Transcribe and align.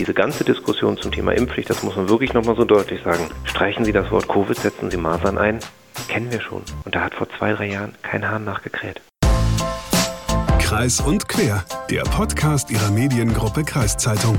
diese 0.00 0.14
ganze 0.14 0.44
Diskussion 0.44 0.96
zum 0.96 1.12
Thema 1.12 1.32
Impfpflicht, 1.32 1.68
das 1.68 1.82
muss 1.82 1.94
man 1.94 2.08
wirklich 2.08 2.32
nochmal 2.32 2.56
so 2.56 2.64
deutlich 2.64 3.02
sagen. 3.02 3.28
Streichen 3.44 3.84
Sie 3.84 3.92
das 3.92 4.10
Wort 4.10 4.28
Covid, 4.28 4.56
setzen 4.56 4.90
Sie 4.90 4.96
Masern 4.96 5.36
ein. 5.36 5.58
Kennen 6.08 6.32
wir 6.32 6.40
schon. 6.40 6.62
Und 6.86 6.94
da 6.94 7.02
hat 7.02 7.14
vor 7.14 7.28
zwei, 7.36 7.52
drei 7.52 7.66
Jahren 7.66 7.94
kein 8.00 8.26
Hahn 8.26 8.44
nachgekräht. 8.44 9.02
Kreis 10.58 11.00
und 11.00 11.28
Quer, 11.28 11.64
der 11.90 12.02
Podcast 12.04 12.70
Ihrer 12.70 12.90
Mediengruppe 12.90 13.62
Kreiszeitung. 13.62 14.38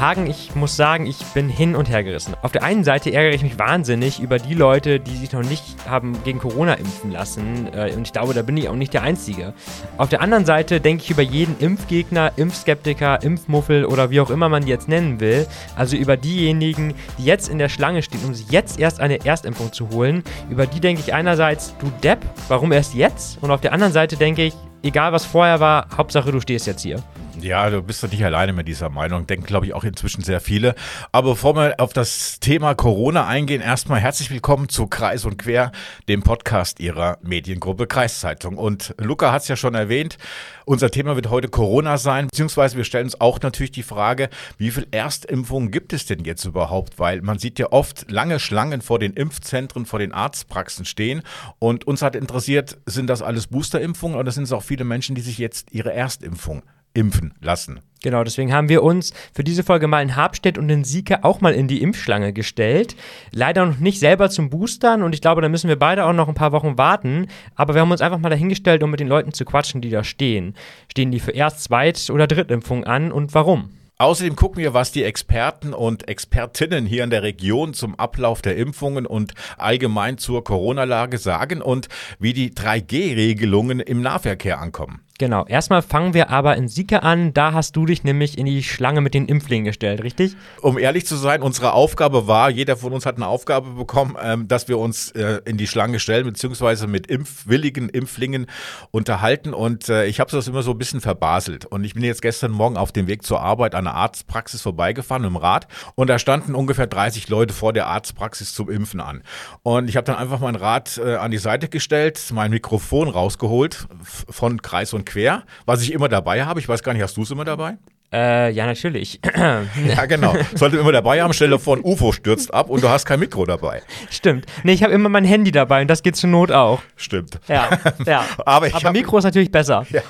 Hagen, 0.00 0.26
ich 0.26 0.54
muss 0.54 0.76
sagen, 0.76 1.06
ich 1.06 1.18
bin 1.34 1.48
hin 1.48 1.74
und 1.74 1.88
her 1.88 2.04
gerissen. 2.04 2.34
Auf 2.42 2.52
der 2.52 2.62
einen 2.62 2.84
Seite 2.84 3.12
ärgere 3.12 3.34
ich 3.34 3.42
mich 3.42 3.58
wahnsinnig 3.58 4.20
über 4.20 4.38
die 4.38 4.54
Leute, 4.54 5.00
die 5.00 5.16
sich 5.16 5.32
noch 5.32 5.42
nicht 5.42 5.64
haben 5.88 6.22
gegen 6.24 6.38
Corona 6.38 6.74
impfen 6.74 7.10
lassen. 7.10 7.68
Äh, 7.72 7.92
und 7.94 8.06
ich 8.06 8.12
glaube, 8.12 8.34
da 8.34 8.42
bin 8.42 8.56
ich 8.56 8.68
auch 8.68 8.76
nicht 8.76 8.94
der 8.94 9.02
Einzige. 9.02 9.54
Auf 9.96 10.08
der 10.08 10.20
anderen 10.20 10.44
Seite 10.44 10.80
denke 10.80 11.02
ich 11.04 11.10
über 11.10 11.22
jeden 11.22 11.58
Impfgegner, 11.58 12.32
Impfskeptiker, 12.36 13.22
Impfmuffel 13.22 13.84
oder 13.84 14.10
wie 14.10 14.20
auch 14.20 14.30
immer 14.30 14.48
man 14.48 14.64
die 14.64 14.70
jetzt 14.70 14.88
nennen 14.88 15.20
will. 15.20 15.46
Also 15.76 15.96
über 15.96 16.16
diejenigen, 16.16 16.94
die 17.18 17.24
jetzt 17.24 17.48
in 17.48 17.58
der 17.58 17.68
Schlange 17.68 18.02
stehen, 18.02 18.24
um 18.24 18.34
sich 18.34 18.50
jetzt 18.50 18.78
erst 18.78 19.00
eine 19.00 19.24
Erstimpfung 19.24 19.72
zu 19.72 19.90
holen. 19.90 20.22
Über 20.50 20.66
die 20.66 20.80
denke 20.80 21.02
ich 21.04 21.14
einerseits, 21.14 21.74
du 21.78 21.90
Depp, 22.02 22.20
warum 22.48 22.72
erst 22.72 22.94
jetzt? 22.94 23.42
Und 23.42 23.50
auf 23.50 23.60
der 23.60 23.72
anderen 23.72 23.92
Seite 23.92 24.16
denke 24.16 24.44
ich, 24.44 24.54
egal 24.82 25.12
was 25.12 25.24
vorher 25.24 25.60
war, 25.60 25.88
Hauptsache 25.96 26.30
du 26.30 26.40
stehst 26.40 26.66
jetzt 26.66 26.82
hier. 26.82 27.02
Ja, 27.40 27.70
du 27.70 27.82
bist 27.82 28.02
doch 28.02 28.10
nicht 28.10 28.24
alleine 28.24 28.52
mit 28.52 28.66
dieser 28.66 28.88
Meinung, 28.88 29.26
denken, 29.26 29.46
glaube 29.46 29.66
ich, 29.66 29.72
auch 29.72 29.84
inzwischen 29.84 30.22
sehr 30.24 30.40
viele. 30.40 30.74
Aber 31.12 31.30
bevor 31.30 31.54
wir 31.54 31.78
auf 31.78 31.92
das 31.92 32.40
Thema 32.40 32.74
Corona 32.74 33.26
eingehen, 33.26 33.60
erstmal 33.60 34.00
herzlich 34.00 34.30
willkommen 34.30 34.68
zu 34.68 34.88
Kreis 34.88 35.24
und 35.24 35.38
Quer, 35.38 35.70
dem 36.08 36.22
Podcast 36.22 36.80
Ihrer 36.80 37.18
Mediengruppe 37.22 37.86
Kreiszeitung. 37.86 38.56
Und 38.56 38.94
Luca 38.98 39.30
hat 39.30 39.42
es 39.42 39.48
ja 39.48 39.56
schon 39.56 39.74
erwähnt, 39.74 40.18
unser 40.64 40.90
Thema 40.90 41.14
wird 41.14 41.30
heute 41.30 41.48
Corona 41.48 41.96
sein, 41.96 42.26
beziehungsweise 42.26 42.76
wir 42.76 42.84
stellen 42.84 43.06
uns 43.06 43.20
auch 43.20 43.40
natürlich 43.40 43.72
die 43.72 43.82
Frage, 43.82 44.30
wie 44.56 44.70
viel 44.70 44.86
Erstimpfungen 44.90 45.70
gibt 45.70 45.92
es 45.92 46.06
denn 46.06 46.24
jetzt 46.24 46.44
überhaupt? 46.44 46.98
Weil 46.98 47.22
man 47.22 47.38
sieht 47.38 47.58
ja 47.58 47.70
oft 47.70 48.10
lange 48.10 48.40
Schlangen 48.40 48.82
vor 48.82 48.98
den 48.98 49.12
Impfzentren, 49.12 49.86
vor 49.86 50.00
den 50.00 50.12
Arztpraxen 50.12 50.84
stehen. 50.84 51.22
Und 51.60 51.86
uns 51.86 52.02
hat 52.02 52.16
interessiert, 52.16 52.78
sind 52.86 53.08
das 53.08 53.22
alles 53.22 53.46
Boosterimpfungen 53.46 54.18
oder 54.18 54.32
sind 54.32 54.44
es 54.44 54.52
auch 54.52 54.64
viele 54.64 54.84
Menschen, 54.84 55.14
die 55.14 55.22
sich 55.22 55.38
jetzt 55.38 55.72
ihre 55.72 55.92
Erstimpfung 55.92 56.62
impfen 56.98 57.34
lassen. 57.40 57.80
Genau, 58.00 58.22
deswegen 58.22 58.52
haben 58.52 58.68
wir 58.68 58.84
uns 58.84 59.12
für 59.34 59.42
diese 59.42 59.64
Folge 59.64 59.88
mal 59.88 60.02
in 60.02 60.14
Habstedt 60.14 60.56
und 60.56 60.70
in 60.70 60.84
Sieke 60.84 61.24
auch 61.24 61.40
mal 61.40 61.52
in 61.52 61.66
die 61.66 61.82
Impfschlange 61.82 62.32
gestellt. 62.32 62.94
Leider 63.32 63.66
noch 63.66 63.78
nicht 63.78 63.98
selber 63.98 64.30
zum 64.30 64.50
Boostern 64.50 65.02
und 65.02 65.14
ich 65.14 65.20
glaube, 65.20 65.42
da 65.42 65.48
müssen 65.48 65.68
wir 65.68 65.78
beide 65.78 66.04
auch 66.04 66.12
noch 66.12 66.28
ein 66.28 66.34
paar 66.34 66.52
Wochen 66.52 66.78
warten. 66.78 67.26
Aber 67.56 67.74
wir 67.74 67.80
haben 67.80 67.90
uns 67.90 68.00
einfach 68.00 68.18
mal 68.18 68.28
dahingestellt, 68.28 68.82
um 68.84 68.90
mit 68.90 69.00
den 69.00 69.08
Leuten 69.08 69.32
zu 69.32 69.44
quatschen, 69.44 69.80
die 69.80 69.90
da 69.90 70.04
stehen. 70.04 70.54
Stehen 70.88 71.10
die 71.10 71.18
für 71.18 71.32
Erst-, 71.32 71.64
Zweit- 71.64 72.10
oder 72.10 72.28
Drittimpfung 72.28 72.84
an 72.84 73.10
und 73.10 73.34
warum? 73.34 73.70
Außerdem 74.00 74.36
gucken 74.36 74.62
wir, 74.62 74.74
was 74.74 74.92
die 74.92 75.02
Experten 75.02 75.74
und 75.74 76.06
Expertinnen 76.06 76.86
hier 76.86 77.02
in 77.02 77.10
der 77.10 77.24
Region 77.24 77.74
zum 77.74 77.96
Ablauf 77.96 78.42
der 78.42 78.56
Impfungen 78.56 79.06
und 79.06 79.34
allgemein 79.56 80.18
zur 80.18 80.44
Corona-Lage 80.44 81.18
sagen 81.18 81.60
und 81.60 81.88
wie 82.20 82.32
die 82.32 82.52
3G-Regelungen 82.52 83.80
im 83.80 84.00
Nahverkehr 84.00 84.60
ankommen. 84.60 85.00
Genau. 85.18 85.44
Erstmal 85.46 85.82
fangen 85.82 86.14
wir 86.14 86.30
aber 86.30 86.56
in 86.56 86.68
Sieke 86.68 87.02
an. 87.02 87.34
Da 87.34 87.52
hast 87.52 87.74
du 87.74 87.86
dich 87.86 88.04
nämlich 88.04 88.38
in 88.38 88.46
die 88.46 88.62
Schlange 88.62 89.00
mit 89.00 89.14
den 89.14 89.26
Impflingen 89.26 89.64
gestellt, 89.64 90.04
richtig? 90.04 90.36
Um 90.62 90.78
ehrlich 90.78 91.06
zu 91.06 91.16
sein, 91.16 91.42
unsere 91.42 91.72
Aufgabe 91.72 92.28
war, 92.28 92.50
jeder 92.50 92.76
von 92.76 92.92
uns 92.92 93.04
hat 93.04 93.16
eine 93.16 93.26
Aufgabe 93.26 93.70
bekommen, 93.70 94.16
ähm, 94.22 94.46
dass 94.46 94.68
wir 94.68 94.78
uns 94.78 95.10
äh, 95.10 95.40
in 95.44 95.56
die 95.56 95.66
Schlange 95.66 95.98
stellen, 95.98 96.24
beziehungsweise 96.24 96.86
mit 96.86 97.08
impfwilligen 97.08 97.88
Impflingen 97.88 98.46
unterhalten. 98.92 99.54
Und 99.54 99.88
äh, 99.88 100.06
ich 100.06 100.20
habe 100.20 100.30
das 100.30 100.46
immer 100.46 100.62
so 100.62 100.70
ein 100.70 100.78
bisschen 100.78 101.00
verbaselt. 101.00 101.64
Und 101.64 101.82
ich 101.82 101.94
bin 101.94 102.04
jetzt 102.04 102.22
gestern 102.22 102.52
Morgen 102.52 102.76
auf 102.76 102.92
dem 102.92 103.08
Weg 103.08 103.24
zur 103.24 103.40
Arbeit 103.40 103.74
an 103.74 103.84
der 103.84 103.94
Arztpraxis 103.94 104.62
vorbeigefahren 104.62 105.24
im 105.24 105.36
Rad. 105.36 105.66
Und 105.96 106.10
da 106.10 106.20
standen 106.20 106.54
ungefähr 106.54 106.86
30 106.86 107.28
Leute 107.28 107.52
vor 107.52 107.72
der 107.72 107.88
Arztpraxis 107.88 108.54
zum 108.54 108.70
Impfen 108.70 109.00
an. 109.00 109.24
Und 109.64 109.88
ich 109.88 109.96
habe 109.96 110.04
dann 110.04 110.16
einfach 110.16 110.38
mein 110.38 110.54
Rad 110.54 111.00
äh, 111.04 111.16
an 111.16 111.32
die 111.32 111.38
Seite 111.38 111.68
gestellt, 111.68 112.22
mein 112.32 112.52
Mikrofon 112.52 113.08
rausgeholt 113.08 113.88
von 114.30 114.62
Kreis 114.62 114.92
und 114.92 115.07
quer, 115.08 115.44
was 115.66 115.82
ich 115.82 115.92
immer 115.92 116.08
dabei 116.08 116.44
habe. 116.44 116.60
Ich 116.60 116.68
weiß 116.68 116.82
gar 116.82 116.92
nicht, 116.92 117.02
hast 117.02 117.16
du 117.16 117.22
es 117.22 117.30
immer 117.30 117.44
dabei? 117.44 117.78
Äh, 118.12 118.50
ja, 118.52 118.64
natürlich. 118.64 119.20
ja, 119.36 120.06
genau. 120.06 120.34
Sollte 120.54 120.78
immer 120.78 120.92
dabei 120.92 121.22
haben, 121.22 121.32
stell 121.34 121.50
dir 121.50 121.58
vor, 121.58 121.76
ein 121.76 121.84
UFO 121.84 122.12
stürzt 122.12 122.54
ab 122.54 122.70
und 122.70 122.82
du 122.82 122.88
hast 122.88 123.04
kein 123.04 123.20
Mikro 123.20 123.44
dabei. 123.44 123.82
Stimmt. 124.10 124.46
Nee, 124.62 124.72
ich 124.72 124.82
habe 124.82 124.94
immer 124.94 125.10
mein 125.10 125.24
Handy 125.24 125.50
dabei 125.50 125.82
und 125.82 125.88
das 125.88 126.02
geht 126.02 126.16
zur 126.16 126.30
Not 126.30 126.50
auch. 126.50 126.80
Stimmt. 126.96 127.38
Ja, 127.48 127.68
ja. 128.06 128.24
aber 128.46 128.68
ich 128.68 128.74
aber 128.74 128.84
hab, 128.84 128.92
Mikro 128.94 129.18
ist 129.18 129.24
natürlich 129.24 129.50
besser. 129.50 129.84
Ja, 129.90 130.02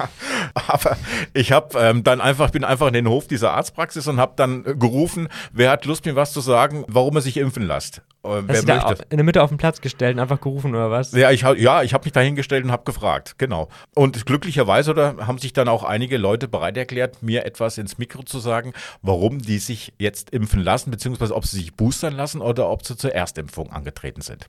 aber 0.54 0.96
ich 1.34 1.50
habe 1.50 1.76
ähm, 1.78 2.04
dann 2.04 2.20
einfach, 2.20 2.50
bin 2.50 2.62
einfach 2.62 2.86
in 2.86 2.92
den 2.92 3.08
Hof 3.08 3.26
dieser 3.26 3.52
Arztpraxis 3.52 4.06
und 4.06 4.20
habe 4.20 4.34
dann 4.36 4.62
gerufen, 4.78 5.28
wer 5.52 5.70
hat 5.70 5.84
Lust, 5.84 6.06
mir 6.06 6.14
was 6.14 6.32
zu 6.32 6.40
sagen, 6.40 6.84
warum 6.86 7.16
er 7.16 7.22
sich 7.22 7.36
impfen 7.36 7.66
lässt. 7.66 8.02
Äh, 8.24 8.42
wer 8.46 8.62
möchte. 8.64 9.04
in 9.10 9.16
der 9.16 9.24
Mitte 9.24 9.42
auf 9.42 9.50
den 9.50 9.58
Platz 9.58 9.80
gestellt 9.80 10.16
und 10.16 10.20
einfach 10.20 10.40
gerufen 10.40 10.74
oder 10.74 10.90
was? 10.90 11.12
Ja, 11.12 11.30
ich, 11.30 11.42
ja, 11.42 11.82
ich 11.82 11.94
habe 11.94 12.04
mich 12.04 12.12
da 12.12 12.20
hingestellt 12.20 12.64
und 12.64 12.72
habe 12.72 12.84
gefragt, 12.84 13.36
genau. 13.38 13.68
Und 13.94 14.26
glücklicherweise 14.26 14.90
oder, 14.90 15.16
haben 15.26 15.38
sich 15.38 15.52
dann 15.52 15.68
auch 15.68 15.84
einige 15.84 16.18
Leute 16.18 16.48
bereit 16.48 16.76
erklärt, 16.76 17.22
mir 17.22 17.46
etwas 17.46 17.78
ins 17.88 17.98
Mikro 17.98 18.22
zu 18.22 18.38
sagen, 18.38 18.72
warum 19.02 19.38
die 19.38 19.58
sich 19.58 19.94
jetzt 19.98 20.30
impfen 20.30 20.62
lassen, 20.62 20.90
beziehungsweise 20.90 21.34
ob 21.34 21.46
sie 21.46 21.58
sich 21.58 21.74
boostern 21.74 22.14
lassen 22.14 22.40
oder 22.40 22.68
ob 22.68 22.84
sie 22.84 22.96
zur 22.96 23.14
Erstimpfung 23.14 23.72
angetreten 23.72 24.20
sind. 24.20 24.48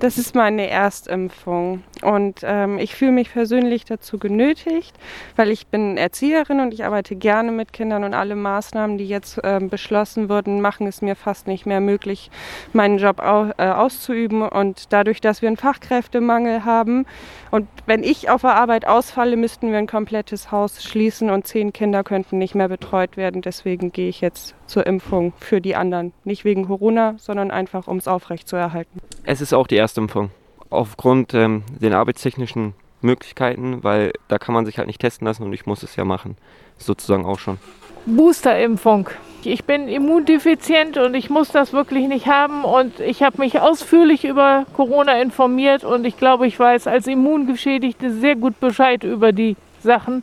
Das 0.00 0.18
ist 0.18 0.34
meine 0.34 0.68
Erstimpfung 0.68 1.84
und 2.02 2.40
ähm, 2.42 2.78
ich 2.78 2.96
fühle 2.96 3.12
mich 3.12 3.32
persönlich 3.32 3.84
dazu 3.84 4.18
genötigt, 4.18 4.92
weil 5.36 5.50
ich 5.50 5.68
bin 5.68 5.96
Erzieherin 5.96 6.58
und 6.58 6.74
ich 6.74 6.84
arbeite 6.84 7.14
gerne 7.14 7.52
mit 7.52 7.72
Kindern 7.72 8.02
und 8.02 8.12
alle 8.12 8.34
Maßnahmen, 8.34 8.98
die 8.98 9.06
jetzt 9.06 9.40
ähm, 9.44 9.68
beschlossen 9.70 10.28
wurden, 10.28 10.60
machen 10.60 10.88
es 10.88 11.00
mir 11.00 11.14
fast 11.14 11.46
nicht 11.46 11.64
mehr 11.64 11.80
möglich, 11.80 12.30
meinen 12.72 12.98
Job 12.98 13.20
au 13.20 13.50
äh, 13.56 13.68
auszuüben 13.68 14.42
und 14.42 14.92
dadurch, 14.92 15.20
dass 15.20 15.42
wir 15.42 15.46
einen 15.46 15.56
Fachkräftemangel 15.56 16.64
haben 16.64 17.06
und 17.54 17.68
wenn 17.86 18.02
ich 18.02 18.30
auf 18.30 18.40
der 18.40 18.56
Arbeit 18.56 18.88
ausfalle, 18.88 19.36
müssten 19.36 19.70
wir 19.70 19.78
ein 19.78 19.86
komplettes 19.86 20.50
Haus 20.50 20.82
schließen 20.82 21.30
und 21.30 21.46
zehn 21.46 21.72
Kinder 21.72 22.02
könnten 22.02 22.36
nicht 22.36 22.56
mehr 22.56 22.68
betreut 22.68 23.16
werden. 23.16 23.42
Deswegen 23.42 23.92
gehe 23.92 24.08
ich 24.08 24.20
jetzt 24.20 24.56
zur 24.66 24.86
Impfung 24.88 25.32
für 25.38 25.60
die 25.60 25.76
anderen. 25.76 26.12
Nicht 26.24 26.44
wegen 26.44 26.66
Corona, 26.66 27.14
sondern 27.18 27.52
einfach, 27.52 27.86
um 27.86 27.98
es 27.98 28.08
aufrechtzuerhalten. 28.08 29.00
Es 29.22 29.40
ist 29.40 29.52
auch 29.52 29.68
die 29.68 29.76
erste 29.84 30.00
Impfung. 30.00 30.30
Aufgrund 30.70 31.34
ähm, 31.34 31.62
den 31.78 31.92
arbeitstechnischen 31.92 32.72
Möglichkeiten, 33.02 33.84
weil 33.84 34.12
da 34.28 34.38
kann 34.38 34.54
man 34.54 34.64
sich 34.64 34.78
halt 34.78 34.86
nicht 34.86 35.00
testen 35.00 35.26
lassen 35.26 35.42
und 35.42 35.52
ich 35.52 35.66
muss 35.66 35.82
es 35.82 35.94
ja 35.94 36.06
machen. 36.06 36.36
Sozusagen 36.78 37.26
auch 37.26 37.38
schon. 37.38 37.58
Boosterimpfung. 38.06 39.10
Ich 39.44 39.64
bin 39.64 39.88
immundefizient 39.88 40.96
und 40.96 41.14
ich 41.14 41.28
muss 41.28 41.50
das 41.52 41.74
wirklich 41.74 42.08
nicht 42.08 42.26
haben. 42.26 42.64
Und 42.64 42.98
ich 42.98 43.22
habe 43.22 43.38
mich 43.38 43.60
ausführlich 43.60 44.24
über 44.24 44.64
Corona 44.72 45.20
informiert 45.20 45.84
und 45.84 46.06
ich 46.06 46.16
glaube, 46.16 46.46
ich 46.46 46.58
weiß 46.58 46.86
als 46.86 47.06
Immungeschädigte 47.06 48.10
sehr 48.10 48.36
gut 48.36 48.58
Bescheid 48.60 49.04
über 49.04 49.32
die 49.32 49.56
Sachen 49.82 50.22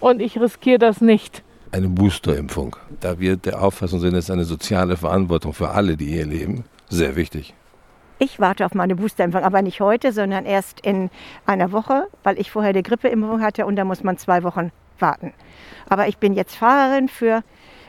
und 0.00 0.22
ich 0.22 0.40
riskiere 0.40 0.78
das 0.78 1.02
nicht. 1.02 1.42
Eine 1.70 1.88
Boosterimpfung. 1.88 2.76
Da 3.00 3.20
wir 3.20 3.36
der 3.36 3.62
Auffassung 3.62 4.00
sind, 4.00 4.14
es 4.14 4.24
ist 4.24 4.30
eine 4.30 4.44
soziale 4.44 4.96
Verantwortung 4.96 5.52
für 5.52 5.68
alle, 5.68 5.96
die 5.98 6.06
hier 6.06 6.26
leben. 6.26 6.64
Sehr 6.88 7.14
wichtig. 7.16 7.54
Ich 8.22 8.38
warte 8.38 8.64
auf 8.64 8.72
meine 8.72 8.94
Boosterimpfung, 8.94 9.42
aber 9.42 9.62
nicht 9.62 9.80
heute, 9.80 10.12
sondern 10.12 10.46
erst 10.46 10.78
in 10.86 11.10
einer 11.44 11.72
Woche, 11.72 12.06
weil 12.22 12.38
ich 12.38 12.52
vorher 12.52 12.72
die 12.72 12.84
Grippeimpfung 12.84 13.42
hatte 13.42 13.66
und 13.66 13.74
da 13.74 13.84
muss 13.84 14.04
man 14.04 14.16
zwei 14.16 14.44
Wochen 14.44 14.70
warten. 15.00 15.34
Aber 15.88 16.06
ich 16.06 16.18
bin 16.18 16.32
jetzt 16.32 16.54
Fahrerin 16.54 17.08
für 17.08 17.42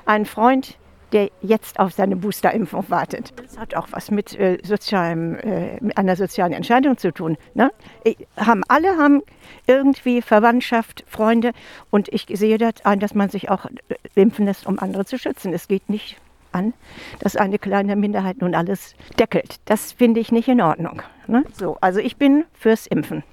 einen 0.08 0.26
Freund, 0.26 0.80
der 1.12 1.30
jetzt 1.42 1.80
auf 1.80 1.94
seine 1.94 2.16
Boosterimpfung 2.16 2.86
wartet. 2.90 3.32
Das 3.40 3.60
hat 3.60 3.76
auch 3.76 3.90
was 3.92 4.10
mit, 4.10 4.34
äh, 4.34 4.58
sozialem, 4.64 5.36
äh, 5.36 5.78
mit 5.82 6.00
einer 6.00 6.16
sozialen 6.16 6.54
Entscheidung 6.54 6.98
zu 6.98 7.14
tun. 7.14 7.38
Ne? 7.54 7.72
Ich, 8.04 8.18
haben, 8.36 8.64
alle 8.68 8.98
haben 8.98 9.22
irgendwie 9.68 10.24
Verwandtschaft, 10.24 11.04
Freunde 11.08 11.52
und 11.92 12.12
ich 12.12 12.26
sehe 12.34 12.58
das 12.58 12.84
ein, 12.86 13.00
dass 13.00 13.14
man 13.14 13.30
sich 13.30 13.52
auch 13.52 13.66
äh, 13.66 13.70
impfen 14.16 14.48
lässt, 14.48 14.66
um 14.66 14.80
andere 14.80 15.06
zu 15.06 15.20
schützen. 15.20 15.54
Es 15.54 15.68
geht 15.68 15.92
nicht 15.92 16.18
an, 16.54 16.74
dass 17.20 17.36
eine 17.36 17.60
kleine 17.60 17.96
Minderheit 17.96 18.42
nun 18.42 18.56
alles 18.56 18.96
deckelt. 19.20 19.58
Das 19.66 19.92
finde 19.92 20.20
ich 20.20 20.32
nicht 20.32 20.48
in 20.48 20.62
Ordnung. 20.62 21.02
Ne? 21.28 21.44
So, 21.54 21.78
also 21.82 22.00
ich 22.00 22.18
bin 22.18 22.46
fürs 22.54 22.88
Impfen. 22.88 23.24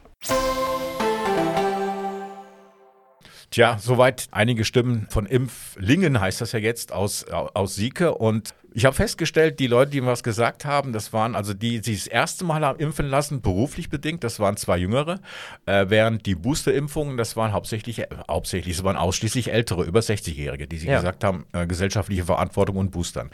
Tja, 3.51 3.79
soweit 3.81 4.29
einige 4.31 4.65
Stimmen 4.65 5.09
von 5.11 5.27
Impflingen, 5.27 6.21
heißt 6.21 6.41
das 6.41 6.53
ja 6.53 6.61
jetzt, 6.61 6.93
aus, 6.93 7.25
aus 7.25 7.75
Sieke. 7.75 8.15
Und 8.15 8.55
ich 8.73 8.85
habe 8.85 8.95
festgestellt, 8.95 9.59
die 9.59 9.67
Leute, 9.67 9.91
die 9.91 10.01
mir 10.01 10.07
was 10.07 10.23
gesagt 10.23 10.65
haben, 10.65 10.93
das 10.93 11.13
waren 11.13 11.35
also 11.35 11.53
die, 11.53 11.81
die 11.81 11.95
das 11.95 12.07
erste 12.07 12.45
Mal 12.45 12.65
haben 12.65 12.79
impfen 12.79 13.07
lassen, 13.09 13.41
beruflich 13.41 13.89
bedingt, 13.89 14.23
das 14.23 14.39
waren 14.39 14.57
zwei 14.57 14.79
Jüngere, 14.79 15.21
äh, 15.67 15.87
während 15.89 16.27
die 16.27 16.37
Boosterimpfungen, 16.37 17.17
das 17.17 17.35
waren 17.35 17.53
hauptsächlich, 17.53 17.99
äh, 17.99 18.07
hauptsächlich, 18.29 18.77
es 18.77 18.85
waren 18.85 18.97
ausschließlich 18.97 19.51
ältere, 19.51 19.83
über 19.83 19.99
60-Jährige, 19.99 20.69
die 20.69 20.79
sie 20.79 20.87
ja. 20.87 20.99
gesagt 20.99 21.25
haben, 21.25 21.47
äh, 21.53 21.67
gesellschaftliche 21.67 22.25
Verantwortung 22.25 22.77
und 22.77 22.93
Boostern. 22.93 23.31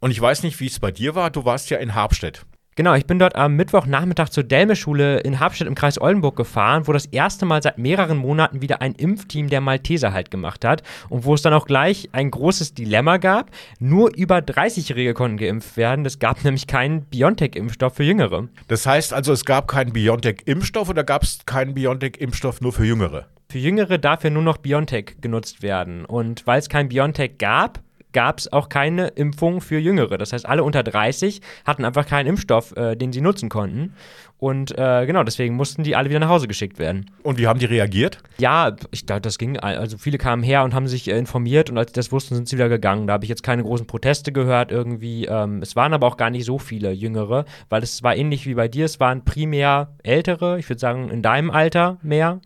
Und 0.00 0.10
ich 0.10 0.20
weiß 0.20 0.42
nicht, 0.42 0.58
wie 0.58 0.66
es 0.66 0.80
bei 0.80 0.90
dir 0.90 1.14
war, 1.14 1.30
du 1.30 1.44
warst 1.44 1.70
ja 1.70 1.78
in 1.78 1.94
Habstedt. 1.94 2.44
Genau, 2.80 2.94
ich 2.94 3.04
bin 3.04 3.18
dort 3.18 3.36
am 3.36 3.56
Mittwochnachmittag 3.56 4.30
zur 4.30 4.42
Delme-Schule 4.42 5.18
in 5.18 5.38
Habstedt 5.38 5.68
im 5.68 5.74
Kreis 5.74 6.00
Oldenburg 6.00 6.34
gefahren, 6.34 6.86
wo 6.86 6.94
das 6.94 7.04
erste 7.04 7.44
Mal 7.44 7.62
seit 7.62 7.76
mehreren 7.76 8.16
Monaten 8.16 8.62
wieder 8.62 8.80
ein 8.80 8.94
Impfteam 8.94 9.50
der 9.50 9.60
Malteser 9.60 10.14
halt 10.14 10.30
gemacht 10.30 10.64
hat 10.64 10.82
und 11.10 11.26
wo 11.26 11.34
es 11.34 11.42
dann 11.42 11.52
auch 11.52 11.66
gleich 11.66 12.08
ein 12.12 12.30
großes 12.30 12.72
Dilemma 12.72 13.18
gab. 13.18 13.50
Nur 13.80 14.16
über 14.16 14.38
30-Jährige 14.38 15.12
konnten 15.12 15.36
geimpft 15.36 15.76
werden. 15.76 16.06
Es 16.06 16.20
gab 16.20 16.42
nämlich 16.44 16.66
keinen 16.66 17.02
BioNTech-Impfstoff 17.02 17.96
für 17.96 18.04
Jüngere. 18.04 18.48
Das 18.68 18.86
heißt 18.86 19.12
also, 19.12 19.34
es 19.34 19.44
gab 19.44 19.68
keinen 19.68 19.92
BioNTech-Impfstoff 19.92 20.88
oder 20.88 21.04
gab 21.04 21.22
es 21.22 21.40
keinen 21.44 21.74
BioNTech-Impfstoff 21.74 22.62
nur 22.62 22.72
für 22.72 22.86
Jüngere? 22.86 23.26
Für 23.50 23.58
Jüngere 23.58 23.98
darf 23.98 24.24
ja 24.24 24.30
nur 24.30 24.42
noch 24.42 24.56
BioNTech 24.56 25.16
genutzt 25.20 25.62
werden. 25.62 26.06
Und 26.06 26.46
weil 26.46 26.60
es 26.60 26.70
kein 26.70 26.88
BioNTech 26.88 27.36
gab, 27.36 27.80
gab 28.12 28.38
es 28.38 28.52
auch 28.52 28.68
keine 28.68 29.08
Impfung 29.08 29.60
für 29.60 29.78
Jüngere. 29.78 30.18
Das 30.18 30.32
heißt, 30.32 30.46
alle 30.46 30.64
unter 30.64 30.82
30 30.82 31.40
hatten 31.64 31.84
einfach 31.84 32.06
keinen 32.06 32.26
Impfstoff, 32.26 32.76
äh, 32.76 32.96
den 32.96 33.12
sie 33.12 33.20
nutzen 33.20 33.48
konnten. 33.48 33.94
Und 34.40 34.76
äh, 34.78 35.04
genau, 35.04 35.22
deswegen 35.22 35.54
mussten 35.54 35.82
die 35.82 35.94
alle 35.94 36.08
wieder 36.08 36.18
nach 36.18 36.30
Hause 36.30 36.48
geschickt 36.48 36.78
werden. 36.78 37.10
Und 37.22 37.38
wie 37.38 37.46
haben 37.46 37.58
die 37.58 37.66
reagiert? 37.66 38.18
Ja, 38.38 38.74
ich 38.90 39.04
glaube, 39.04 39.20
das 39.20 39.36
ging. 39.36 39.58
Also 39.58 39.98
viele 39.98 40.16
kamen 40.16 40.42
her 40.42 40.64
und 40.64 40.74
haben 40.74 40.88
sich 40.88 41.08
äh, 41.08 41.18
informiert 41.18 41.68
und 41.68 41.76
als 41.76 41.90
sie 41.90 41.94
das 41.94 42.10
wussten, 42.10 42.34
sind 42.34 42.48
sie 42.48 42.56
wieder 42.56 42.70
gegangen. 42.70 43.06
Da 43.06 43.12
habe 43.12 43.24
ich 43.24 43.28
jetzt 43.28 43.42
keine 43.42 43.62
großen 43.62 43.86
Proteste 43.86 44.32
gehört 44.32 44.72
irgendwie. 44.72 45.26
Ähm, 45.26 45.60
es 45.60 45.76
waren 45.76 45.92
aber 45.92 46.06
auch 46.06 46.16
gar 46.16 46.30
nicht 46.30 46.46
so 46.46 46.58
viele 46.58 46.90
Jüngere, 46.92 47.44
weil 47.68 47.82
es 47.82 48.02
war 48.02 48.16
ähnlich 48.16 48.46
wie 48.46 48.54
bei 48.54 48.66
dir. 48.66 48.86
Es 48.86 48.98
waren 48.98 49.26
primär 49.26 49.92
ältere, 50.02 50.58
ich 50.58 50.68
würde 50.70 50.80
sagen 50.80 51.10
in 51.10 51.20
deinem 51.20 51.50
Alter 51.50 51.98
mehr. 52.02 52.40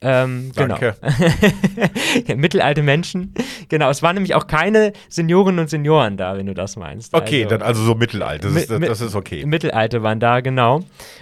Ähm, 0.00 0.52
Danke. 0.54 0.94
Genau. 2.24 2.36
Mittelalte 2.36 2.82
Menschen. 2.82 3.34
Genau, 3.68 3.90
es 3.90 4.02
waren 4.02 4.14
nämlich 4.14 4.34
auch 4.34 4.46
keine 4.46 4.92
Seniorinnen 5.08 5.60
und 5.60 5.70
Senioren 5.70 6.16
da, 6.16 6.36
wenn 6.36 6.46
du 6.46 6.54
das 6.54 6.76
meinst. 6.76 7.14
Okay, 7.14 7.44
also, 7.44 7.56
dann 7.56 7.62
also 7.66 7.82
so 7.82 7.94
mittelalt. 7.94 8.44
Das, 8.44 8.54
ist, 8.54 8.70
das 8.70 9.00
ist 9.00 9.14
okay. 9.14 9.44
Mittelalte 9.44 10.02
waren 10.02 10.20
da, 10.20 10.40
genau. 10.40 10.80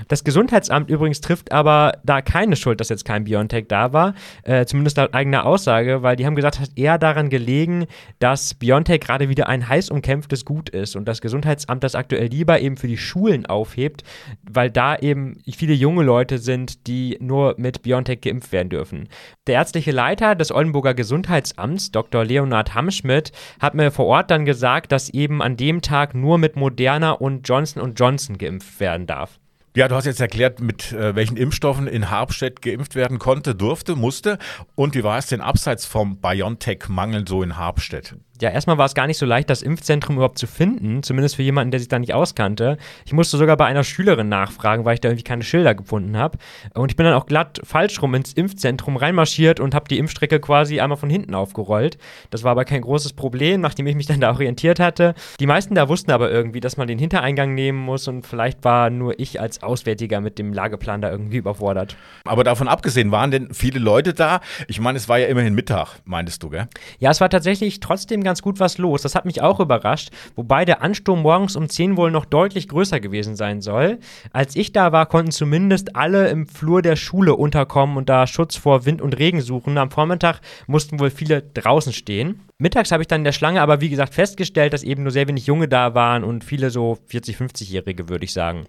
Das 0.09 0.25
Gesundheitsamt 0.25 0.91
übrigens 0.91 1.21
trifft 1.21 1.53
aber 1.53 1.99
da 2.05 2.21
keine 2.21 2.57
Schuld, 2.57 2.81
dass 2.81 2.89
jetzt 2.89 3.05
kein 3.05 3.25
Biontech 3.25 3.67
da 3.69 3.93
war. 3.93 4.15
Äh, 4.43 4.67
zumindest 4.67 4.99
laut 4.99 5.15
eigener 5.15 5.47
Aussage, 5.47 6.03
weil 6.03 6.17
die 6.17 6.27
haben 6.27 6.37
gesagt, 6.37 6.57
es 6.57 6.61
hat 6.63 6.71
eher 6.77 6.99
daran 6.99 7.31
gelegen, 7.31 7.87
dass 8.19 8.55
Biontech 8.55 9.01
gerade 9.01 9.29
wieder 9.29 9.49
ein 9.49 9.69
heiß 9.69 9.91
umkämpftes 9.91 10.45
Gut 10.45 10.69
ist 10.69 10.97
und 10.97 11.07
das 11.07 11.21
Gesundheitsamt 11.21 11.83
das 11.83 11.95
aktuell 11.95 12.27
lieber 12.27 12.61
eben 12.61 12.77
für 12.77 12.89
die 12.89 12.99
Schulen 12.99 13.47
aufhebt, 13.47 14.05
weil 14.43 14.71
da 14.71 14.97
eben 14.97 15.39
viele 15.51 15.73
junge 15.73 16.03
Leute 16.03 16.39
sind, 16.39 16.87
die 16.87 17.17
nur 17.21 17.55
mit 17.57 17.83
Biontech 17.83 18.21
geimpft 18.21 18.53
werden 18.53 18.66
dürfen. 18.69 19.09
Der 19.47 19.55
ärztliche 19.55 19.93
Leiter 19.93 20.35
des 20.35 20.53
Oldenburger 20.53 20.95
Gesundheitsamts, 20.95 21.91
Dr. 21.91 22.25
Leonhard 22.25 22.75
Hamschmidt, 22.75 23.33
hat 23.61 23.75
mir 23.75 23.91
vor 23.91 24.07
Ort 24.07 24.31
dann 24.31 24.45
gesagt, 24.45 24.93
dass 24.93 25.09
eben 25.11 25.43
an 25.43 25.57
dem 25.57 25.83
Tag 25.83 26.15
nur 26.15 26.39
mit 26.39 26.57
Moderna 26.57 27.13
und 27.13 27.49
Johnson 27.49 27.95
Johnson 27.95 28.39
geimpft 28.39 28.81
werden 28.81 29.07
darf. 29.07 29.39
Ja, 29.77 29.89
du 29.89 29.95
hast 29.95 30.07
jetzt 30.07 30.23
erklärt, 30.23 30.59
mit 30.59 30.93
äh, 30.93 31.15
welchen 31.15 31.37
Impfstoffen 31.37 31.87
in 31.87 32.11
Harbstedt 32.11 32.63
geimpft 32.63 32.95
werden 32.95 33.19
konnte, 33.19 33.55
durfte, 33.55 33.95
musste. 33.95 34.39
Und 34.75 34.95
wie 34.95 35.05
war 35.05 35.19
es 35.19 35.27
denn 35.27 35.43
abseits 35.43 35.85
vom 35.85 36.17
BioNTech-Mangel 36.19 37.29
so 37.29 37.43
in 37.43 37.59
Harbstedt? 37.59 38.17
Ja, 38.41 38.51
erstmal 38.51 38.79
war 38.79 38.87
es 38.87 38.95
gar 38.95 39.07
nicht 39.07 39.19
so 39.19 39.27
leicht, 39.27 39.51
das 39.51 39.63
Impfzentrum 39.63 40.17
überhaupt 40.17 40.39
zu 40.39 40.47
finden, 40.47 41.03
zumindest 41.03 41.37
für 41.37 41.43
jemanden, 41.43 41.71
der 41.71 41.81
sich 41.81 41.89
da 41.89 41.99
nicht 41.99 42.15
auskannte. 42.15 42.77
Ich 43.05 43.13
musste 43.13 43.37
sogar 43.37 43.57
bei 43.57 43.67
einer 43.67 43.85
Schülerin 43.85 44.29
nachfragen, 44.29 44.85
weil 44.85 44.95
ich 44.95 45.01
da 45.01 45.09
irgendwie 45.09 45.25
keine 45.25 45.43
Schilder 45.43 45.75
gefunden 45.75 46.17
habe. 46.17 46.39
Und 46.75 46.91
ich 46.91 46.97
bin 46.97 47.05
dann 47.05 47.15
auch 47.15 47.27
glatt 47.27 47.61
falsch 47.65 48.01
rum 48.03 48.15
ins 48.15 48.33
Impfzentrum 48.33 48.97
reinmarschiert 48.97 49.61
und 49.61 49.75
habe 49.75 49.89
die 49.89 49.99
Impfstrecke 49.99 50.41
quasi 50.41 50.81
einmal 50.81 50.99
von 50.99 51.11
hinten 51.11 51.35
aufgerollt. 51.35 51.99
Das 52.31 52.45
war 52.45 52.53
aber 52.53 52.65
kein 52.65 52.83
großes 52.83 53.15
Problem, 53.15 53.61
nachdem 53.61 53.87
ich 53.87 53.97
mich 53.97 54.07
dann 54.07 54.21
da 54.21 54.31
orientiert 54.31 54.81
hatte. 54.81 55.15
Die 55.41 55.47
meisten 55.47 55.75
da 55.75 55.89
wussten 55.89 56.11
aber 56.11 56.31
irgendwie, 56.31 56.61
dass 56.61 56.77
man 56.77 56.89
den 56.89 56.99
Hintereingang 56.99 57.55
nehmen 57.55 57.79
muss 57.79 58.09
und 58.09 58.27
vielleicht 58.27 58.65
war 58.65 58.91
nur 58.91 59.19
ich 59.19 59.41
als 59.41 59.63
Auswärtiger 59.63 60.21
mit 60.21 60.39
dem 60.39 60.53
Lageplan 60.53 61.01
da 61.01 61.11
irgendwie 61.11 61.39
überfordert. 61.39 61.97
Aber 62.25 62.45
davon 62.45 62.69
abgesehen, 62.69 63.11
waren 63.13 63.31
denn 63.31 63.55
viele 63.55 63.79
Leute 63.79 64.15
da? 64.15 64.41
Ich 64.69 64.81
meine, 64.81 64.99
es 64.99 65.09
war 65.09 65.19
ja 65.19 65.27
immerhin 65.27 65.55
Mittag, 65.55 66.01
meintest 66.05 66.43
du, 66.43 66.51
gell? 66.51 66.69
Ja, 66.99 67.11
es 67.11 67.21
war 67.21 67.31
tatsächlich 67.31 67.81
trotzdem 67.81 68.23
ganz 68.27 68.43
gut 68.43 68.61
was 68.61 68.77
los. 68.77 69.01
Das 69.01 69.15
hat 69.15 69.25
mich 69.25 69.41
auch 69.41 69.61
überrascht, 69.61 70.11
wobei 70.35 70.67
der 70.67 70.83
Ansturm 70.83 71.23
morgens 71.23 71.57
um 71.57 71.69
10 71.69 71.97
wohl 71.97 72.11
noch 72.11 72.27
deutlich 72.27 72.69
größer 72.69 73.01
gewesen 73.01 73.37
sein 73.37 73.63
soll. 73.63 73.99
Als 74.33 74.55
ich 74.55 74.73
da 74.73 74.93
war, 74.93 75.07
konnten 75.07 75.31
zumindest 75.31 75.97
alle 75.97 76.29
im 76.29 76.47
Flur 76.47 76.83
der 76.83 76.97
Schule 76.97 77.35
unterkommen 77.35 77.97
und 77.97 78.11
da 78.11 78.27
Schutz 78.27 78.57
vor 78.57 78.85
Wind 78.85 79.01
und 79.01 79.19
Regen 79.19 79.41
suchen. 79.41 79.79
Am 79.79 79.91
Vormittag 79.91 80.41
mussten 80.67 81.01
wohl 81.01 81.11
viele 81.11 81.41
draußen 81.43 81.95
stehen. 81.95 82.41
Mittags 82.59 82.91
habe 82.91 83.03
ich 83.03 83.09
dann 83.09 83.21
in 83.21 83.25
der 83.25 83.33
Schlange 83.33 83.61
aber 83.61 83.81
wie 83.81 83.89
gesagt 83.89 84.15
festgestellt, 84.15 84.73
dass 84.73 84.83
eben 84.83 85.03
nur 85.03 85.13
sehr 85.13 85.29
wenig 85.29 85.47
Junge 85.47 85.69
da 85.69 85.95
waren 85.95 86.25
und 86.25 86.45
viele 86.45 86.71
so 86.71 86.99
40, 87.07 87.37
50-Jährige, 87.37 88.09
würde 88.09 88.25
ich 88.25 88.33
sagen. 88.33 88.67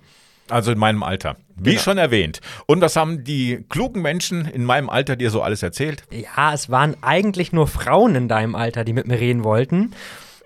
Also 0.50 0.72
in 0.72 0.78
meinem 0.78 1.04
Alter. 1.04 1.38
Wie 1.56 1.72
genau. 1.72 1.82
schon 1.82 1.98
erwähnt. 1.98 2.40
Und 2.68 2.82
was 2.82 2.96
haben 2.96 3.24
die 3.24 3.66
klugen 3.70 4.02
Menschen 4.02 4.46
in 4.46 4.64
meinem 4.64 4.90
Alter 4.90 5.16
dir 5.16 5.32
so 5.32 5.42
alles 5.42 5.64
erzählt? 5.64 6.04
Ja, 6.12 6.54
es 6.54 6.70
waren 6.70 6.96
eigentlich 7.02 7.52
nur 7.52 7.68
Frauen 7.68 8.16
in 8.16 8.28
deinem 8.28 8.56
Alter, 8.56 8.84
die 8.84 8.94
mit 8.94 9.08
mir 9.08 9.20
reden 9.20 9.44
wollten. 9.44 9.94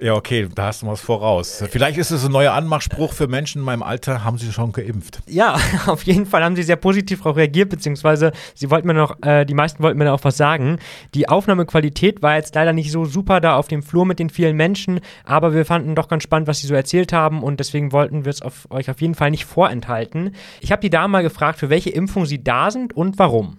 Ja, 0.01 0.15
okay, 0.15 0.50
da 0.56 0.65
hast 0.65 0.81
du 0.81 0.88
was 0.88 1.00
voraus. 1.00 1.63
Vielleicht 1.69 2.00
ist 2.00 2.09
es 2.09 2.25
ein 2.25 2.31
neuer 2.31 2.53
Anmachspruch 2.53 3.13
für 3.13 3.27
Menschen 3.27 3.59
in 3.59 3.65
meinem 3.65 3.83
Alter, 3.83 4.24
haben 4.24 4.39
sie 4.39 4.51
schon 4.51 4.71
geimpft. 4.71 5.21
Ja, 5.27 5.59
auf 5.86 6.01
jeden 6.03 6.25
Fall 6.25 6.44
haben 6.44 6.56
sie 6.56 6.63
sehr 6.63 6.75
positiv 6.75 7.19
darauf 7.19 7.38
reagiert, 7.38 7.69
beziehungsweise 7.69 8.31
sie 8.56 8.71
wollten 8.71 8.88
mir 8.88 8.95
noch, 8.95 9.21
äh, 9.21 9.45
die 9.45 9.53
meisten 9.53 9.83
wollten 9.83 10.00
mir 10.00 10.06
da 10.06 10.13
auch 10.13 10.24
was 10.24 10.38
sagen. 10.38 10.80
Die 11.13 11.30
Aufnahmequalität 11.30 12.24
war 12.24 12.36
jetzt 12.36 12.56
leider 12.56 12.74
nicht 12.74 12.92
so 12.92 13.06
super 13.06 13.42
da 13.42 13.57
auf 13.57 13.68
dem 13.68 13.83
Flur 13.83 14.07
mit 14.07 14.18
den 14.18 14.31
vielen 14.31 14.57
Menschen, 14.57 15.01
aber 15.24 15.53
wir 15.53 15.65
fanden 15.65 15.94
doch 15.94 16.07
ganz 16.07 16.24
spannend, 16.24 16.48
was 16.48 16.62
sie 16.62 16.68
so 16.68 16.74
erzählt 16.74 17.13
haben 17.13 17.44
und 17.44 17.59
deswegen 17.59 17.92
wollten 17.92 18.25
wir 18.25 18.31
es 18.31 18.42
euch 18.71 18.89
auf 18.89 19.01
jeden 19.01 19.13
Fall 19.13 19.30
nicht 19.30 19.45
vorenthalten. 19.45 20.33
Ich 20.62 20.71
habe 20.71 20.81
die 20.81 20.89
Dame 20.89 21.12
mal 21.12 21.21
gefragt, 21.21 21.59
für 21.59 21.69
welche 21.69 21.92
Impfung 21.92 22.25
sie 22.25 22.44
da 22.44 22.71
sind 22.71 22.98
und 22.98 23.19
warum. 23.19 23.57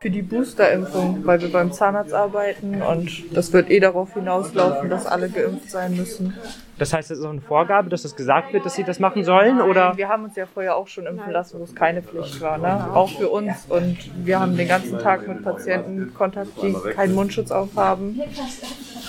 Für 0.00 0.10
die 0.10 0.22
Boosterimpfung, 0.22 1.26
weil 1.26 1.40
wir 1.40 1.50
beim 1.50 1.72
Zahnarzt 1.72 2.14
arbeiten 2.14 2.82
und 2.82 3.34
das 3.34 3.52
wird 3.52 3.68
eh 3.68 3.80
darauf 3.80 4.14
hinauslaufen, 4.14 4.88
dass 4.88 5.06
alle 5.06 5.28
geimpft 5.28 5.70
sein 5.70 5.96
müssen. 5.96 6.36
Das 6.78 6.92
heißt, 6.92 7.10
es 7.10 7.18
ist 7.18 7.24
auch 7.24 7.30
eine 7.30 7.40
Vorgabe, 7.40 7.90
dass 7.90 8.04
es 8.04 8.14
gesagt 8.14 8.52
wird, 8.52 8.64
dass 8.64 8.76
sie 8.76 8.84
das 8.84 9.00
machen 9.00 9.24
sollen, 9.24 9.60
oder? 9.60 9.96
Wir 9.96 10.08
haben 10.08 10.22
uns 10.22 10.36
ja 10.36 10.46
vorher 10.46 10.76
auch 10.76 10.86
schon 10.86 11.06
impfen 11.06 11.32
lassen, 11.32 11.58
wo 11.58 11.64
es 11.64 11.74
keine 11.74 12.02
Pflicht 12.02 12.40
war, 12.40 12.58
ne? 12.58 12.94
Auch 12.94 13.10
für 13.10 13.28
uns. 13.28 13.66
Und 13.68 13.96
wir 14.24 14.38
haben 14.38 14.56
den 14.56 14.68
ganzen 14.68 15.00
Tag 15.00 15.26
mit 15.26 15.42
Patienten 15.42 16.14
Kontakt, 16.14 16.50
die 16.62 16.72
keinen 16.94 17.16
Mundschutz 17.16 17.50
aufhaben. 17.50 18.20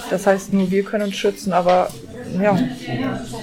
Das 0.09 0.25
heißt, 0.25 0.53
nur 0.53 0.71
wir 0.71 0.83
können 0.83 1.03
uns 1.03 1.15
schützen, 1.15 1.53
aber 1.53 1.89
ja, 2.39 2.57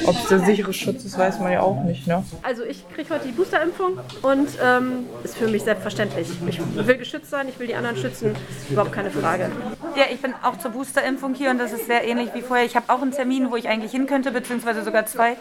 ob 0.05 0.17
es 0.17 0.29
der 0.29 0.41
sichere 0.41 0.73
Schutz 0.73 1.05
ist, 1.05 1.19
weiß 1.19 1.41
man 1.41 1.53
ja 1.53 1.61
auch 1.61 1.83
nicht. 1.85 2.07
Ne? 2.07 2.25
Also 2.43 2.65
ich 2.65 2.89
kriege 2.95 3.11
heute 3.11 3.27
die 3.27 3.33
Boosterimpfung 3.33 3.99
und 4.23 4.49
ähm, 4.65 5.07
ist 5.25 5.37
für 5.37 5.49
mich 5.49 5.63
selbstverständlich. 5.63 6.29
Ich 6.47 6.87
will 6.87 6.97
geschützt 6.97 7.31
sein, 7.31 7.49
ich 7.49 7.59
will 7.59 7.67
die 7.67 7.75
anderen 7.75 7.97
schützen, 7.97 8.35
überhaupt 8.71 8.93
keine 8.93 9.11
Frage. 9.11 9.51
Ja, 9.97 10.05
ich 10.13 10.21
bin 10.21 10.35
auch 10.43 10.59
zur 10.59 10.73
Boosterimpfung 10.73 11.35
hier 11.35 11.51
und 11.51 11.59
das 11.59 11.73
ist 11.73 11.87
sehr 11.87 12.07
ähnlich 12.07 12.31
wie 12.35 12.43
vorher. 12.43 12.65
Ich 12.65 12.77
habe 12.77 12.93
auch 12.93 13.03
einen 13.03 13.13
Termin, 13.13 13.51
wo 13.51 13.57
ich 13.57 13.69
eigentlich 13.69 13.93
hin 13.93 14.07
könnte, 14.07 14.31
beziehungsweise 14.31 14.83
sogar 14.83 15.07
zwei 15.07 15.37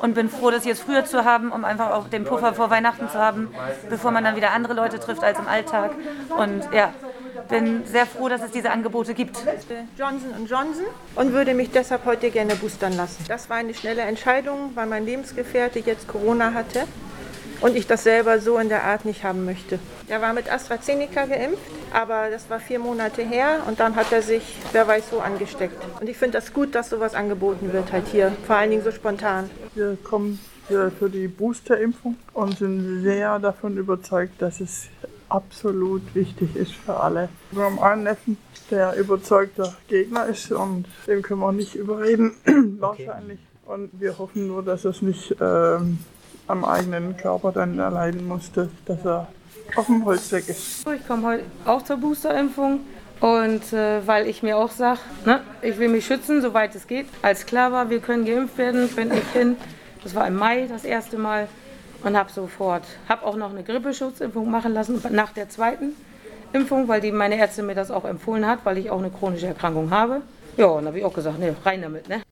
und 0.00 0.14
bin 0.14 0.28
froh, 0.28 0.50
das 0.50 0.64
jetzt 0.64 0.82
früher 0.82 1.04
zu 1.04 1.24
haben, 1.24 1.52
um 1.52 1.64
einfach 1.64 1.90
auch 1.92 2.08
den 2.08 2.24
Puffer 2.24 2.54
vor 2.54 2.70
Weihnachten 2.70 3.08
zu 3.08 3.18
haben, 3.18 3.48
bevor 3.88 4.10
man 4.10 4.24
dann 4.24 4.36
wieder 4.36 4.52
andere 4.52 4.74
Leute 4.74 4.98
trifft 4.98 5.22
als 5.22 5.38
im 5.38 5.46
Alltag. 5.46 5.92
Und 6.36 6.68
ja, 6.72 6.92
bin 7.50 7.84
sehr 7.84 8.06
froh, 8.06 8.28
dass 8.28 8.42
es 8.42 8.52
diese 8.52 8.70
Angebote 8.70 9.14
gibt. 9.14 9.36
Johnson 9.98 10.30
Johnson 10.48 10.84
und 11.16 11.32
würde 11.32 11.54
mich 11.54 11.70
deshalb 11.70 12.04
heute 12.06 12.30
gerne 12.30 12.54
boostern 12.56 12.96
lassen. 12.96 13.24
Das 13.28 13.50
war 13.50 13.56
eine 13.56 13.74
schnelle 13.74 14.02
Entscheidung, 14.02 14.70
weil 14.74 14.86
mein 14.86 15.04
Lebensgefährte 15.04 15.80
jetzt 15.80 16.08
Corona 16.08 16.54
hatte 16.54 16.84
und 17.60 17.76
ich 17.76 17.86
das 17.86 18.04
selber 18.04 18.40
so 18.40 18.58
in 18.58 18.68
der 18.68 18.84
Art 18.84 19.04
nicht 19.04 19.24
haben 19.24 19.44
möchte. 19.44 19.78
Er 20.08 20.22
war 20.22 20.32
mit 20.32 20.50
AstraZeneca 20.50 21.26
geimpft, 21.26 21.62
aber 21.92 22.30
das 22.30 22.48
war 22.48 22.58
vier 22.58 22.78
Monate 22.78 23.22
her 23.22 23.62
und 23.66 23.80
dann 23.80 23.96
hat 23.96 24.12
er 24.12 24.22
sich, 24.22 24.42
wer 24.72 24.86
weiß, 24.86 25.10
so 25.10 25.20
angesteckt. 25.20 25.76
Und 26.00 26.08
ich 26.08 26.16
finde 26.16 26.38
das 26.38 26.52
gut, 26.52 26.74
dass 26.74 26.90
sowas 26.90 27.14
angeboten 27.14 27.72
wird 27.72 27.92
halt 27.92 28.06
hier, 28.08 28.32
vor 28.46 28.56
allen 28.56 28.70
Dingen 28.70 28.84
so 28.84 28.92
spontan. 28.92 29.50
Wir 29.74 29.98
kommen 30.02 30.38
hier 30.68 30.90
für 30.98 31.10
die 31.10 31.28
Boosterimpfung 31.28 32.16
und 32.32 32.58
sind 32.58 33.02
sehr 33.02 33.38
davon 33.38 33.76
überzeugt, 33.76 34.40
dass 34.40 34.60
es 34.60 34.88
absolut 35.30 36.14
wichtig 36.14 36.54
ist 36.56 36.72
für 36.72 36.98
alle. 36.98 37.28
Wir 37.50 37.64
haben 37.64 37.78
einen 37.78 38.04
Neffen, 38.04 38.36
der 38.70 38.96
überzeugter 38.96 39.74
Gegner 39.88 40.26
ist 40.26 40.52
und 40.52 40.86
dem 41.06 41.22
können 41.22 41.40
wir 41.40 41.52
nicht 41.52 41.74
überreden, 41.74 42.34
wahrscheinlich. 42.78 43.38
Und 43.66 43.90
wir 44.00 44.18
hoffen 44.18 44.46
nur, 44.46 44.62
dass 44.62 44.84
es 44.84 45.00
nicht 45.00 45.36
ähm, 45.40 45.98
am 46.48 46.64
eigenen 46.64 47.16
Körper 47.16 47.52
dann 47.52 47.78
erleiden 47.78 48.26
musste, 48.26 48.68
dass 48.84 49.04
er 49.04 49.28
auf 49.76 49.86
dem 49.86 50.04
Holzweg 50.04 50.48
ist. 50.48 50.86
Ich 50.86 51.06
komme 51.06 51.26
heute 51.26 51.44
auch 51.64 51.82
zur 51.82 51.96
Boosterimpfung. 51.96 52.80
Und 53.20 53.74
äh, 53.74 54.06
weil 54.06 54.26
ich 54.26 54.42
mir 54.42 54.56
auch 54.56 54.70
sage, 54.70 55.00
ne, 55.26 55.42
ich 55.60 55.78
will 55.78 55.88
mich 55.88 56.06
schützen, 56.06 56.40
soweit 56.40 56.74
es 56.74 56.86
geht. 56.86 57.06
Als 57.20 57.44
klar 57.44 57.70
war, 57.70 57.90
wir 57.90 58.00
können 58.00 58.24
geimpft 58.24 58.56
werden, 58.56 58.88
bin 58.88 59.12
ich 59.12 59.28
hin. 59.32 59.56
Das 60.02 60.14
war 60.14 60.26
im 60.26 60.36
Mai 60.36 60.66
das 60.66 60.84
erste 60.84 61.18
Mal 61.18 61.46
und 62.04 62.16
habe 62.16 62.30
sofort, 62.30 62.84
habe 63.08 63.26
auch 63.26 63.36
noch 63.36 63.50
eine 63.50 63.62
Grippeschutzimpfung 63.62 64.50
machen 64.50 64.74
lassen 64.74 65.02
nach 65.10 65.32
der 65.32 65.48
zweiten 65.48 65.94
Impfung, 66.52 66.88
weil 66.88 67.00
die 67.00 67.12
meine 67.12 67.36
Ärztin 67.36 67.66
mir 67.66 67.74
das 67.74 67.90
auch 67.90 68.04
empfohlen 68.04 68.46
hat, 68.46 68.60
weil 68.64 68.78
ich 68.78 68.90
auch 68.90 68.98
eine 68.98 69.10
chronische 69.10 69.46
Erkrankung 69.46 69.90
habe. 69.90 70.22
Ja, 70.56 70.66
und 70.66 70.86
habe 70.86 70.98
ich 70.98 71.04
auch 71.04 71.14
gesagt, 71.14 71.38
ne, 71.38 71.54
rein 71.64 71.82
damit, 71.82 72.08
ne. 72.08 72.22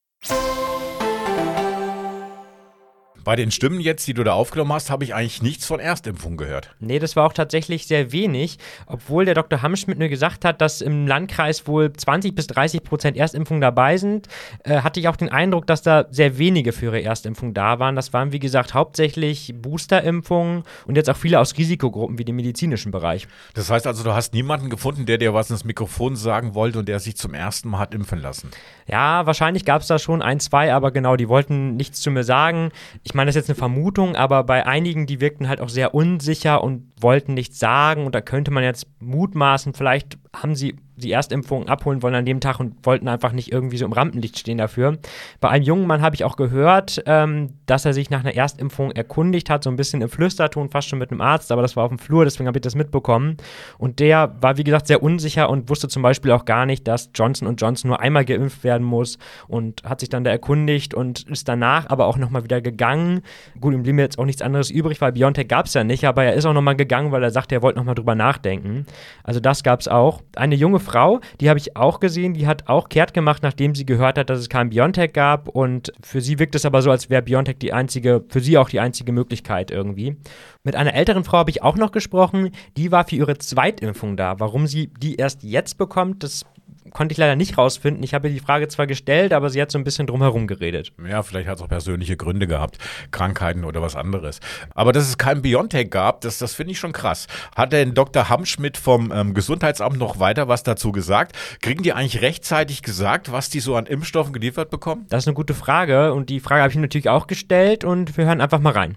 Bei 3.28 3.36
den 3.36 3.50
Stimmen 3.50 3.78
jetzt, 3.78 4.08
die 4.08 4.14
du 4.14 4.24
da 4.24 4.32
aufgenommen 4.32 4.72
hast, 4.72 4.88
habe 4.88 5.04
ich 5.04 5.14
eigentlich 5.14 5.42
nichts 5.42 5.66
von 5.66 5.80
Erstimpfung 5.80 6.38
gehört. 6.38 6.74
Nee, 6.80 6.98
das 6.98 7.14
war 7.14 7.26
auch 7.26 7.34
tatsächlich 7.34 7.86
sehr 7.86 8.10
wenig, 8.10 8.56
obwohl 8.86 9.26
der 9.26 9.34
Dr. 9.34 9.60
Hamschmidt 9.60 9.98
mir 9.98 10.08
gesagt 10.08 10.46
hat, 10.46 10.62
dass 10.62 10.80
im 10.80 11.06
Landkreis 11.06 11.66
wohl 11.66 11.92
20 11.92 12.34
bis 12.34 12.46
30 12.46 12.82
Prozent 12.82 13.18
Erstimpfung 13.18 13.60
dabei 13.60 13.98
sind, 13.98 14.28
äh, 14.64 14.80
hatte 14.80 14.98
ich 14.98 15.08
auch 15.08 15.16
den 15.16 15.28
Eindruck, 15.28 15.66
dass 15.66 15.82
da 15.82 16.06
sehr 16.10 16.38
wenige 16.38 16.72
für 16.72 16.86
ihre 16.86 17.02
Erstimpfung 17.02 17.52
da 17.52 17.78
waren. 17.78 17.96
Das 17.96 18.14
waren, 18.14 18.32
wie 18.32 18.38
gesagt, 18.38 18.72
hauptsächlich 18.72 19.52
Boosterimpfungen 19.54 20.62
und 20.86 20.96
jetzt 20.96 21.10
auch 21.10 21.16
viele 21.18 21.38
aus 21.38 21.58
Risikogruppen 21.58 22.16
wie 22.16 22.24
dem 22.24 22.36
medizinischen 22.36 22.92
Bereich. 22.92 23.28
Das 23.52 23.68
heißt 23.68 23.86
also, 23.86 24.04
du 24.04 24.14
hast 24.14 24.32
niemanden 24.32 24.70
gefunden, 24.70 25.04
der 25.04 25.18
dir 25.18 25.34
was 25.34 25.50
ins 25.50 25.64
Mikrofon 25.64 26.16
sagen 26.16 26.54
wollte 26.54 26.78
und 26.78 26.88
der 26.88 26.98
sich 26.98 27.18
zum 27.18 27.34
ersten 27.34 27.68
Mal 27.68 27.80
hat 27.80 27.92
impfen 27.92 28.20
lassen. 28.20 28.52
Ja, 28.86 29.26
wahrscheinlich 29.26 29.66
gab 29.66 29.82
es 29.82 29.88
da 29.88 29.98
schon 29.98 30.22
ein, 30.22 30.40
zwei, 30.40 30.72
aber 30.72 30.92
genau, 30.92 31.16
die 31.16 31.28
wollten 31.28 31.76
nichts 31.76 32.00
zu 32.00 32.10
mir 32.10 32.24
sagen. 32.24 32.70
Ich 33.02 33.17
meine, 33.18 33.28
das 33.28 33.36
ist 33.36 33.48
jetzt 33.48 33.50
eine 33.50 33.58
Vermutung, 33.58 34.16
aber 34.16 34.44
bei 34.44 34.64
einigen, 34.64 35.06
die 35.06 35.20
wirkten 35.20 35.48
halt 35.48 35.60
auch 35.60 35.68
sehr 35.68 35.92
unsicher 35.92 36.64
und 36.64 36.90
wollten 37.00 37.34
nichts 37.34 37.58
sagen. 37.58 38.06
Und 38.06 38.14
da 38.14 38.22
könnte 38.22 38.50
man 38.50 38.62
jetzt 38.62 38.86
mutmaßen, 39.00 39.74
vielleicht 39.74 40.16
haben 40.34 40.54
sie 40.54 40.76
die 40.98 41.12
Erstimpfung 41.12 41.68
abholen 41.68 42.02
wollen 42.02 42.14
an 42.14 42.24
dem 42.24 42.40
Tag 42.40 42.60
und 42.60 42.74
wollten 42.84 43.08
einfach 43.08 43.32
nicht 43.32 43.52
irgendwie 43.52 43.76
so 43.76 43.84
im 43.84 43.92
Rampenlicht 43.92 44.38
stehen 44.38 44.58
dafür. 44.58 44.98
Bei 45.40 45.48
einem 45.48 45.64
jungen 45.64 45.86
Mann 45.86 46.02
habe 46.02 46.14
ich 46.14 46.24
auch 46.24 46.36
gehört, 46.36 47.02
ähm, 47.06 47.54
dass 47.66 47.84
er 47.84 47.92
sich 47.92 48.10
nach 48.10 48.20
einer 48.20 48.34
Erstimpfung 48.34 48.90
erkundigt 48.92 49.50
hat, 49.50 49.64
so 49.64 49.70
ein 49.70 49.76
bisschen 49.76 50.02
im 50.02 50.08
Flüsterton, 50.08 50.70
fast 50.70 50.88
schon 50.88 50.98
mit 50.98 51.10
einem 51.10 51.20
Arzt, 51.20 51.52
aber 51.52 51.62
das 51.62 51.76
war 51.76 51.84
auf 51.84 51.90
dem 51.90 51.98
Flur, 51.98 52.24
deswegen 52.24 52.46
habe 52.46 52.58
ich 52.58 52.62
das 52.62 52.74
mitbekommen. 52.74 53.36
Und 53.78 54.00
der 54.00 54.36
war, 54.40 54.56
wie 54.56 54.64
gesagt, 54.64 54.86
sehr 54.86 55.02
unsicher 55.02 55.50
und 55.50 55.68
wusste 55.68 55.88
zum 55.88 56.02
Beispiel 56.02 56.32
auch 56.32 56.44
gar 56.44 56.66
nicht, 56.66 56.86
dass 56.88 57.10
Johnson 57.14 57.56
Johnson 57.56 57.88
nur 57.88 58.00
einmal 58.00 58.24
geimpft 58.24 58.64
werden 58.64 58.86
muss 58.86 59.18
und 59.46 59.82
hat 59.84 60.00
sich 60.00 60.08
dann 60.08 60.24
da 60.24 60.30
erkundigt 60.30 60.94
und 60.94 61.28
ist 61.28 61.48
danach 61.48 61.88
aber 61.88 62.06
auch 62.06 62.16
nochmal 62.16 62.44
wieder 62.44 62.60
gegangen. 62.60 63.22
Gut, 63.60 63.74
ihm 63.74 63.82
blieb 63.82 63.94
mir 63.94 64.02
jetzt 64.02 64.18
auch 64.18 64.24
nichts 64.24 64.42
anderes 64.42 64.70
übrig, 64.70 65.00
weil 65.00 65.12
Biontech 65.12 65.48
gab 65.48 65.66
es 65.66 65.74
ja 65.74 65.84
nicht, 65.84 66.04
aber 66.04 66.24
er 66.24 66.34
ist 66.34 66.46
auch 66.46 66.52
nochmal 66.52 66.76
gegangen, 66.76 67.12
weil 67.12 67.22
er 67.22 67.30
sagte, 67.30 67.54
er 67.54 67.62
wollte 67.62 67.78
nochmal 67.78 67.94
drüber 67.94 68.14
nachdenken. 68.14 68.86
Also 69.22 69.40
das 69.40 69.62
gab 69.62 69.80
es 69.80 69.88
auch. 69.88 70.22
Eine 70.36 70.54
junge 70.54 70.80
Frau, 70.88 71.20
die 71.40 71.48
habe 71.48 71.58
ich 71.58 71.76
auch 71.76 72.00
gesehen, 72.00 72.34
die 72.34 72.46
hat 72.46 72.68
auch 72.68 72.88
kehrt 72.88 73.14
gemacht, 73.14 73.42
nachdem 73.42 73.74
sie 73.74 73.86
gehört 73.86 74.18
hat, 74.18 74.30
dass 74.30 74.38
es 74.38 74.48
kein 74.48 74.70
Biontech 74.70 75.12
gab. 75.12 75.48
Und 75.48 75.92
für 76.02 76.20
sie 76.20 76.38
wirkt 76.38 76.54
es 76.54 76.64
aber 76.64 76.82
so, 76.82 76.90
als 76.90 77.10
wäre 77.10 77.22
Biontech 77.22 77.58
die 77.58 77.72
einzige, 77.72 78.24
für 78.28 78.40
sie 78.40 78.58
auch 78.58 78.68
die 78.68 78.80
einzige 78.80 79.12
Möglichkeit 79.12 79.70
irgendwie. 79.70 80.16
Mit 80.64 80.76
einer 80.76 80.94
älteren 80.94 81.24
Frau 81.24 81.38
habe 81.38 81.50
ich 81.50 81.62
auch 81.62 81.76
noch 81.76 81.92
gesprochen, 81.92 82.50
die 82.76 82.90
war 82.92 83.04
für 83.04 83.16
ihre 83.16 83.38
Zweitimpfung 83.38 84.16
da. 84.16 84.40
Warum 84.40 84.66
sie 84.66 84.88
die 85.00 85.16
erst 85.16 85.42
jetzt 85.42 85.78
bekommt, 85.78 86.22
das 86.22 86.44
konnte 86.92 87.12
ich 87.12 87.18
leider 87.18 87.36
nicht 87.36 87.58
rausfinden. 87.58 88.02
Ich 88.02 88.14
habe 88.14 88.28
ihr 88.28 88.34
die 88.34 88.40
Frage 88.40 88.68
zwar 88.68 88.86
gestellt, 88.86 89.32
aber 89.32 89.50
sie 89.50 89.60
hat 89.60 89.70
so 89.70 89.78
ein 89.78 89.84
bisschen 89.84 90.06
drumherum 90.06 90.46
geredet. 90.46 90.92
Ja, 91.08 91.22
vielleicht 91.22 91.48
hat 91.48 91.56
es 91.56 91.62
auch 91.62 91.68
persönliche 91.68 92.16
Gründe 92.16 92.46
gehabt, 92.46 92.78
Krankheiten 93.10 93.64
oder 93.64 93.82
was 93.82 93.96
anderes. 93.96 94.40
Aber 94.74 94.92
dass 94.92 95.08
es 95.08 95.18
kein 95.18 95.42
Biontech 95.42 95.90
gab, 95.90 96.20
das, 96.20 96.38
das 96.38 96.54
finde 96.54 96.72
ich 96.72 96.78
schon 96.78 96.92
krass. 96.92 97.26
Hat 97.56 97.72
denn 97.72 97.94
Dr. 97.94 98.28
Hamschmidt 98.28 98.76
vom 98.76 99.12
ähm, 99.12 99.34
Gesundheitsamt 99.34 99.98
noch 99.98 100.18
weiter 100.18 100.48
was 100.48 100.62
dazu 100.62 100.92
gesagt? 100.92 101.36
Kriegen 101.60 101.82
die 101.82 101.92
eigentlich 101.92 102.22
rechtzeitig 102.22 102.82
gesagt, 102.82 103.32
was 103.32 103.50
die 103.50 103.60
so 103.60 103.76
an 103.76 103.86
Impfstoffen 103.86 104.32
geliefert 104.32 104.70
bekommen? 104.70 105.06
Das 105.08 105.24
ist 105.24 105.28
eine 105.28 105.34
gute 105.34 105.54
Frage 105.54 106.12
und 106.14 106.30
die 106.30 106.40
Frage 106.40 106.62
habe 106.62 106.70
ich 106.70 106.76
ihm 106.76 106.82
natürlich 106.82 107.08
auch 107.08 107.26
gestellt 107.26 107.84
und 107.84 108.16
wir 108.16 108.26
hören 108.26 108.40
einfach 108.40 108.60
mal 108.60 108.72
rein. 108.72 108.96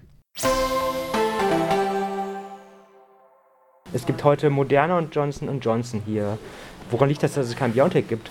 Es 3.94 4.06
gibt 4.06 4.24
heute 4.24 4.48
Moderna 4.48 4.96
und 4.96 5.14
Johnson 5.14 5.60
Johnson 5.60 6.02
hier. 6.06 6.38
Woran 6.92 7.08
liegt 7.08 7.22
das, 7.22 7.32
dass 7.32 7.48
es 7.48 7.56
kein 7.56 7.72
Biontech 7.72 8.06
gibt? 8.06 8.30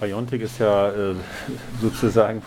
Biontech 0.00 0.40
ist 0.40 0.60
ja 0.60 0.90
äh, 0.90 1.14
sozusagen 1.82 2.40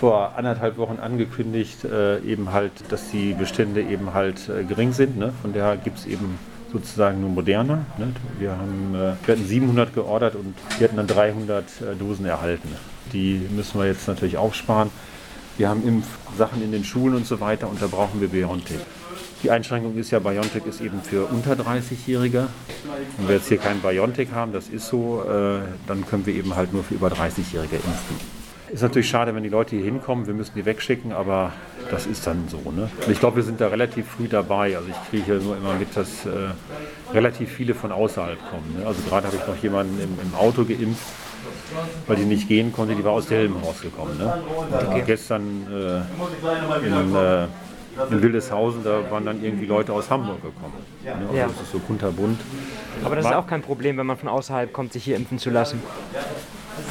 vor 0.00 0.32
anderthalb 0.36 0.78
Wochen 0.78 0.98
angekündigt, 0.98 1.84
äh, 1.84 2.20
eben 2.20 2.52
halt, 2.52 2.72
dass 2.88 3.10
die 3.10 3.34
Bestände 3.34 3.82
eben 3.82 4.14
halt 4.14 4.48
äh, 4.48 4.64
gering 4.64 4.92
sind. 4.94 5.18
Ne? 5.18 5.34
Von 5.42 5.52
daher 5.52 5.76
gibt 5.76 5.98
es 5.98 6.06
eben 6.06 6.38
sozusagen 6.72 7.20
nur 7.20 7.28
Moderna. 7.28 7.84
Ne? 7.98 8.14
Wir, 8.38 8.52
haben, 8.52 8.94
äh, 8.94 9.26
wir 9.26 9.34
hatten 9.34 9.46
700 9.46 9.92
geordert 9.92 10.34
und 10.36 10.54
wir 10.78 10.88
hatten 10.88 10.96
dann 10.96 11.06
300 11.06 11.64
äh, 11.64 11.94
Dosen 11.94 12.24
erhalten. 12.24 12.68
Die 13.12 13.46
müssen 13.50 13.78
wir 13.78 13.86
jetzt 13.86 14.08
natürlich 14.08 14.38
aufsparen. 14.38 14.90
Wir 15.58 15.68
haben 15.68 15.86
Impfsachen 15.86 16.62
in 16.62 16.72
den 16.72 16.84
Schulen 16.84 17.14
und 17.14 17.26
so 17.26 17.40
weiter 17.40 17.68
und 17.68 17.82
da 17.82 17.88
brauchen 17.88 18.22
wir 18.22 18.28
Biontech. 18.28 18.78
Die 19.42 19.50
Einschränkung 19.50 19.96
ist 19.96 20.10
ja, 20.10 20.18
BioNTech 20.18 20.66
ist 20.66 20.80
eben 20.80 21.00
für 21.00 21.24
unter 21.26 21.52
30-Jährige. 21.52 22.48
Wenn 23.16 23.28
wir 23.28 23.36
jetzt 23.36 23.48
hier 23.48 23.58
kein 23.58 23.80
BioNTech 23.80 24.32
haben, 24.32 24.52
das 24.52 24.68
ist 24.68 24.88
so, 24.88 25.22
äh, 25.22 25.60
dann 25.86 26.04
können 26.06 26.26
wir 26.26 26.34
eben 26.34 26.56
halt 26.56 26.72
nur 26.72 26.82
für 26.82 26.94
über 26.94 27.08
30-Jährige 27.08 27.76
impfen. 27.76 28.38
Ist 28.70 28.82
natürlich 28.82 29.08
schade, 29.08 29.34
wenn 29.34 29.42
die 29.42 29.48
Leute 29.48 29.76
hier 29.76 29.84
hinkommen, 29.84 30.26
wir 30.26 30.34
müssen 30.34 30.52
die 30.54 30.64
wegschicken, 30.64 31.12
aber 31.12 31.52
das 31.90 32.06
ist 32.06 32.26
dann 32.26 32.48
so. 32.48 32.70
Ne? 32.70 32.90
Ich 33.10 33.18
glaube, 33.18 33.36
wir 33.36 33.42
sind 33.42 33.60
da 33.60 33.68
relativ 33.68 34.06
früh 34.08 34.28
dabei. 34.28 34.76
Also 34.76 34.88
ich 34.90 35.10
kriege 35.10 35.24
hier 35.24 35.40
nur 35.40 35.56
immer 35.56 35.74
mit, 35.74 35.96
dass 35.96 36.26
äh, 36.26 36.50
relativ 37.14 37.50
viele 37.50 37.74
von 37.74 37.92
außerhalb 37.92 38.38
kommen. 38.50 38.76
Ne? 38.78 38.86
Also 38.86 39.00
gerade 39.08 39.28
habe 39.28 39.36
ich 39.36 39.46
noch 39.46 39.56
jemanden 39.62 39.98
im, 40.02 40.18
im, 40.20 40.34
Auto 40.34 40.64
geimpft, 40.64 41.02
weil 42.06 42.16
die 42.16 42.24
nicht 42.24 42.48
gehen 42.48 42.72
konnte, 42.72 42.94
die 42.94 43.04
war 43.04 43.12
aus 43.12 43.26
Delmenhorst 43.26 43.82
gekommen. 43.82 44.18
Ne? 44.18 44.34
Okay. 44.86 45.02
Gestern 45.06 45.66
äh, 45.70 46.86
in 46.86 47.14
äh, 47.14 47.46
in 48.10 48.22
Wildeshausen, 48.22 48.84
da 48.84 49.10
waren 49.10 49.24
dann 49.24 49.42
irgendwie 49.42 49.66
Leute 49.66 49.92
aus 49.92 50.10
Hamburg 50.10 50.42
gekommen. 50.42 50.74
Ne? 51.04 51.12
Also 51.12 51.34
ja. 51.34 51.46
Das 51.46 51.60
ist 51.60 51.72
so 51.72 51.78
kunterbunt. 51.78 52.40
Aber 53.04 53.16
das 53.16 53.26
ist 53.26 53.32
auch 53.32 53.46
kein 53.46 53.62
Problem, 53.62 53.96
wenn 53.96 54.06
man 54.06 54.16
von 54.16 54.28
außerhalb 54.28 54.72
kommt, 54.72 54.92
sich 54.92 55.04
hier 55.04 55.16
impfen 55.16 55.38
zu 55.38 55.50
lassen. 55.50 55.82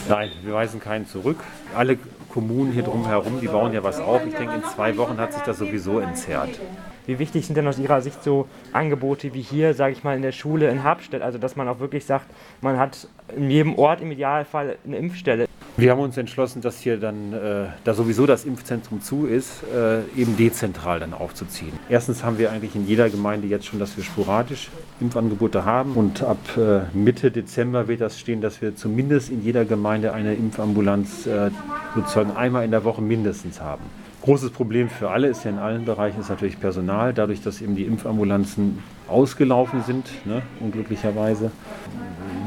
Nein, 0.10 0.32
wir 0.44 0.54
weisen 0.54 0.80
keinen 0.80 1.08
zurück. 1.08 1.38
Alle 1.76 1.98
Kommunen 2.30 2.72
hier 2.72 2.84
drumherum, 2.84 3.40
die 3.42 3.48
bauen 3.48 3.74
ja 3.74 3.84
was 3.84 4.00
auf. 4.00 4.26
Ich 4.26 4.36
denke, 4.36 4.56
in 4.56 4.64
zwei 4.64 4.96
Wochen 4.98 5.18
hat 5.18 5.34
sich 5.34 5.42
das 5.44 5.58
sowieso 5.58 6.00
entzerrt. 6.00 6.60
Wie 7.06 7.20
wichtig 7.20 7.48
sind 7.48 7.56
denn 7.56 7.68
aus 7.68 7.80
Ihrer 7.80 8.02
Sicht 8.02 8.22
so 8.22 8.48
Angebote 8.74 9.34
wie 9.34 9.42
hier, 9.42 9.74
sage 9.74 9.94
ich 9.94 10.04
mal, 10.04 10.16
in 10.16 10.22
der 10.22 10.34
Schule 10.34 10.70
in 10.70 10.84
Habstedt? 10.84 11.22
Also, 11.22 11.38
dass 11.38 11.56
man 11.56 11.68
auch 11.70 11.80
wirklich 11.80 12.06
sagt, 12.06 12.26
man 12.62 12.78
hat 12.78 13.08
in 13.36 13.50
jedem 13.50 13.76
Ort 13.76 14.02
im 14.02 14.12
Idealfall 14.12 14.78
eine 14.86 14.98
Impfstelle. 14.98 15.48
Wir 15.80 15.92
haben 15.92 16.00
uns 16.00 16.18
entschlossen, 16.18 16.64
dass 16.64 16.80
hier 16.80 16.98
dann, 16.98 17.34
äh, 17.34 17.68
da 17.84 17.94
sowieso 17.94 18.26
das 18.26 18.46
Impfzentrum 18.46 19.00
zu 19.00 19.28
ist, 19.28 19.62
äh, 19.72 20.00
eben 20.20 20.36
dezentral 20.36 21.00
dann 21.00 21.14
aufzuziehen. 21.14 21.74
Erstens 21.88 22.24
haben 22.24 22.40
wir 22.40 22.52
eigentlich 22.52 22.74
in 22.74 22.88
jeder 22.88 23.12
Gemeinde 23.12 23.48
jetzt 23.48 23.68
schon, 23.68 23.78
dass 23.78 23.96
wir 23.96 24.04
sporadisch 24.04 24.72
Impfangebote 25.00 25.66
haben. 25.66 25.94
Und 25.94 26.24
ab 26.24 26.40
äh, 26.58 26.80
Mitte 26.98 27.30
Dezember 27.30 27.88
wird 27.88 28.02
das 28.02 28.20
stehen, 28.20 28.42
dass 28.42 28.60
wir 28.60 28.76
zumindest 28.76 29.30
in 29.30 29.44
jeder 29.44 29.66
Gemeinde 29.66 30.14
eine 30.14 30.34
Impfambulanz 30.34 31.28
äh, 31.28 31.52
sozusagen 31.94 32.32
einmal 32.36 32.66
in 32.66 32.72
der 32.72 32.84
Woche 32.84 33.04
mindestens 33.04 33.62
haben. 33.62 33.84
Großes 34.24 34.50
Problem 34.50 34.90
für 34.90 35.12
alle 35.12 35.28
ist 35.28 35.46
ja 35.46 35.52
in 35.52 35.60
allen 35.60 35.86
Bereichen 35.86 36.22
ist 36.22 36.30
natürlich 36.30 36.60
Personal. 36.60 37.14
Dadurch, 37.14 37.44
dass 37.44 37.62
eben 37.62 37.76
die 37.76 37.84
Impfambulanzen 37.84 38.80
ausgelaufen 39.08 39.84
sind, 39.84 40.06
ne, 40.26 40.42
unglücklicherweise, 40.60 41.52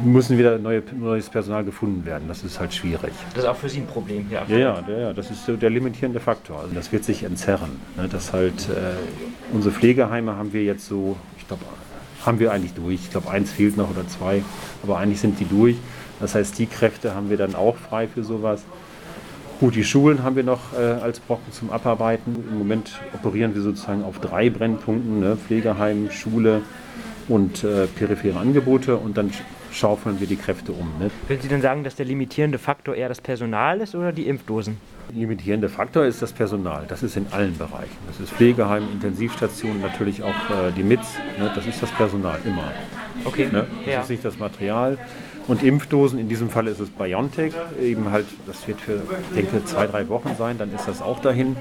müssen 0.05 0.39
wieder 0.39 0.59
neue, 0.59 0.83
neues 0.99 1.29
Personal 1.29 1.65
gefunden 1.65 2.05
werden. 2.05 2.27
Das 2.29 2.43
ist 2.43 2.59
halt 2.59 2.73
schwierig. 2.73 3.13
Das 3.35 3.45
ist 3.45 3.51
auch 3.51 3.57
für 3.57 3.69
Sie 3.69 3.81
ein 3.81 3.87
Problem, 3.87 4.27
ja. 4.31 4.45
Ja, 4.49 4.59
ja, 4.59 4.99
ja 4.99 5.13
das 5.13 5.31
ist 5.31 5.45
so 5.45 5.57
der 5.57 5.71
limitierende 5.71 6.21
Faktor. 6.21 6.61
Also 6.61 6.75
das 6.75 6.93
wird 6.93 7.05
sich 7.05 7.23
entzerren. 7.23 7.81
Ne, 7.97 8.09
das 8.09 8.33
halt, 8.33 8.69
äh, 8.69 9.55
unsere 9.55 9.75
Pflegeheime 9.75 10.37
haben 10.37 10.53
wir 10.53 10.65
jetzt 10.65 10.87
so, 10.87 11.17
ich 11.39 11.47
glaube, 11.47 11.65
haben 12.25 12.39
wir 12.39 12.53
eigentlich 12.53 12.75
durch. 12.75 13.01
Ich 13.01 13.11
glaube, 13.11 13.31
eins 13.31 13.51
fehlt 13.53 13.77
noch 13.77 13.91
oder 13.91 14.07
zwei, 14.09 14.43
aber 14.83 14.99
eigentlich 14.99 15.21
sind 15.21 15.41
die 15.41 15.47
durch. 15.47 15.77
Das 16.21 16.35
heißt, 16.35 16.59
die 16.59 16.67
Kräfte 16.67 17.15
haben 17.15 17.31
wir 17.31 17.37
dann 17.37 17.55
auch 17.55 17.77
frei 17.77 18.07
für 18.07 18.23
sowas. 18.23 18.63
Gut, 19.61 19.75
die 19.75 19.85
Schulen 19.85 20.23
haben 20.23 20.37
wir 20.37 20.43
noch 20.43 20.73
äh, 20.73 20.83
als 20.83 21.21
Brocken 21.21 21.53
zum 21.53 21.71
Abarbeiten. 21.71 22.35
Im 22.51 22.57
Moment 22.57 22.99
operieren 23.13 23.55
wir 23.55 23.61
sozusagen 23.61 24.03
auf 24.03 24.19
drei 24.19 24.49
Brennpunkten, 24.49 25.21
ne? 25.21 25.37
Pflegeheim, 25.37 26.11
Schule 26.11 26.63
und 27.29 27.63
äh, 27.63 27.87
periphere 27.87 28.39
Angebote 28.39 28.97
und 28.97 29.19
dann 29.19 29.31
schaufeln 29.71 30.19
wir 30.19 30.27
die 30.27 30.37
Kräfte 30.37 30.73
um. 30.73 30.91
Ne? 30.99 31.11
Würden 31.29 31.43
Sie 31.43 31.49
denn 31.49 31.61
sagen, 31.61 31.85
dass 31.85 31.95
der 31.95 32.07
limitierende 32.07 32.57
Faktor 32.57 32.95
eher 32.95 33.11
das 33.11 33.21
Personal 33.21 33.83
ist 33.83 33.95
oder 33.95 34.13
die 34.13 34.29
Impfdosen? 34.29 34.79
Limitierende 35.13 35.69
Faktor 35.69 36.07
ist 36.07 36.23
das 36.23 36.33
Personal. 36.33 36.87
Das 36.89 37.03
ist 37.03 37.19
in 37.19 37.27
allen 37.31 37.59
Bereichen. 37.59 37.99
Das 38.07 38.19
ist 38.19 38.33
Pflegeheim, 38.33 38.85
Intensivstationen, 38.95 39.83
natürlich 39.83 40.23
auch 40.23 40.29
äh, 40.29 40.73
die 40.75 40.83
MITS. 40.83 41.19
Ne? 41.39 41.51
Das 41.55 41.67
ist 41.67 41.83
das 41.83 41.91
Personal 41.91 42.39
immer. 42.47 42.73
Okay. 43.27 43.49
Ne? 43.53 43.67
Das 43.85 43.93
ja. 43.95 44.01
ist 44.01 44.09
nicht 44.09 44.25
das 44.25 44.39
Material. 44.39 44.97
Und 45.49 45.63
Impfdosen, 45.63 46.19
in 46.19 46.29
diesem 46.29 46.51
Fall 46.51 46.67
ist 46.67 46.81
es 46.81 46.91
BioNTech, 46.91 47.53
eben 47.83 48.11
halt, 48.11 48.27
das 48.47 48.67
wird 48.69 48.81
für, 48.81 49.03
ich 49.31 49.35
denke, 49.35 49.65
zwei, 49.65 49.87
drei 49.87 50.09
Wochen 50.09 50.35
sein, 50.39 50.59
dann 50.59 50.73
ist 50.75 50.87
das 50.87 51.03
auch 51.03 51.19
dahin. 51.21 51.57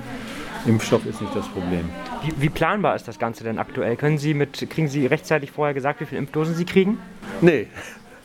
Impfstoff 0.66 1.06
ist 1.06 1.22
nicht 1.22 1.36
das 1.36 1.48
Problem. 1.48 1.90
Wie, 2.24 2.34
wie, 2.42 2.50
planbar 2.50 2.96
ist 2.96 3.08
das 3.08 3.18
Ganze 3.18 3.44
denn 3.44 3.58
aktuell? 3.58 3.96
Können 3.96 4.18
Sie 4.18 4.34
mit, 4.34 4.70
kriegen 4.70 4.90
Sie 4.90 5.06
rechtzeitig 5.06 5.52
vorher 5.52 5.74
gesagt, 5.74 6.02
wie 6.02 6.06
viele 6.06 6.20
Impfdosen 6.20 6.54
Sie 6.54 6.66
kriegen? 6.66 6.98
Nee, 7.42 7.68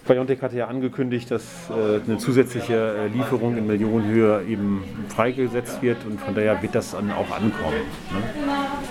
BioNTech 0.06 0.42
hatte 0.42 0.56
ja 0.56 0.68
angekündigt, 0.68 1.30
dass 1.30 1.42
äh, 1.70 2.00
eine 2.04 2.18
zusätzliche 2.18 2.74
äh, 2.74 3.06
Lieferung 3.08 3.56
in 3.56 3.66
Millionenhöhe 3.66 4.42
eben 4.48 4.84
freigesetzt 5.08 5.82
wird 5.82 6.04
und 6.04 6.20
von 6.20 6.34
daher 6.34 6.60
wird 6.62 6.74
das 6.74 6.92
dann 6.92 7.10
auch 7.10 7.30
ankommen. 7.30 7.80
Ne? 8.10 8.22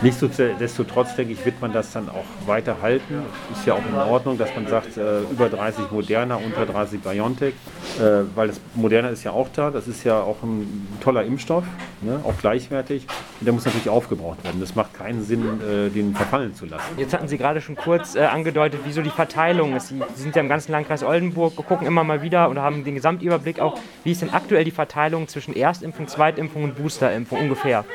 Nichtsdestotrotz, 0.02 1.16
denke 1.16 1.34
ich, 1.34 1.46
wird 1.46 1.62
man 1.62 1.72
das 1.72 1.92
dann 1.92 2.10
auch 2.10 2.26
weiter 2.48 2.78
halten. 2.82 3.22
Ist 3.52 3.66
ja 3.66 3.74
auch 3.76 3.86
in 3.88 3.96
Ordnung, 3.96 4.38
dass 4.38 4.54
man 4.56 4.68
sagt, 4.68 4.98
äh, 4.98 5.22
über 5.32 5.50
30 5.50 5.92
Moderna, 5.92 6.36
unter 6.36 6.66
30 6.66 7.02
BioNTech, 7.02 7.54
äh, 8.00 8.02
weil 8.36 8.48
das 8.48 8.60
Moderna 8.74 9.10
ist 9.10 9.24
ja 9.24 9.32
auch 9.32 9.50
da. 9.54 9.70
Das 9.70 9.88
ist 9.88 10.04
ja 10.04 10.20
auch 10.20 10.42
ein 10.44 10.88
toller 11.02 11.24
Impfstoff, 11.24 11.64
ne? 12.02 12.20
auch 12.24 12.38
gleichwertig. 12.40 13.06
Und 13.40 13.46
der 13.46 13.54
muss 13.54 13.66
natürlich 13.66 13.90
aufgebraucht 13.90 14.44
werden. 14.44 14.60
Das 14.60 14.76
macht 14.76 14.94
keinen 14.94 15.24
Sinn, 15.24 15.62
äh, 15.62 15.90
den 15.90 16.16
verfallen 16.16 16.56
zu 16.56 16.66
lassen. 16.66 16.98
Jetzt 16.98 17.14
hatten 17.14 17.28
Sie 17.28 17.38
gerade 17.38 17.62
schon 17.62 17.76
kurz 17.76 18.16
äh, 18.16 18.22
angedeutet, 18.22 18.82
wieso 18.86 19.02
die 19.02 19.10
Verteilung 19.10 19.76
ist. 19.76 19.90
Sie, 19.90 20.02
sind 20.16 20.36
ja 20.36 20.42
im 20.42 20.50
ganzen 20.50 20.72
Landkreis 20.72 21.03
Oldenburg, 21.04 21.56
gucken 21.56 21.88
immer 21.88 22.04
mal 22.04 22.22
wieder 22.22 22.50
und 22.50 22.60
haben 22.60 22.84
den 22.84 22.96
Gesamtüberblick 22.96 23.60
auch. 23.60 23.80
Wie 24.04 24.12
ist 24.12 24.22
denn 24.22 24.34
aktuell 24.34 24.64
die 24.64 24.72
Verteilung 24.72 25.28
zwischen 25.28 25.56
Erstimpfung, 25.56 26.08
Zweitimpfung 26.08 26.64
und 26.64 26.76
Boosterimpfung 26.76 27.40
ungefähr? 27.40 27.86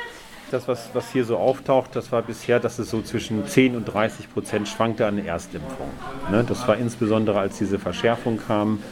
Das, 0.51 0.67
was, 0.67 0.91
was 0.95 1.13
hier 1.13 1.25
so 1.25 1.37
auftaucht, 1.37 1.95
das 1.95 2.11
war 2.11 2.23
bisher, 2.23 2.59
dass 2.59 2.79
es 2.79 2.91
so 2.91 3.03
zwischen 3.03 3.47
10 3.47 3.77
und 3.77 3.85
30 3.85 4.33
Prozent 4.33 4.69
schwankte 4.69 5.07
an 5.07 5.25
Erstimpfung. 5.25 5.91
Ne? 6.31 6.45
Das 6.49 6.67
war 6.67 6.77
insbesondere, 6.77 7.39
als 7.39 7.59
diese 7.59 7.79
Verschärfung 7.79 8.39
kam 8.39 8.83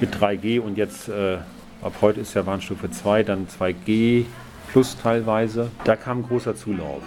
mit 0.00 0.14
3G 0.14 0.60
und 0.60 0.76
jetzt 0.76 1.08
äh, 1.08 1.38
ab 1.82 1.94
heute 2.02 2.20
ist 2.20 2.34
ja 2.34 2.44
Warnstufe 2.44 2.90
2, 2.90 3.22
dann 3.22 3.46
2G 3.48 4.26
plus 4.72 4.96
teilweise. 5.02 5.70
Da 5.84 5.96
kam 5.96 6.22
großer 6.22 6.54
Zulauf. 6.54 7.02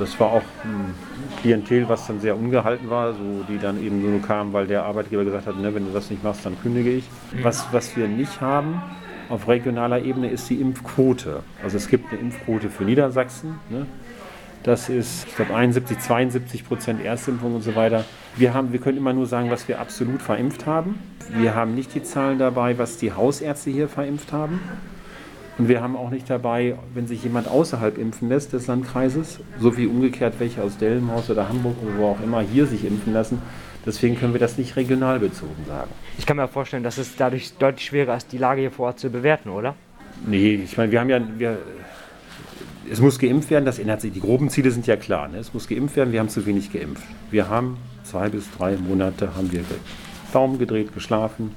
Das 0.00 0.18
war 0.18 0.32
auch 0.32 0.42
ein 0.64 0.94
Klientel, 1.42 1.88
was 1.88 2.06
dann 2.06 2.20
sehr 2.20 2.36
ungehalten 2.36 2.88
war, 2.88 3.12
so, 3.12 3.44
die 3.48 3.58
dann 3.58 3.82
eben 3.84 4.00
nur 4.00 4.22
kamen, 4.22 4.52
weil 4.52 4.66
der 4.66 4.84
Arbeitgeber 4.84 5.24
gesagt 5.24 5.46
hat, 5.46 5.56
ne, 5.58 5.74
wenn 5.74 5.84
du 5.84 5.92
das 5.92 6.10
nicht 6.10 6.24
machst, 6.24 6.44
dann 6.46 6.60
kündige 6.60 6.90
ich. 6.90 7.04
Was, 7.42 7.68
was 7.70 7.96
wir 7.96 8.08
nicht 8.08 8.40
haben, 8.40 8.82
auf 9.28 9.46
regionaler 9.46 10.02
Ebene 10.02 10.30
ist 10.30 10.48
die 10.48 10.60
Impfquote. 10.60 11.42
Also 11.62 11.76
es 11.76 11.88
gibt 11.88 12.10
eine 12.10 12.20
Impfquote 12.20 12.70
für 12.70 12.84
Niedersachsen. 12.84 13.60
Ne? 13.68 13.86
Das 14.62 14.88
ist, 14.88 15.26
ich 15.28 15.36
glaube, 15.36 15.54
71, 15.54 15.98
72 15.98 16.66
Prozent 16.66 17.04
Erstimpfung 17.04 17.54
und 17.54 17.62
so 17.62 17.76
weiter. 17.76 18.04
Wir, 18.36 18.54
haben, 18.54 18.72
wir 18.72 18.80
können 18.80 18.98
immer 18.98 19.12
nur 19.12 19.26
sagen, 19.26 19.50
was 19.50 19.68
wir 19.68 19.80
absolut 19.80 20.20
verimpft 20.20 20.66
haben. 20.66 20.98
Wir 21.32 21.54
haben 21.54 21.74
nicht 21.74 21.94
die 21.94 22.02
Zahlen 22.02 22.38
dabei, 22.38 22.76
was 22.78 22.96
die 22.96 23.12
Hausärzte 23.12 23.70
hier 23.70 23.88
verimpft 23.88 24.32
haben. 24.32 24.60
Und 25.60 25.68
wir 25.68 25.82
haben 25.82 25.94
auch 25.94 26.08
nicht 26.08 26.30
dabei, 26.30 26.76
wenn 26.94 27.06
sich 27.06 27.22
jemand 27.22 27.46
außerhalb 27.46 27.98
impfen 27.98 28.30
lässt 28.30 28.54
des 28.54 28.66
Landkreises, 28.66 29.40
so 29.58 29.76
wie 29.76 29.86
umgekehrt 29.86 30.34
welche 30.38 30.62
aus 30.62 30.78
Delmenhorst 30.78 31.28
oder 31.28 31.50
Hamburg 31.50 31.76
oder 31.82 31.98
wo 31.98 32.06
auch 32.06 32.20
immer 32.22 32.40
hier 32.40 32.66
sich 32.66 32.84
impfen 32.84 33.12
lassen, 33.12 33.42
Deswegen 33.86 34.18
können 34.18 34.34
wir 34.34 34.40
das 34.40 34.58
nicht 34.58 34.76
regional 34.76 35.18
bezogen 35.20 35.64
sagen. 35.66 35.90
Ich 36.18 36.26
kann 36.26 36.36
mir 36.36 36.48
vorstellen, 36.48 36.82
dass 36.82 36.98
es 36.98 37.16
dadurch 37.16 37.54
deutlich 37.54 37.86
schwerer 37.86 38.14
ist, 38.14 38.30
die 38.30 38.36
Lage 38.36 38.60
hier 38.60 38.70
vor 38.70 38.88
Ort 38.88 38.98
zu 38.98 39.08
bewerten, 39.08 39.48
oder? 39.48 39.74
Nee, 40.26 40.56
ich 40.56 40.76
meine, 40.76 40.92
wir 40.92 41.00
haben 41.00 41.08
ja, 41.08 41.18
wir, 41.38 41.58
es 42.90 43.00
muss 43.00 43.18
geimpft 43.18 43.50
werden, 43.50 43.64
das 43.64 43.78
ändert 43.78 44.02
sich. 44.02 44.12
Die 44.12 44.20
groben 44.20 44.50
Ziele 44.50 44.70
sind 44.70 44.86
ja 44.86 44.96
klar. 44.96 45.28
Ne? 45.28 45.38
Es 45.38 45.54
muss 45.54 45.66
geimpft 45.66 45.96
werden, 45.96 46.12
wir 46.12 46.20
haben 46.20 46.28
zu 46.28 46.44
wenig 46.44 46.70
geimpft. 46.70 47.02
Wir 47.30 47.48
haben 47.48 47.78
zwei 48.04 48.28
bis 48.28 48.50
drei 48.50 48.76
Monate 48.76 49.34
haben 49.34 49.50
wir 49.50 49.64
Daumen 50.30 50.58
gedreht, 50.58 50.92
geschlafen, 50.92 51.52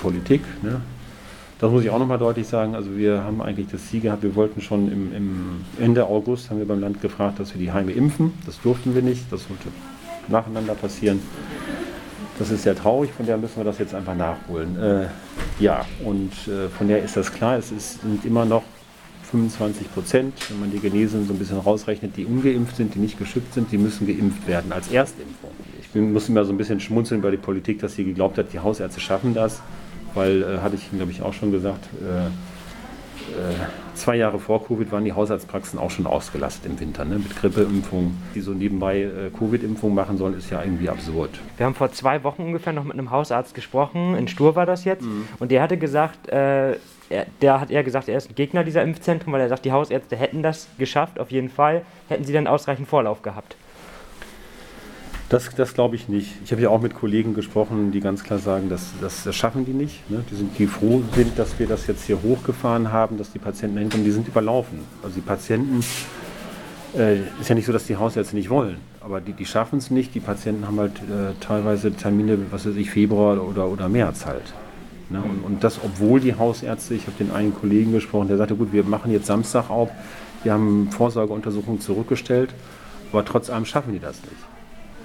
Politik. 0.00 0.40
Ne? 0.62 0.80
Das 1.62 1.70
muss 1.70 1.84
ich 1.84 1.90
auch 1.90 2.00
nochmal 2.00 2.18
deutlich 2.18 2.48
sagen. 2.48 2.74
Also 2.74 2.96
wir 2.96 3.22
haben 3.22 3.40
eigentlich 3.40 3.68
das 3.70 3.86
Ziel 3.86 4.00
gehabt, 4.00 4.24
wir 4.24 4.34
wollten 4.34 4.60
schon 4.60 4.90
im, 4.90 5.14
im 5.14 5.64
Ende 5.78 6.06
August, 6.06 6.50
haben 6.50 6.58
wir 6.58 6.66
beim 6.66 6.80
Land 6.80 7.00
gefragt, 7.00 7.38
dass 7.38 7.54
wir 7.54 7.60
die 7.60 7.70
Heime 7.70 7.92
impfen. 7.92 8.32
Das 8.46 8.60
durften 8.60 8.96
wir 8.96 9.02
nicht. 9.02 9.30
Das 9.30 9.44
sollte 9.46 9.68
nacheinander 10.26 10.74
passieren. 10.74 11.20
Das 12.36 12.50
ist 12.50 12.64
sehr 12.64 12.74
traurig, 12.74 13.12
von 13.12 13.26
der 13.26 13.38
müssen 13.38 13.58
wir 13.58 13.64
das 13.64 13.78
jetzt 13.78 13.94
einfach 13.94 14.16
nachholen. 14.16 14.76
Äh, 14.76 15.06
ja, 15.60 15.86
und 16.04 16.32
äh, 16.48 16.68
von 16.68 16.88
der 16.88 17.00
ist 17.04 17.16
das 17.16 17.32
klar, 17.32 17.58
es 17.58 17.70
ist, 17.70 18.00
sind 18.00 18.24
immer 18.24 18.44
noch 18.44 18.64
25 19.30 19.94
Prozent, 19.94 20.34
wenn 20.50 20.58
man 20.58 20.72
die 20.72 20.80
Genesenen 20.80 21.28
so 21.28 21.32
ein 21.32 21.38
bisschen 21.38 21.58
rausrechnet, 21.58 22.16
die 22.16 22.24
ungeimpft 22.24 22.74
sind, 22.74 22.96
die 22.96 22.98
nicht 22.98 23.20
geschützt 23.20 23.54
sind, 23.54 23.70
die 23.70 23.78
müssen 23.78 24.08
geimpft 24.08 24.48
werden 24.48 24.72
als 24.72 24.90
Erstimpfung. 24.90 25.50
Ich 25.80 25.90
bin, 25.90 26.12
muss 26.12 26.28
immer 26.28 26.44
so 26.44 26.52
ein 26.52 26.58
bisschen 26.58 26.80
schmunzeln 26.80 27.20
bei 27.20 27.30
der 27.30 27.38
Politik, 27.38 27.78
dass 27.78 27.94
sie 27.94 28.02
geglaubt 28.02 28.36
hat, 28.36 28.52
die 28.52 28.58
Hausärzte 28.58 29.00
schaffen 29.00 29.32
das, 29.32 29.62
weil, 30.14 30.42
äh, 30.42 30.58
hatte 30.58 30.76
ich, 30.76 30.90
glaube 30.90 31.10
ich, 31.10 31.22
auch 31.22 31.32
schon 31.32 31.52
gesagt, 31.52 31.88
äh, 32.02 32.26
äh, 33.32 33.54
zwei 33.94 34.16
Jahre 34.16 34.38
vor 34.38 34.66
Covid 34.66 34.90
waren 34.90 35.04
die 35.04 35.12
Hausarztpraxen 35.12 35.78
auch 35.78 35.90
schon 35.90 36.06
ausgelastet 36.06 36.66
im 36.66 36.80
Winter, 36.80 37.04
ne? 37.04 37.16
mit 37.16 37.36
Grippeimpfungen. 37.36 38.16
Die 38.34 38.40
so 38.40 38.52
nebenbei 38.52 39.02
äh, 39.02 39.30
Covid-Impfungen 39.36 39.94
machen 39.94 40.16
sollen, 40.18 40.36
ist 40.36 40.50
ja 40.50 40.62
irgendwie 40.62 40.88
absurd. 40.88 41.30
Wir 41.56 41.66
haben 41.66 41.74
vor 41.74 41.92
zwei 41.92 42.24
Wochen 42.24 42.42
ungefähr 42.42 42.72
noch 42.72 42.84
mit 42.84 42.94
einem 42.94 43.10
Hausarzt 43.10 43.54
gesprochen, 43.54 44.14
in 44.16 44.28
Stur 44.28 44.56
war 44.56 44.66
das 44.66 44.84
jetzt, 44.84 45.02
mhm. 45.02 45.28
und 45.38 45.50
der 45.50 45.62
hatte 45.62 45.76
gesagt, 45.76 46.28
äh, 46.28 46.76
er, 47.08 47.26
der 47.40 47.60
hat 47.60 47.70
eher 47.70 47.84
gesagt, 47.84 48.08
er 48.08 48.16
ist 48.16 48.30
ein 48.30 48.34
Gegner 48.34 48.64
dieser 48.64 48.82
Impfzentren, 48.82 49.32
weil 49.32 49.40
er 49.40 49.48
sagt, 49.48 49.64
die 49.64 49.72
Hausärzte 49.72 50.16
hätten 50.16 50.42
das 50.42 50.68
geschafft, 50.78 51.20
auf 51.20 51.30
jeden 51.30 51.50
Fall, 51.50 51.82
hätten 52.08 52.24
sie 52.24 52.32
dann 52.32 52.46
ausreichend 52.46 52.88
Vorlauf 52.88 53.22
gehabt. 53.22 53.56
Das, 55.32 55.48
das 55.56 55.72
glaube 55.72 55.96
ich 55.96 56.10
nicht. 56.10 56.30
Ich 56.44 56.52
habe 56.52 56.60
ja 56.60 56.68
auch 56.68 56.82
mit 56.82 56.92
Kollegen 56.92 57.32
gesprochen, 57.32 57.90
die 57.90 58.00
ganz 58.00 58.22
klar 58.22 58.38
sagen, 58.38 58.68
das, 58.68 58.90
das, 59.00 59.24
das 59.24 59.34
schaffen 59.34 59.64
die 59.64 59.72
nicht. 59.72 60.10
Ne? 60.10 60.22
Die, 60.30 60.34
sind, 60.34 60.58
die 60.58 60.66
froh 60.66 61.02
sind, 61.14 61.38
dass 61.38 61.58
wir 61.58 61.66
das 61.66 61.86
jetzt 61.86 62.04
hier 62.04 62.22
hochgefahren 62.22 62.92
haben, 62.92 63.16
dass 63.16 63.32
die 63.32 63.38
Patienten 63.38 63.78
hinkommen. 63.78 64.04
Die 64.04 64.10
sind 64.10 64.28
überlaufen. 64.28 64.80
Also 65.02 65.14
die 65.14 65.22
Patienten, 65.22 65.82
äh, 66.94 67.20
ist 67.40 67.48
ja 67.48 67.54
nicht 67.54 67.64
so, 67.64 67.72
dass 67.72 67.86
die 67.86 67.96
Hausärzte 67.96 68.36
nicht 68.36 68.50
wollen, 68.50 68.76
aber 69.00 69.22
die, 69.22 69.32
die 69.32 69.46
schaffen 69.46 69.78
es 69.78 69.90
nicht. 69.90 70.14
Die 70.14 70.20
Patienten 70.20 70.66
haben 70.66 70.78
halt 70.78 70.98
äh, 70.98 71.32
teilweise 71.40 71.92
Termine, 71.92 72.36
was 72.50 72.66
weiß 72.66 72.76
ich, 72.76 72.90
Februar 72.90 73.42
oder, 73.42 73.68
oder 73.68 73.88
März 73.88 74.26
halt. 74.26 74.52
Ne? 75.08 75.22
Und, 75.22 75.44
und 75.44 75.64
das, 75.64 75.80
obwohl 75.82 76.20
die 76.20 76.34
Hausärzte, 76.34 76.92
ich 76.92 77.06
habe 77.06 77.16
den 77.18 77.30
einen 77.30 77.54
Kollegen 77.54 77.92
gesprochen, 77.92 78.28
der 78.28 78.36
sagte, 78.36 78.54
gut, 78.54 78.74
wir 78.74 78.84
machen 78.84 79.10
jetzt 79.10 79.28
Samstag 79.28 79.70
auf, 79.70 79.88
wir 80.42 80.52
haben 80.52 80.90
Vorsorgeuntersuchungen 80.90 81.80
zurückgestellt, 81.80 82.52
aber 83.12 83.24
trotz 83.24 83.48
allem 83.48 83.64
schaffen 83.64 83.94
die 83.94 83.98
das 83.98 84.20
nicht 84.24 84.51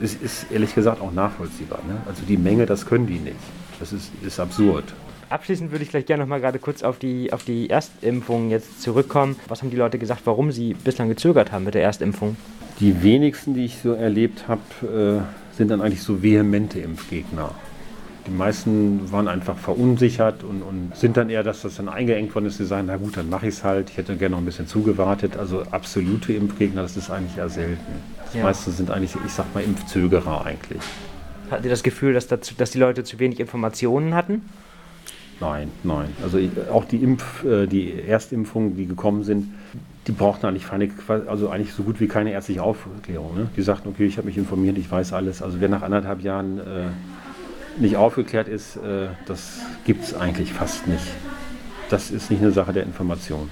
es 0.01 0.15
ist 0.15 0.51
ehrlich 0.51 0.73
gesagt 0.75 1.01
auch 1.01 1.11
nachvollziehbar. 1.11 1.79
Ne? 1.87 1.97
Also 2.05 2.23
die 2.27 2.37
Menge, 2.37 2.65
das 2.65 2.85
können 2.85 3.07
die 3.07 3.19
nicht. 3.19 3.35
Das 3.79 3.93
ist, 3.93 4.11
ist 4.23 4.39
absurd. 4.39 4.85
Abschließend 5.29 5.71
würde 5.71 5.83
ich 5.83 5.89
gleich 5.89 6.05
gerne 6.05 6.23
noch 6.23 6.29
mal 6.29 6.39
gerade 6.39 6.57
kurz 6.57 6.83
auf 6.83 6.99
die, 6.99 7.33
auf 7.33 7.43
die 7.43 7.69
Erstimpfung 7.69 8.49
jetzt 8.49 8.81
zurückkommen. 8.81 9.35
Was 9.47 9.61
haben 9.61 9.69
die 9.69 9.75
Leute 9.75 9.99
gesagt, 9.99 10.21
warum 10.25 10.51
sie 10.51 10.73
bislang 10.73 11.09
gezögert 11.09 11.51
haben 11.51 11.65
mit 11.65 11.73
der 11.73 11.83
Erstimpfung? 11.83 12.37
Die 12.79 13.03
wenigsten, 13.03 13.53
die 13.53 13.65
ich 13.65 13.79
so 13.79 13.93
erlebt 13.93 14.47
habe, 14.47 15.23
äh, 15.23 15.55
sind 15.57 15.69
dann 15.69 15.81
eigentlich 15.81 16.03
so 16.03 16.23
vehemente 16.23 16.79
Impfgegner. 16.79 17.51
Die 18.25 18.31
meisten 18.31 19.11
waren 19.11 19.27
einfach 19.27 19.57
verunsichert 19.57 20.43
und, 20.43 20.61
und, 20.61 20.95
sind 20.95 21.17
dann 21.17 21.29
eher, 21.29 21.43
dass 21.43 21.61
das 21.61 21.75
dann 21.75 21.89
eingeengt 21.89 22.35
worden 22.35 22.45
ist. 22.45 22.57
Sie 22.57 22.65
sagen, 22.65 22.87
na 22.87 22.97
gut, 22.97 23.17
dann 23.17 23.29
mache 23.29 23.47
ich 23.47 23.55
es 23.55 23.63
halt. 23.63 23.89
Ich 23.89 23.97
hätte 23.97 24.15
gerne 24.17 24.33
noch 24.33 24.41
ein 24.41 24.45
bisschen 24.45 24.67
zugewartet. 24.67 25.37
Also 25.37 25.63
absolute 25.71 26.33
Impfgegner, 26.33 26.81
das 26.81 26.97
ist 26.97 27.09
eigentlich 27.09 27.37
eher 27.37 27.49
selten. 27.49 28.16
Ja. 28.33 28.43
Meistens 28.43 28.77
sind 28.77 28.91
eigentlich, 28.91 29.15
ich 29.25 29.31
sag 29.31 29.53
mal, 29.53 29.63
Impfzögerer 29.63 30.45
eigentlich. 30.45 30.81
Hat 31.49 31.63
ihr 31.63 31.69
das 31.69 31.83
Gefühl, 31.83 32.13
dass, 32.13 32.27
dazu, 32.27 32.53
dass 32.57 32.71
die 32.71 32.79
Leute 32.79 33.03
zu 33.03 33.19
wenig 33.19 33.39
Informationen 33.39 34.13
hatten? 34.13 34.41
Nein, 35.39 35.71
nein. 35.83 36.09
Also 36.23 36.39
auch 36.71 36.85
die 36.85 36.97
Impf, 36.97 37.43
äh, 37.43 37.67
die 37.67 38.01
Erstimpfungen, 38.01 38.75
die 38.75 38.87
gekommen 38.87 39.23
sind, 39.23 39.53
die 40.07 40.11
brauchten 40.11 40.45
eigentlich 40.45 40.67
keine, 40.67 40.89
also 41.27 41.49
eigentlich 41.49 41.73
so 41.73 41.83
gut 41.83 41.99
wie 41.99 42.07
keine 42.07 42.31
ärztliche 42.31 42.63
Aufklärung. 42.63 43.35
Ne? 43.35 43.49
Die 43.55 43.61
sagten, 43.61 43.89
okay, 43.89 44.05
ich 44.05 44.17
habe 44.17 44.27
mich 44.27 44.37
informiert, 44.37 44.77
ich 44.77 44.89
weiß 44.89 45.13
alles. 45.13 45.41
Also 45.41 45.59
wer 45.59 45.69
nach 45.69 45.83
anderthalb 45.83 46.21
Jahren 46.21 46.59
äh, 46.59 46.85
nicht 47.79 47.97
aufgeklärt 47.97 48.47
ist, 48.47 48.77
äh, 48.77 49.07
das 49.25 49.59
gibt 49.85 50.03
es 50.03 50.13
eigentlich 50.13 50.53
fast 50.53 50.87
nicht. 50.87 51.05
Das 51.89 52.09
ist 52.09 52.31
nicht 52.31 52.41
eine 52.41 52.51
Sache 52.51 52.73
der 52.73 52.83
Information. 52.83 53.49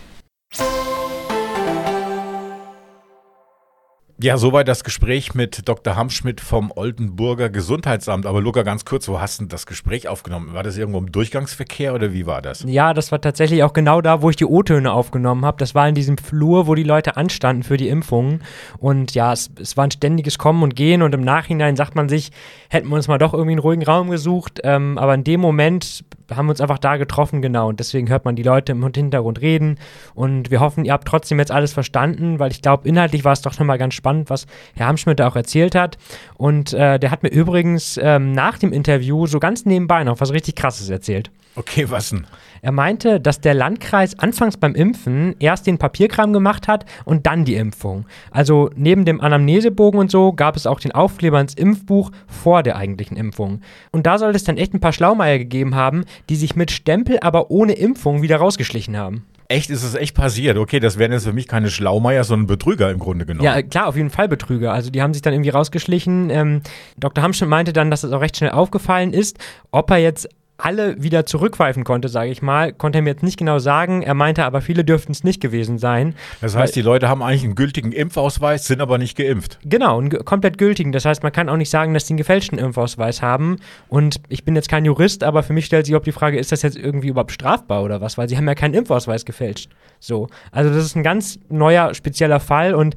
Ja, 4.18 4.38
soweit 4.38 4.70
das 4.70 4.86
Gespräch 4.86 5.36
mit 5.36 5.68
Dr. 5.68 5.98
Hamschmidt 5.98 6.40
vom 6.40 6.72
Oldenburger 6.74 7.50
Gesundheitsamt. 7.50 8.26
Aber 8.26 8.40
Luca, 8.40 8.64
ganz 8.64 8.86
kurz, 8.86 9.10
wo 9.10 9.20
hast 9.20 9.42
du 9.42 9.46
das 9.46 9.66
Gespräch 9.66 10.08
aufgenommen? 10.08 10.54
War 10.54 10.64
das 10.64 10.78
irgendwo 10.78 11.00
im 11.00 11.12
Durchgangsverkehr 11.12 11.94
oder 11.94 12.14
wie 12.14 12.26
war 12.26 12.42
das? 12.42 12.64
Ja, 12.66 12.94
das 12.94 13.12
war 13.12 13.20
tatsächlich 13.20 13.62
auch 13.64 13.74
genau 13.74 14.00
da, 14.00 14.22
wo 14.22 14.30
ich 14.30 14.38
die 14.38 14.46
O-Töne 14.46 14.94
aufgenommen 14.94 15.44
habe. 15.44 15.58
Das 15.58 15.76
war 15.76 15.90
in 15.90 15.96
diesem 15.96 16.18
Flur, 16.18 16.66
wo 16.66 16.76
die 16.76 16.84
Leute 16.84 17.18
anstanden 17.18 17.64
für 17.64 17.76
die 17.76 17.90
Impfungen. 17.90 18.42
Und 18.78 19.14
ja, 19.16 19.34
es, 19.34 19.52
es 19.60 19.76
war 19.76 19.84
ein 19.84 19.92
ständiges 19.92 20.38
Kommen 20.38 20.64
und 20.64 20.78
Gehen. 20.78 21.02
Und 21.02 21.14
im 21.14 21.22
Nachhinein 21.22 21.76
sagt 21.76 21.96
man 21.96 22.08
sich, 22.08 22.32
hätten 22.70 22.88
wir 22.88 22.96
uns 22.96 23.10
mal 23.10 23.18
doch 23.18 23.34
irgendwie 23.34 23.52
einen 23.52 23.60
ruhigen 23.60 23.84
Raum 23.84 24.10
gesucht. 24.10 24.62
Ähm, 24.64 24.98
aber 24.98 25.14
in 25.14 25.26
dem 25.26 25.42
Moment 25.42 26.06
haben 26.34 26.48
wir 26.48 26.52
uns 26.52 26.62
einfach 26.62 26.80
da 26.80 26.98
getroffen, 26.98 27.42
genau. 27.42 27.70
Und 27.70 27.80
deswegen 27.80 28.10
hört 28.10 28.26
man 28.26 28.36
die 28.36 28.44
Leute 28.44 28.72
im 28.72 28.84
Hintergrund 28.84 29.42
reden. 29.42 29.78
Und 30.14 30.52
wir 30.52 30.60
hoffen, 30.60 30.86
ihr 30.86 30.94
habt 30.94 31.08
trotzdem 31.08 31.40
jetzt 31.40 31.52
alles 31.52 31.74
verstanden, 31.74 32.40
weil 32.40 32.52
ich 32.52 32.62
glaube, 32.62 32.88
inhaltlich 32.88 33.24
war 33.24 33.34
es 33.34 33.42
doch 33.42 33.58
nochmal 33.60 33.78
ganz 33.78 33.94
spannend, 33.94 34.30
was 34.30 34.48
Herr 34.76 34.88
Hamschmidt 34.88 35.22
auch 35.22 35.36
erzählt 35.36 35.76
hat. 35.76 35.98
Und 36.36 36.74
äh, 36.74 37.00
der 37.00 37.12
hat 37.12 37.24
mir 37.24 37.30
übrigens 37.30 38.00
ähm, 38.02 38.32
nach 38.32 38.58
dem 38.58 38.74
Interview 38.74 39.28
so 39.28 39.40
ganz 39.40 39.66
nebenbei 39.66 40.04
noch 40.04 40.20
was 40.20 40.34
richtig 40.34 40.56
Krasses 40.56 40.90
erzählt. 40.90 41.32
Okay, 41.58 41.90
was 41.90 42.10
denn? 42.10 42.28
Er 42.62 42.74
meinte, 42.74 43.22
dass 43.22 43.40
der 43.40 43.54
Landkreis 43.54 44.20
anfangs 44.20 44.58
beim 44.58 44.76
Impfen 44.76 45.36
erst 45.40 45.68
den 45.68 45.78
Papierkram 45.78 46.34
gemacht 46.34 46.68
hat 46.68 46.86
und 47.06 47.28
dann 47.28 47.46
die 47.46 47.56
Impfung. 47.56 48.06
Also 48.32 48.72
neben 48.76 49.06
dem 49.06 49.22
Anamnesebogen 49.22 50.00
und 50.00 50.12
so 50.12 50.34
gab 50.34 50.58
es 50.58 50.68
auch 50.68 50.80
den 50.80 50.92
Aufkleber 50.92 51.40
ins 51.40 51.54
Impfbuch 51.54 52.12
vor 52.28 52.64
der 52.64 52.76
eigentlichen 52.76 53.16
Impfung. 53.16 53.62
Und 53.92 54.06
da 54.06 54.18
soll 54.18 54.36
es 54.36 54.44
dann 54.44 54.58
echt 54.58 54.74
ein 54.74 54.80
paar 54.80 54.94
Schlaumeier 54.94 55.38
gegeben 55.38 55.76
haben, 55.76 56.06
die 56.30 56.36
sich 56.36 56.56
mit 56.56 56.72
Stempel, 56.72 57.20
aber 57.22 57.52
ohne 57.52 57.74
Impfung 57.74 58.22
wieder 58.22 58.38
rausgeschlichen 58.38 58.98
haben. 58.98 59.26
Echt, 59.48 59.70
ist 59.70 59.84
es 59.84 59.94
echt 59.94 60.16
passiert? 60.16 60.58
Okay, 60.58 60.80
das 60.80 60.98
wären 60.98 61.12
jetzt 61.12 61.26
für 61.26 61.34
mich 61.34 61.48
keine 61.48 61.70
Schlaumeier, 61.70 62.24
sondern 62.24 62.48
Betrüger 62.48 62.90
im 62.90 62.98
Grunde 62.98 63.26
genommen. 63.28 63.46
Ja, 63.46 63.62
klar, 63.62 63.88
auf 63.88 63.96
jeden 63.96 64.10
Fall 64.10 64.28
Betrüger. 64.28 64.74
Also 64.74 64.90
die 64.90 65.04
haben 65.04 65.14
sich 65.14 65.22
dann 65.22 65.34
irgendwie 65.34 65.52
rausgeschlichen. 65.52 66.32
Ähm, 66.32 66.62
Dr. 66.98 67.24
Hamschmidt 67.24 67.50
meinte 67.50 67.72
dann, 67.72 67.92
dass 67.92 68.04
es 68.04 68.12
auch 68.12 68.22
recht 68.22 68.38
schnell 68.38 68.52
aufgefallen 68.52 69.14
ist. 69.14 69.38
Ob 69.72 69.92
er 69.92 69.98
jetzt 69.98 70.28
alle 70.58 71.02
wieder 71.02 71.26
zurückpfeifen 71.26 71.84
konnte, 71.84 72.08
sage 72.08 72.32
ich 72.32 72.42
mal, 72.42 72.72
konnte 72.72 73.00
er 73.00 73.02
mir 73.02 73.10
jetzt 73.10 73.24
nicht 73.24 73.38
genau 73.38 73.60
sagen. 73.60 74.02
Er 74.02 74.14
meinte 74.14 74.46
aber, 74.46 74.62
viele 74.62 74.86
dürften 74.86 75.12
es 75.12 75.24
nicht 75.24 75.42
gewesen 75.42 75.78
sein. 75.78 76.16
Das 76.40 76.56
heißt, 76.56 76.76
die 76.76 76.82
Leute 76.82 77.10
haben 77.10 77.22
eigentlich 77.22 77.44
einen 77.44 77.56
gültigen 77.56 77.92
Impfausweis, 77.92 78.66
sind 78.66 78.82
aber 78.82 78.98
nicht 78.98 79.18
geimpft. 79.18 79.60
Genau, 79.66 80.00
einen 80.00 80.10
komplett 80.24 80.58
gültigen. 80.58 80.92
Das 80.92 81.04
heißt, 81.04 81.24
man 81.24 81.32
kann 81.32 81.50
auch 81.50 81.58
nicht 81.58 81.70
sagen, 81.70 81.94
dass 81.94 82.06
die 82.06 82.14
einen 82.14 82.18
gefälschten 82.18 82.58
Impfausweis 82.58 83.22
haben. 83.22 83.58
Und 83.90 84.22
ich 84.30 84.46
bin 84.46 84.56
jetzt 84.56 84.70
kein 84.70 84.86
Jurist, 84.86 85.24
aber 85.24 85.44
für 85.44 85.54
mich 85.54 85.66
stellt 85.66 85.86
sich 85.86 85.96
auch 85.96 86.02
die 86.02 86.14
Frage, 86.14 86.40
ist 86.40 86.52
das 86.52 86.62
jetzt 86.62 86.78
irgendwie 86.78 87.10
überhaupt 87.10 87.32
strafbar 87.32 87.84
oder 87.84 88.00
was? 88.00 88.18
Weil 88.18 88.30
sie 88.30 88.38
haben 88.38 88.48
ja 88.48 88.56
keinen 88.56 88.76
Impfausweis 88.76 89.26
gefälscht. 89.26 89.70
So. 90.00 90.28
Also 90.52 90.74
das 90.74 90.86
ist 90.86 90.96
ein 90.96 91.04
ganz 91.04 91.40
neuer, 91.50 91.94
spezieller 91.94 92.40
Fall 92.40 92.76
und 92.76 92.96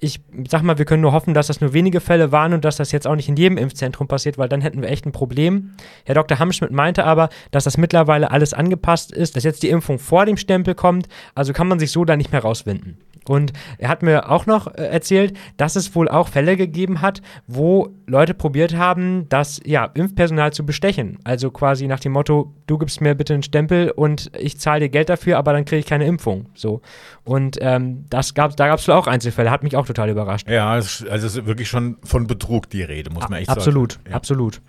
ich 0.00 0.20
sag 0.48 0.62
mal, 0.62 0.78
wir 0.78 0.86
können 0.86 1.02
nur 1.02 1.12
hoffen, 1.12 1.34
dass 1.34 1.48
das 1.48 1.60
nur 1.60 1.72
wenige 1.72 2.00
Fälle 2.00 2.32
waren 2.32 2.54
und 2.54 2.64
dass 2.64 2.76
das 2.76 2.90
jetzt 2.90 3.06
auch 3.06 3.16
nicht 3.16 3.28
in 3.28 3.36
jedem 3.36 3.58
Impfzentrum 3.58 4.08
passiert, 4.08 4.38
weil 4.38 4.48
dann 4.48 4.62
hätten 4.62 4.80
wir 4.80 4.88
echt 4.88 5.04
ein 5.06 5.12
Problem. 5.12 5.72
Herr 6.04 6.14
Dr. 6.14 6.38
Hamschmidt 6.38 6.70
meinte 6.70 7.04
aber, 7.04 7.28
dass 7.50 7.64
das 7.64 7.76
mittlerweile 7.76 8.30
alles 8.30 8.54
angepasst 8.54 9.12
ist, 9.12 9.36
dass 9.36 9.44
jetzt 9.44 9.62
die 9.62 9.68
Impfung 9.68 9.98
vor 9.98 10.24
dem 10.24 10.38
Stempel 10.38 10.74
kommt, 10.74 11.08
also 11.34 11.52
kann 11.52 11.68
man 11.68 11.78
sich 11.78 11.90
so 11.90 12.04
da 12.04 12.16
nicht 12.16 12.32
mehr 12.32 12.42
rauswinden. 12.42 12.98
Und 13.30 13.52
er 13.78 13.88
hat 13.88 14.02
mir 14.02 14.28
auch 14.28 14.46
noch 14.46 14.66
äh, 14.66 14.86
erzählt, 14.86 15.38
dass 15.56 15.76
es 15.76 15.94
wohl 15.94 16.08
auch 16.08 16.26
Fälle 16.26 16.56
gegeben 16.56 17.00
hat, 17.00 17.22
wo 17.46 17.94
Leute 18.08 18.34
probiert 18.34 18.74
haben, 18.74 19.28
das 19.28 19.60
ja, 19.64 19.84
Impfpersonal 19.84 20.52
zu 20.52 20.66
bestechen. 20.66 21.20
Also 21.22 21.52
quasi 21.52 21.86
nach 21.86 22.00
dem 22.00 22.10
Motto, 22.10 22.52
du 22.66 22.76
gibst 22.76 23.00
mir 23.00 23.14
bitte 23.14 23.34
einen 23.34 23.44
Stempel 23.44 23.92
und 23.92 24.32
ich 24.36 24.58
zahle 24.58 24.80
dir 24.80 24.88
Geld 24.88 25.10
dafür, 25.10 25.38
aber 25.38 25.52
dann 25.52 25.64
kriege 25.64 25.78
ich 25.78 25.86
keine 25.86 26.06
Impfung. 26.06 26.46
So. 26.54 26.80
Und 27.22 27.56
ähm, 27.60 28.04
das 28.10 28.34
gab, 28.34 28.56
da 28.56 28.66
gab 28.66 28.80
es 28.80 28.88
wohl 28.88 28.96
auch 28.96 29.06
Einzelfälle, 29.06 29.52
hat 29.52 29.62
mich 29.62 29.76
auch 29.76 29.86
total 29.86 30.10
überrascht. 30.10 30.50
Ja, 30.50 30.68
also 30.68 31.06
es 31.06 31.22
ist 31.22 31.46
wirklich 31.46 31.68
schon 31.68 31.98
von 32.02 32.26
Betrug 32.26 32.68
die 32.68 32.82
Rede, 32.82 33.10
muss 33.10 33.28
man 33.28 33.38
echt 33.38 33.48
absolut, 33.48 33.92
sagen. 33.92 34.12
Absolut, 34.12 34.56
absolut. 34.56 34.60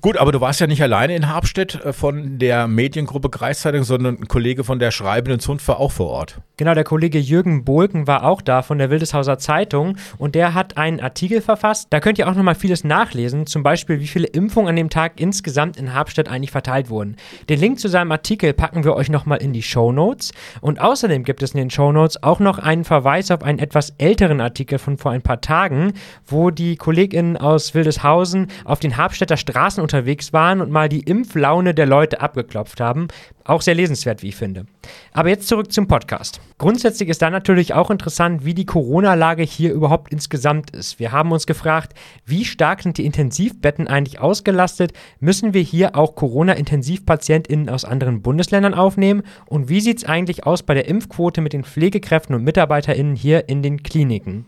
Gut, 0.00 0.16
aber 0.16 0.32
du 0.32 0.40
warst 0.40 0.60
ja 0.60 0.66
nicht 0.66 0.82
alleine 0.82 1.14
in 1.14 1.28
Habstedt 1.28 1.84
äh, 1.84 1.92
von 1.92 2.38
der 2.38 2.68
Mediengruppe 2.68 3.28
Kreiszeitung, 3.28 3.84
sondern 3.84 4.16
ein 4.18 4.28
Kollege 4.28 4.64
von 4.64 4.78
der 4.78 4.90
Schreibenden 4.90 5.40
Zunft 5.40 5.66
war 5.68 5.78
auch 5.78 5.92
vor 5.92 6.08
Ort. 6.08 6.40
Genau, 6.56 6.74
der 6.74 6.84
Kollege 6.84 7.18
Jürgen 7.18 7.64
Bohlken 7.64 8.06
war 8.06 8.24
auch 8.24 8.42
da 8.42 8.62
von 8.62 8.78
der 8.78 8.90
Wildeshauser 8.90 9.38
Zeitung 9.38 9.96
und 10.18 10.34
der 10.34 10.54
hat 10.54 10.76
einen 10.76 11.00
Artikel 11.00 11.40
verfasst. 11.40 11.88
Da 11.90 12.00
könnt 12.00 12.18
ihr 12.18 12.28
auch 12.28 12.34
nochmal 12.34 12.54
vieles 12.54 12.84
nachlesen, 12.84 13.46
zum 13.46 13.62
Beispiel 13.62 14.00
wie 14.00 14.06
viele 14.06 14.26
Impfungen 14.26 14.68
an 14.68 14.76
dem 14.76 14.90
Tag 14.90 15.20
insgesamt 15.20 15.76
in 15.76 15.94
Habstedt 15.94 16.28
eigentlich 16.28 16.50
verteilt 16.50 16.90
wurden. 16.90 17.16
Den 17.48 17.60
Link 17.60 17.78
zu 17.78 17.88
seinem 17.88 18.12
Artikel 18.12 18.52
packen 18.52 18.84
wir 18.84 18.94
euch 18.94 19.10
nochmal 19.10 19.42
in 19.42 19.52
die 19.52 19.62
Show 19.62 19.92
Notes 19.92 20.32
und 20.60 20.80
außerdem 20.80 21.24
gibt 21.24 21.42
es 21.42 21.52
in 21.52 21.58
den 21.58 21.70
Show 21.70 21.92
Notes 21.92 22.22
auch 22.22 22.40
noch 22.40 22.58
einen 22.58 22.84
Verweis 22.84 23.30
auf 23.30 23.42
einen 23.42 23.58
etwas 23.58 23.94
älteren 23.98 24.40
Artikel 24.40 24.78
von 24.78 24.98
vor 24.98 25.12
ein 25.12 25.22
paar 25.22 25.40
Tagen, 25.40 25.94
wo 26.26 26.50
die 26.50 26.76
KollegInnen 26.76 27.36
aus 27.36 27.74
Wildeshausen 27.74 28.48
auf 28.64 28.80
den 28.80 28.96
Habstädter 28.96 29.36
Straßen 29.36 29.79
unterwegs 29.80 30.32
waren 30.32 30.60
und 30.60 30.70
mal 30.70 30.88
die 30.88 31.00
Impflaune 31.00 31.74
der 31.74 31.86
Leute 31.86 32.20
abgeklopft 32.20 32.80
haben. 32.80 33.08
Auch 33.44 33.62
sehr 33.62 33.74
lesenswert, 33.74 34.22
wie 34.22 34.28
ich 34.28 34.36
finde. 34.36 34.66
Aber 35.12 35.28
jetzt 35.28 35.48
zurück 35.48 35.72
zum 35.72 35.88
Podcast. 35.88 36.40
Grundsätzlich 36.58 37.08
ist 37.08 37.22
da 37.22 37.30
natürlich 37.30 37.74
auch 37.74 37.90
interessant, 37.90 38.44
wie 38.44 38.54
die 38.54 38.66
Corona-Lage 38.66 39.42
hier 39.42 39.72
überhaupt 39.72 40.12
insgesamt 40.12 40.70
ist. 40.70 40.98
Wir 40.98 41.10
haben 41.10 41.32
uns 41.32 41.46
gefragt, 41.46 41.94
wie 42.24 42.44
stark 42.44 42.82
sind 42.82 42.98
die 42.98 43.06
Intensivbetten 43.06 43.88
eigentlich 43.88 44.20
ausgelastet? 44.20 44.92
Müssen 45.18 45.54
wir 45.54 45.62
hier 45.62 45.96
auch 45.96 46.14
Corona-IntensivpatientInnen 46.14 47.68
aus 47.68 47.84
anderen 47.84 48.22
Bundesländern 48.22 48.74
aufnehmen? 48.74 49.22
Und 49.46 49.68
wie 49.68 49.80
sieht 49.80 49.98
es 49.98 50.04
eigentlich 50.04 50.46
aus 50.46 50.62
bei 50.62 50.74
der 50.74 50.86
Impfquote 50.86 51.40
mit 51.40 51.52
den 51.52 51.64
Pflegekräften 51.64 52.34
und 52.34 52.44
MitarbeiterInnen 52.44 53.16
hier 53.16 53.48
in 53.48 53.62
den 53.62 53.82
Kliniken? 53.82 54.46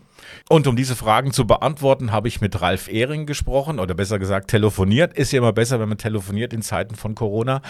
Und 0.49 0.67
um 0.67 0.75
diese 0.75 0.95
Fragen 0.95 1.31
zu 1.31 1.45
beantworten, 1.47 2.11
habe 2.11 2.27
ich 2.27 2.41
mit 2.41 2.61
Ralf 2.61 2.87
Ehring 2.87 3.25
gesprochen 3.25 3.79
oder 3.79 3.93
besser 3.93 4.19
gesagt 4.19 4.49
telefoniert. 4.49 5.17
Ist 5.17 5.31
ja 5.31 5.39
immer 5.39 5.53
besser, 5.53 5.79
wenn 5.79 5.89
man 5.89 5.97
telefoniert 5.97 6.53
in 6.53 6.61
Zeiten 6.61 6.95
von 6.95 7.15
Corona. 7.15 7.61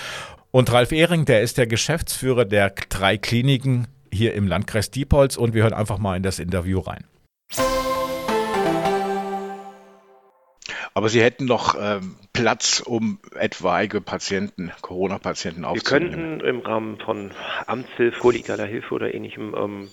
Und 0.52 0.72
Ralf 0.72 0.92
Ehring, 0.92 1.26
der 1.26 1.42
ist 1.42 1.58
der 1.58 1.68
Geschäftsführer 1.68 2.46
der 2.46 2.74
drei 2.90 3.18
Kliniken 3.18 3.88
hier 4.12 4.34
im 4.34 4.48
Landkreis 4.48 4.92
Diepholz 4.92 5.38
und 5.38 5.54
wir 5.54 5.64
hören 5.64 5.74
einfach 5.74 5.98
mal 5.98 6.16
in 6.16 6.24
das 6.24 6.40
Interview 6.40 6.80
rein. 6.80 7.06
Aber 10.96 11.10
Sie 11.10 11.22
hätten 11.24 11.46
noch 11.46 11.76
ähm, 11.80 12.16
Platz, 12.34 12.80
um 12.80 13.20
etwaige 13.36 14.00
Patienten, 14.00 14.72
Corona-Patienten 14.82 15.66
aufzunehmen. 15.66 16.12
Wir 16.12 16.18
könnten 16.18 16.46
im 16.46 16.60
Rahmen 16.60 17.00
von 17.00 17.32
Amtshilfe, 17.66 18.20
kollegialer 18.20 18.66
Hilfe 18.66 18.94
oder 18.94 19.14
ähnlichem, 19.14 19.56
ähm, 19.56 19.90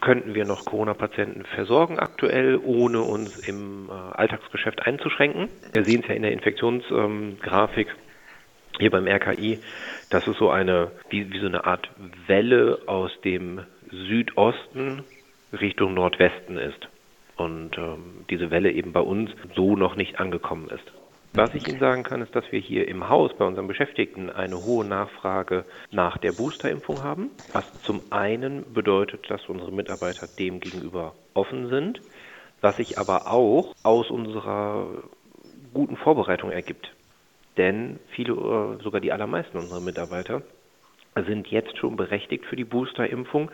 könnten 0.00 0.34
wir 0.34 0.44
noch 0.44 0.64
Corona-Patienten 0.64 1.44
versorgen 1.54 1.98
aktuell, 1.98 2.58
ohne 2.62 3.00
uns 3.02 3.36
im 3.38 3.88
äh, 3.88 3.92
Alltagsgeschäft 3.92 4.86
einzuschränken. 4.86 5.48
Wir 5.72 5.84
sehen 5.84 6.00
es 6.02 6.08
ja 6.08 6.14
in 6.14 6.22
der 6.22 6.32
Infektionsgrafik. 6.32 7.88
Ähm, 7.88 7.94
hier 8.78 8.90
beim 8.90 9.08
RKI, 9.08 9.58
das 10.10 10.26
ist 10.28 10.38
so 10.38 10.50
eine, 10.50 10.92
wie, 11.10 11.32
wie 11.32 11.40
so 11.40 11.46
eine 11.46 11.64
Art 11.64 11.90
Welle 12.28 12.78
aus 12.86 13.10
dem 13.24 13.62
Südosten 13.90 15.02
Richtung 15.52 15.94
Nordwesten 15.94 16.58
ist 16.58 16.88
und 17.36 17.76
ähm, 17.76 18.24
diese 18.30 18.50
Welle 18.50 18.70
eben 18.70 18.92
bei 18.92 19.00
uns 19.00 19.30
so 19.56 19.76
noch 19.76 19.96
nicht 19.96 20.20
angekommen 20.20 20.68
ist. 20.68 20.92
Was 21.34 21.54
ich 21.54 21.66
Ihnen 21.68 21.78
sagen 21.78 22.02
kann, 22.02 22.22
ist, 22.22 22.34
dass 22.34 22.50
wir 22.50 22.58
hier 22.58 22.88
im 22.88 23.08
Haus 23.08 23.32
bei 23.36 23.44
unseren 23.44 23.68
Beschäftigten 23.68 24.30
eine 24.30 24.64
hohe 24.64 24.84
Nachfrage 24.84 25.64
nach 25.90 26.18
der 26.18 26.32
Boosterimpfung 26.32 27.02
haben, 27.02 27.30
was 27.52 27.64
zum 27.84 28.02
einen 28.10 28.72
bedeutet, 28.72 29.30
dass 29.30 29.48
unsere 29.48 29.70
Mitarbeiter 29.70 30.26
dem 30.26 30.60
gegenüber 30.60 31.14
offen 31.34 31.68
sind, 31.68 32.00
was 32.60 32.76
sich 32.76 32.98
aber 32.98 33.30
auch 33.30 33.74
aus 33.82 34.10
unserer 34.10 34.88
guten 35.72 35.96
Vorbereitung 35.96 36.50
ergibt. 36.50 36.92
Denn 37.56 38.00
viele, 38.10 38.32
äh, 38.32 38.82
sogar 38.82 39.00
die 39.00 39.12
allermeisten 39.12 39.58
unserer 39.58 39.80
Mitarbeiter 39.80 40.42
sind 41.26 41.48
jetzt 41.48 41.76
schon 41.78 41.96
berechtigt 41.96 42.46
für 42.46 42.56
die 42.56 42.64
Boosterimpfung, 42.64 43.50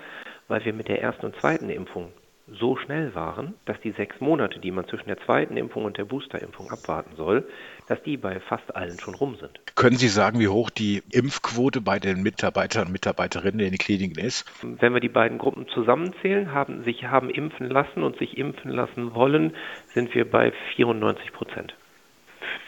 weil 0.48 0.64
wir 0.64 0.72
mit 0.72 0.88
der 0.88 1.00
ersten 1.02 1.26
und 1.26 1.37
zweiten 1.37 1.70
Impfung 1.70 2.12
so 2.46 2.76
schnell 2.76 3.14
waren, 3.14 3.54
dass 3.64 3.80
die 3.80 3.92
sechs 3.92 4.20
Monate, 4.20 4.59
die 4.59 4.70
man 4.70 4.87
zwischen 4.87 5.09
der 5.09 5.18
zweiten 5.18 5.57
Impfung 5.57 5.85
und 5.85 5.96
der 5.96 6.04
Boosterimpfung 6.04 6.70
abwarten 6.70 7.16
soll, 7.16 7.48
dass 7.88 8.02
die 8.02 8.16
bei 8.16 8.38
fast 8.40 8.74
allen 8.74 8.98
schon 8.98 9.14
rum 9.14 9.37
sind. 9.40 9.59
Können 9.74 9.96
Sie 9.96 10.09
sagen, 10.09 10.40
wie 10.40 10.48
hoch 10.48 10.70
die 10.70 11.02
Impfquote 11.11 11.80
bei 11.80 11.98
den 11.98 12.22
Mitarbeitern 12.22 12.87
und 12.87 12.92
Mitarbeiterinnen 12.92 13.61
in 13.61 13.72
den 13.72 13.78
Kliniken 13.78 14.18
ist? 14.18 14.44
Wenn 14.62 14.92
wir 14.92 15.00
die 15.00 15.09
beiden 15.09 15.38
Gruppen 15.38 15.66
zusammenzählen, 15.68 16.52
haben 16.52 16.85
sich 16.85 17.04
haben 17.04 17.30
impfen 17.30 17.70
lassen 17.70 18.02
und 18.02 18.18
sich 18.18 18.37
impfen 18.37 18.70
lassen 18.70 19.14
wollen, 19.14 19.54
sind 19.94 20.14
wir 20.14 20.30
bei 20.30 20.52
94 20.76 21.33
Prozent. 21.33 21.74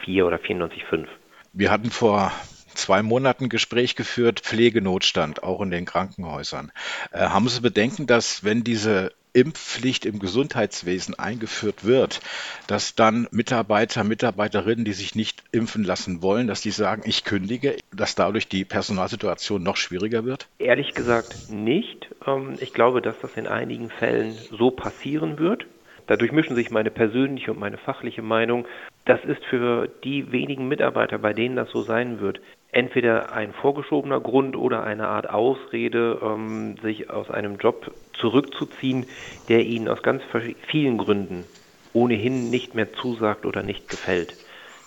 4 0.05 0.27
oder 0.27 0.37
94,5. 0.37 1.07
Wir 1.53 1.71
hatten 1.71 1.91
vor 1.91 2.33
zwei 2.75 3.03
Monaten 3.03 3.49
Gespräch 3.49 3.97
geführt, 3.97 4.41
Pflegenotstand, 4.41 5.43
auch 5.43 5.61
in 5.61 5.71
den 5.71 5.85
Krankenhäusern. 5.85 6.73
Äh, 7.13 7.27
haben 7.29 7.49
Sie 7.49 7.61
Bedenken, 7.61 8.07
dass 8.07 8.45
wenn 8.45 8.65
diese 8.65 9.13
Impfpflicht 9.37 10.07
im 10.07 10.19
Gesundheitswesen 10.19 11.15
eingeführt 11.19 11.85
wird, 11.85 12.21
dass 12.67 12.95
dann 12.95 13.29
Mitarbeiter, 13.31 14.03
Mitarbeiterinnen, 14.03 14.87
die 14.87 14.95
sich 14.95 15.15
nicht 15.15 15.45
impfen 15.53 15.85
lassen 15.85 16.23
wollen, 16.23 16.47
dass 16.47 16.63
die 16.63 16.71
sagen, 16.71 17.03
ich 17.05 17.23
kündige, 17.25 17.77
dass 17.95 18.15
dadurch 18.15 18.49
die 18.49 18.65
Personalsituation 18.65 19.63
noch 19.63 19.77
schwieriger 19.77 20.25
wird? 20.25 20.49
Ehrlich 20.59 20.95
gesagt 20.95 21.51
nicht. 21.51 22.09
Ähm, 22.27 22.55
ich 22.61 22.73
glaube, 22.73 23.03
dass 23.03 23.21
das 23.21 23.37
in 23.37 23.47
einigen 23.47 23.91
Fällen 23.91 24.33
so 24.33 24.71
passieren 24.71 25.39
wird. 25.39 25.67
Dadurch 26.07 26.33
mischen 26.33 26.57
sich 26.57 26.71
meine 26.71 26.91
persönliche 26.91 27.53
und 27.53 27.61
meine 27.61 27.77
fachliche 27.77 28.23
Meinung. 28.23 28.67
Das 29.05 29.23
ist 29.25 29.45
für 29.45 29.87
die 30.03 30.33
wenigen 30.33 30.67
Mitarbeiter, 30.67 31.19
bei 31.19 31.35
denen 31.35 31.57
das 31.57 31.71
so 31.71 31.83
sein 31.83 32.21
wird, 32.21 32.41
entweder 32.73 33.33
ein 33.33 33.53
vorgeschobener 33.53 34.21
Grund 34.21 34.57
oder 34.57 34.85
eine 34.85 35.09
Art 35.09 35.29
Ausrede, 35.31 36.21
ähm, 36.23 36.77
sich 36.83 37.11
aus 37.11 37.31
einem 37.31 37.57
Job 37.57 37.93
zurückzuziehen, 38.15 39.07
der 39.49 39.65
ihnen 39.65 39.89
aus 39.89 40.03
ganz 40.03 40.23
vielen 40.69 40.99
Gründen 40.99 41.45
ohnehin 41.93 42.51
nicht 42.51 42.75
mehr 42.75 42.93
zusagt 42.95 43.47
oder 43.47 43.63
nicht 43.63 43.89
gefällt. 43.89 44.37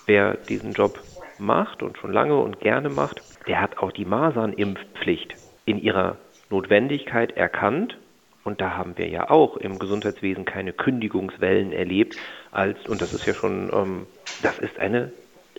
Wer 0.06 0.36
diesen 0.36 0.74
Job 0.74 1.04
macht 1.40 1.82
und 1.82 1.98
schon 1.98 2.14
lange 2.14 2.38
und 2.38 2.60
gerne 2.60 2.90
macht, 2.90 3.24
der 3.48 3.62
hat 3.62 3.80
auch 3.80 3.92
die 3.92 4.06
Masernimpfpflicht 4.06 5.36
in 5.66 5.82
ihrer 5.82 6.18
Notwendigkeit 6.50 7.36
erkannt. 7.36 7.98
Und 8.44 8.62
da 8.62 8.78
haben 8.78 8.98
wir 8.98 9.08
ja 9.08 9.30
auch 9.30 9.58
im 9.58 9.80
Gesundheitswesen 9.80 10.46
keine 10.46 10.74
Kündigungswellen 10.74 11.72
erlebt, 11.72 12.16
als, 12.52 12.78
und 12.88 13.02
das 13.02 13.14
ist 13.14 13.26
ja 13.26 13.34
schon, 13.34 13.70
ähm, 13.74 14.08
das 14.42 14.58
ist 14.60 14.80
eine 14.80 15.12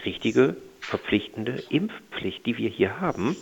richtige 0.04 0.56
verpflichtende 0.80 1.62
Impfpflicht, 1.70 2.44
die 2.46 2.56
wir 2.56 2.68
hier 2.68 3.00
haben, 3.00 3.36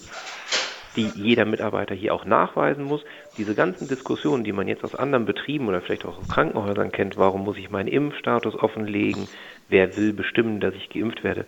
die 0.97 1.09
jeder 1.15 1.45
Mitarbeiter 1.45 1.95
hier 1.95 2.15
auch 2.15 2.25
nachweisen 2.25 2.85
muss. 2.85 3.05
Diese 3.37 3.55
ganzen 3.55 3.89
Diskussionen, 3.89 4.45
die 4.45 4.53
man 4.53 4.69
jetzt 4.69 4.85
aus 4.85 4.95
anderen 4.95 5.27
Betrieben 5.27 5.69
oder 5.69 5.81
vielleicht 5.81 6.05
auch 6.05 6.19
aus 6.19 6.29
Krankenhäusern 6.29 6.93
kennt, 6.93 7.17
warum 7.17 7.45
muss 7.45 7.57
ich 7.57 7.71
meinen 7.71 7.89
Impfstatus 7.89 8.55
offenlegen, 8.55 9.29
wer 9.69 9.97
will 9.97 10.13
bestimmen, 10.13 10.61
dass 10.61 10.75
ich 10.75 10.91
geimpft 10.91 11.25
werde, 11.25 11.47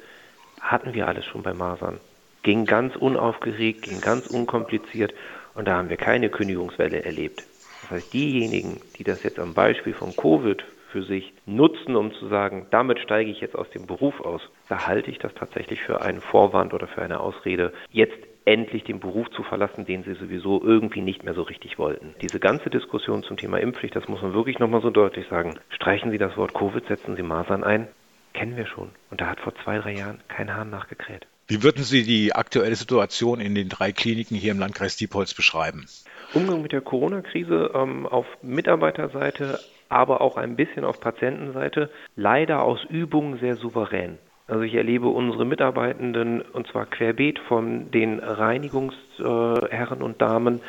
hatten 0.61 0.95
wir 0.95 1.09
alles 1.09 1.25
schon 1.25 1.43
bei 1.43 1.55
Masern. 1.55 1.99
Ging 2.43 2.65
ganz 2.65 2.97
unaufgeregt, 2.97 3.83
ging 3.83 4.01
ganz 4.01 4.27
unkompliziert 4.27 5.13
und 5.55 5.67
da 5.69 5.77
haben 5.77 5.91
wir 5.91 5.97
keine 5.97 6.31
Kündigungswelle 6.31 7.05
erlebt. 7.05 7.45
Das 7.83 7.91
heißt, 7.91 8.13
diejenigen, 8.13 8.81
die 8.97 9.05
das 9.05 9.23
jetzt 9.23 9.39
am 9.39 9.55
Beispiel 9.55 9.95
von 9.95 10.15
Covid 10.17 10.65
für 10.93 11.03
sich 11.03 11.33
nutzen, 11.47 11.97
um 11.97 12.13
zu 12.13 12.29
sagen, 12.29 12.67
damit 12.71 12.99
steige 13.01 13.31
ich 13.31 13.41
jetzt 13.41 13.57
aus 13.57 13.71
dem 13.71 13.87
Beruf 13.87 14.21
aus, 14.21 14.43
da 14.69 14.87
halte 14.87 15.11
ich 15.11 15.19
das 15.19 15.35
tatsächlich 15.35 15.81
für 15.81 16.03
einen 16.03 16.21
Vorwand 16.21 16.75
oder 16.75 16.87
für 16.87 17.03
eine 17.03 17.21
Ausrede, 17.21 17.73
jetzt 17.91 18.19
endlich 18.45 18.85
den 18.85 19.01
Beruf 19.01 19.31
zu 19.31 19.43
verlassen, 19.43 19.85
den 19.85 20.03
sie 20.03 20.15
sowieso 20.15 20.63
irgendwie 20.63 21.03
nicht 21.03 21.25
mehr 21.25 21.35
so 21.35 21.43
richtig 21.43 21.79
wollten. 21.79 22.15
Diese 22.21 22.41
ganze 22.41 22.71
Diskussion 22.71 23.23
zum 23.23 23.37
Thema 23.37 23.59
Impfpflicht, 23.59 23.95
das 23.95 24.09
muss 24.09 24.23
man 24.23 24.35
wirklich 24.35 24.59
nochmal 24.59 24.83
so 24.83 24.91
deutlich 24.91 25.27
sagen. 25.29 25.59
Streichen 25.71 26.11
Sie 26.11 26.19
das 26.19 26.37
Wort 26.37 26.55
Covid, 26.55 26.87
setzen 26.87 27.17
Sie 27.17 27.23
Masern 27.23 27.65
ein, 27.65 27.89
kennen 28.33 28.57
wir 28.57 28.67
schon. 28.67 28.91
Und 29.11 29.21
da 29.21 29.27
hat 29.27 29.41
vor 29.41 29.55
zwei, 29.63 29.79
drei 29.79 29.95
Jahren 29.95 30.21
kein 30.29 30.55
Hahn 30.55 30.71
nachgekräht. 30.71 31.27
Wie 31.49 31.63
würden 31.63 31.83
Sie 31.83 32.05
die 32.05 32.33
aktuelle 32.33 32.77
Situation 32.77 33.41
in 33.41 33.55
den 33.55 33.69
drei 33.69 33.93
Kliniken 33.93 34.37
hier 34.37 34.53
im 34.53 34.61
Landkreis 34.61 34.97
Diepholz 34.97 35.35
beschreiben? 35.35 35.87
Umgang 36.33 36.63
mit 36.63 36.71
der 36.71 36.81
Corona-Krise 36.81 37.73
ähm, 37.75 38.07
auf 38.07 38.27
Mitarbeiterseite, 38.41 39.59
aber 39.91 40.23
auch 40.23 40.37
ein 40.37 40.57
bisschen 40.57 40.85
auf 40.85 41.01
Patientenseite, 41.01 41.91
leider 42.17 42.63
aus 42.63 42.83
Übung 42.89 43.39
sehr 43.39 43.57
souverän. 43.57 44.19
Also 44.47 44.63
ich 44.63 44.75
erlebe 44.75 45.09
unsere 45.09 45.45
Mitarbeitenden, 45.45 46.41
und 46.41 46.67
zwar 46.67 46.87
querbeet 46.87 47.39
von 47.39 47.91
den 47.93 48.19
Reinigungsherren 48.19 50.03
und 50.03 50.21
Damen 50.21 50.61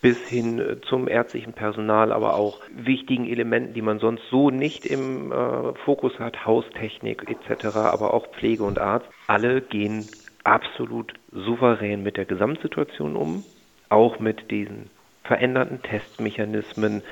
bis 0.00 0.28
hin 0.28 0.62
zum 0.88 1.08
ärztlichen 1.08 1.52
Personal, 1.52 2.12
aber 2.12 2.36
auch 2.36 2.60
wichtigen 2.70 3.26
Elementen, 3.26 3.74
die 3.74 3.82
man 3.82 3.98
sonst 3.98 4.22
so 4.30 4.50
nicht 4.50 4.86
im 4.86 5.32
äh, 5.32 5.74
Fokus 5.84 6.16
hat, 6.20 6.46
Haustechnik 6.46 7.28
etc., 7.28 7.76
aber 7.76 8.14
auch 8.14 8.28
Pflege 8.28 8.62
und 8.62 8.78
Arzt. 8.78 9.08
Alle 9.26 9.60
gehen 9.60 10.06
absolut 10.44 11.12
souverän 11.32 12.04
mit 12.04 12.16
der 12.16 12.26
Gesamtsituation 12.26 13.16
um, 13.16 13.42
auch 13.88 14.20
mit 14.20 14.50
diesen 14.52 14.90
veränderten 15.26 15.82
Testmechanismen, 15.82 17.02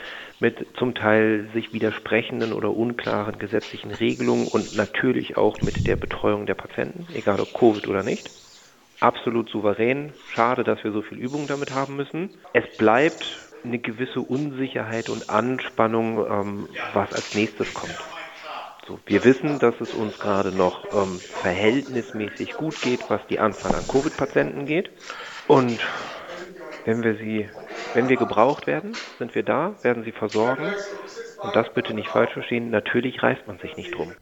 mit 0.41 0.67
zum 0.79 0.95
Teil 0.95 1.49
sich 1.55 1.73
widersprechenden 1.73 2.53
oder 2.53 2.75
unklaren 2.75 3.39
gesetzlichen 3.39 3.91
Regelungen 3.91 4.49
und 4.49 4.75
natürlich 4.75 5.37
auch 5.37 5.61
mit 5.63 5.87
der 5.87 5.97
Betreuung 5.97 6.47
der 6.47 6.55
Patienten, 6.55 7.07
egal 7.15 7.41
ob 7.41 7.55
Covid 7.55 7.87
oder 7.89 8.03
nicht. 8.03 8.31
Absolut 9.01 9.51
souverän. 9.51 10.13
Schade, 10.35 10.65
dass 10.65 10.83
wir 10.85 10.93
so 10.93 11.03
viel 11.03 11.19
Übung 11.19 11.47
damit 11.47 11.71
haben 11.73 11.97
müssen. 11.97 12.31
Es 12.53 12.65
bleibt 12.79 13.25
eine 13.65 13.79
gewisse 13.79 14.21
Unsicherheit 14.21 15.09
und 15.09 15.29
Anspannung, 15.29 16.25
ähm, 16.27 16.69
was 16.93 17.13
als 17.13 17.35
nächstes 17.35 17.73
kommt. 17.75 17.99
So, 18.87 18.99
wir 19.07 19.25
wissen, 19.25 19.59
dass 19.59 19.75
es 19.81 19.95
uns 19.95 20.19
gerade 20.19 20.53
noch 20.53 20.85
ähm, 20.93 21.19
verhältnismäßig 21.43 22.53
gut 22.55 22.81
geht, 22.83 23.01
was 23.09 23.27
die 23.29 23.39
Anzahl 23.39 23.75
an 23.75 23.89
Covid-Patienten 23.89 24.67
geht. 24.67 24.91
Und 25.49 25.81
wenn 26.85 27.03
wir 27.03 27.15
sie 27.15 27.49
wenn 27.95 28.09
wir 28.09 28.17
gebraucht 28.17 28.67
werden, 28.67 28.93
sind 29.19 29.35
wir 29.35 29.43
da, 29.43 29.75
werden 29.83 30.05
sie 30.05 30.13
versorgen. 30.13 30.73
Und 31.43 31.55
das 31.55 31.73
bitte 31.73 31.95
nicht 31.95 32.09
falsch 32.09 32.33
verstehen. 32.33 32.71
Natürlich 32.71 33.23
reißt 33.23 33.47
man 33.47 33.59
sich 33.59 33.77
nicht 33.77 33.95
drum. 33.95 34.13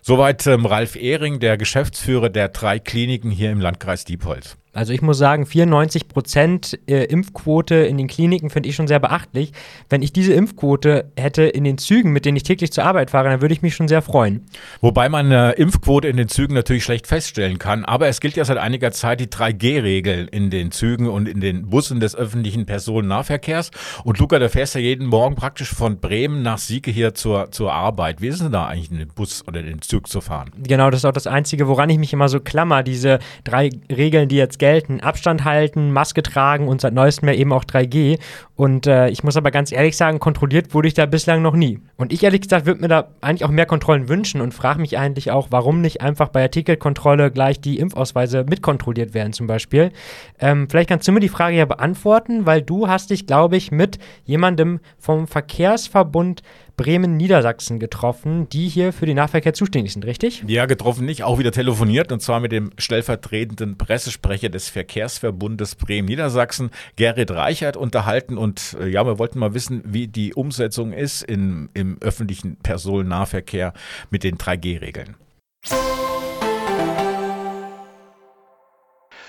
Soweit 0.00 0.46
ähm, 0.46 0.64
Ralf 0.64 0.96
Ehring, 0.96 1.38
der 1.38 1.58
Geschäftsführer 1.58 2.30
der 2.30 2.48
drei 2.48 2.78
Kliniken 2.78 3.30
hier 3.30 3.50
im 3.50 3.60
Landkreis 3.60 4.04
Diepholz. 4.04 4.56
Also 4.78 4.92
ich 4.92 5.02
muss 5.02 5.18
sagen, 5.18 5.44
94 5.44 6.06
Prozent 6.06 6.78
äh, 6.86 7.02
Impfquote 7.06 7.74
in 7.74 7.96
den 7.96 8.06
Kliniken 8.06 8.48
finde 8.48 8.68
ich 8.68 8.76
schon 8.76 8.86
sehr 8.86 9.00
beachtlich. 9.00 9.52
Wenn 9.90 10.02
ich 10.02 10.12
diese 10.12 10.34
Impfquote 10.34 11.10
hätte 11.16 11.42
in 11.42 11.64
den 11.64 11.78
Zügen, 11.78 12.12
mit 12.12 12.24
denen 12.24 12.36
ich 12.36 12.44
täglich 12.44 12.70
zur 12.70 12.84
Arbeit 12.84 13.10
fahre, 13.10 13.28
dann 13.28 13.40
würde 13.40 13.52
ich 13.52 13.60
mich 13.60 13.74
schon 13.74 13.88
sehr 13.88 14.02
freuen. 14.02 14.46
Wobei 14.80 15.08
man 15.08 15.26
eine 15.32 15.50
Impfquote 15.54 16.06
in 16.06 16.16
den 16.16 16.28
Zügen 16.28 16.54
natürlich 16.54 16.84
schlecht 16.84 17.08
feststellen 17.08 17.58
kann. 17.58 17.84
Aber 17.84 18.06
es 18.06 18.20
gilt 18.20 18.36
ja 18.36 18.44
seit 18.44 18.58
einiger 18.58 18.92
Zeit 18.92 19.18
die 19.18 19.26
3G-Regel 19.26 20.28
in 20.30 20.48
den 20.48 20.70
Zügen 20.70 21.08
und 21.08 21.26
in 21.26 21.40
den 21.40 21.68
Bussen 21.70 21.98
des 21.98 22.14
öffentlichen 22.14 22.64
Personennahverkehrs. 22.64 23.72
Und 24.04 24.20
Luca, 24.20 24.38
du 24.38 24.48
fährst 24.48 24.76
ja 24.76 24.80
jeden 24.80 25.08
Morgen 25.08 25.34
praktisch 25.34 25.74
von 25.74 25.98
Bremen 25.98 26.42
nach 26.42 26.58
Sieke 26.58 26.92
hier 26.92 27.14
zur, 27.14 27.50
zur 27.50 27.72
Arbeit. 27.72 28.22
Wie 28.22 28.28
ist 28.28 28.36
es 28.36 28.42
denn 28.42 28.52
da 28.52 28.68
eigentlich 28.68 28.92
in 28.92 28.98
den 28.98 29.08
Bus 29.08 29.42
oder 29.48 29.58
in 29.58 29.66
den 29.66 29.82
Zug 29.82 30.06
zu 30.06 30.20
fahren? 30.20 30.52
Genau, 30.56 30.88
das 30.88 31.00
ist 31.00 31.04
auch 31.04 31.10
das 31.10 31.26
Einzige, 31.26 31.66
woran 31.66 31.90
ich 31.90 31.98
mich 31.98 32.12
immer 32.12 32.28
so 32.28 32.38
klammer. 32.38 32.84
Diese 32.84 33.18
drei 33.42 33.70
Regeln, 33.90 34.28
die 34.28 34.36
jetzt 34.36 34.60
gelten 34.60 34.67
gelten. 34.68 35.00
Abstand 35.00 35.44
halten, 35.44 35.92
Maske 35.92 36.22
tragen 36.22 36.68
und 36.68 36.82
seit 36.82 36.92
neuestem 36.92 37.28
ja 37.28 37.34
eben 37.34 37.52
auch 37.54 37.64
3G. 37.64 38.18
Und 38.54 38.86
äh, 38.86 39.08
ich 39.08 39.24
muss 39.24 39.36
aber 39.36 39.50
ganz 39.50 39.72
ehrlich 39.72 39.96
sagen, 39.96 40.18
kontrolliert 40.18 40.74
wurde 40.74 40.88
ich 40.88 40.94
da 40.94 41.06
bislang 41.06 41.40
noch 41.40 41.54
nie. 41.54 41.80
Und 41.96 42.12
ich 42.12 42.22
ehrlich 42.22 42.42
gesagt 42.42 42.66
würde 42.66 42.82
mir 42.82 42.88
da 42.88 43.08
eigentlich 43.22 43.44
auch 43.44 43.50
mehr 43.50 43.64
Kontrollen 43.64 44.08
wünschen 44.10 44.42
und 44.42 44.52
frage 44.52 44.80
mich 44.80 44.98
eigentlich 44.98 45.30
auch, 45.30 45.48
warum 45.50 45.80
nicht 45.80 46.02
einfach 46.02 46.28
bei 46.28 46.40
der 46.40 46.50
Ticketkontrolle 46.50 47.30
gleich 47.30 47.60
die 47.60 47.78
Impfausweise 47.78 48.44
mitkontrolliert 48.48 49.14
werden 49.14 49.32
zum 49.32 49.46
Beispiel. 49.46 49.90
Ähm, 50.38 50.68
vielleicht 50.68 50.90
kannst 50.90 51.08
du 51.08 51.12
mir 51.12 51.20
die 51.20 51.30
Frage 51.30 51.56
ja 51.56 51.64
beantworten, 51.64 52.44
weil 52.44 52.60
du 52.60 52.88
hast 52.88 53.08
dich, 53.10 53.26
glaube 53.26 53.56
ich, 53.56 53.70
mit 53.70 53.98
jemandem 54.26 54.80
vom 54.98 55.26
Verkehrsverbund 55.26 56.42
Bremen-Niedersachsen 56.78 57.78
getroffen, 57.78 58.48
die 58.48 58.68
hier 58.68 58.94
für 58.94 59.04
den 59.04 59.16
Nahverkehr 59.16 59.52
zuständig 59.52 59.92
sind, 59.92 60.06
richtig? 60.06 60.42
Ja, 60.46 60.64
getroffen 60.64 61.04
nicht, 61.04 61.24
auch 61.24 61.38
wieder 61.38 61.52
telefoniert 61.52 62.10
und 62.10 62.22
zwar 62.22 62.40
mit 62.40 62.52
dem 62.52 62.70
stellvertretenden 62.78 63.76
Pressesprecher 63.76 64.48
des 64.48 64.70
Verkehrsverbundes 64.70 65.74
Bremen-Niedersachsen, 65.74 66.70
Gerrit 66.96 67.30
Reichert, 67.30 67.76
unterhalten 67.76 68.38
und 68.38 68.78
äh, 68.80 68.88
ja, 68.88 69.04
wir 69.04 69.18
wollten 69.18 69.38
mal 69.38 69.52
wissen, 69.52 69.82
wie 69.84 70.08
die 70.08 70.32
Umsetzung 70.32 70.94
ist 70.94 71.22
in, 71.22 71.68
im 71.74 71.98
öffentlichen 72.00 72.56
Personennahverkehr 72.56 73.74
mit 74.08 74.24
den 74.24 74.38
3G-Regeln. 74.38 75.16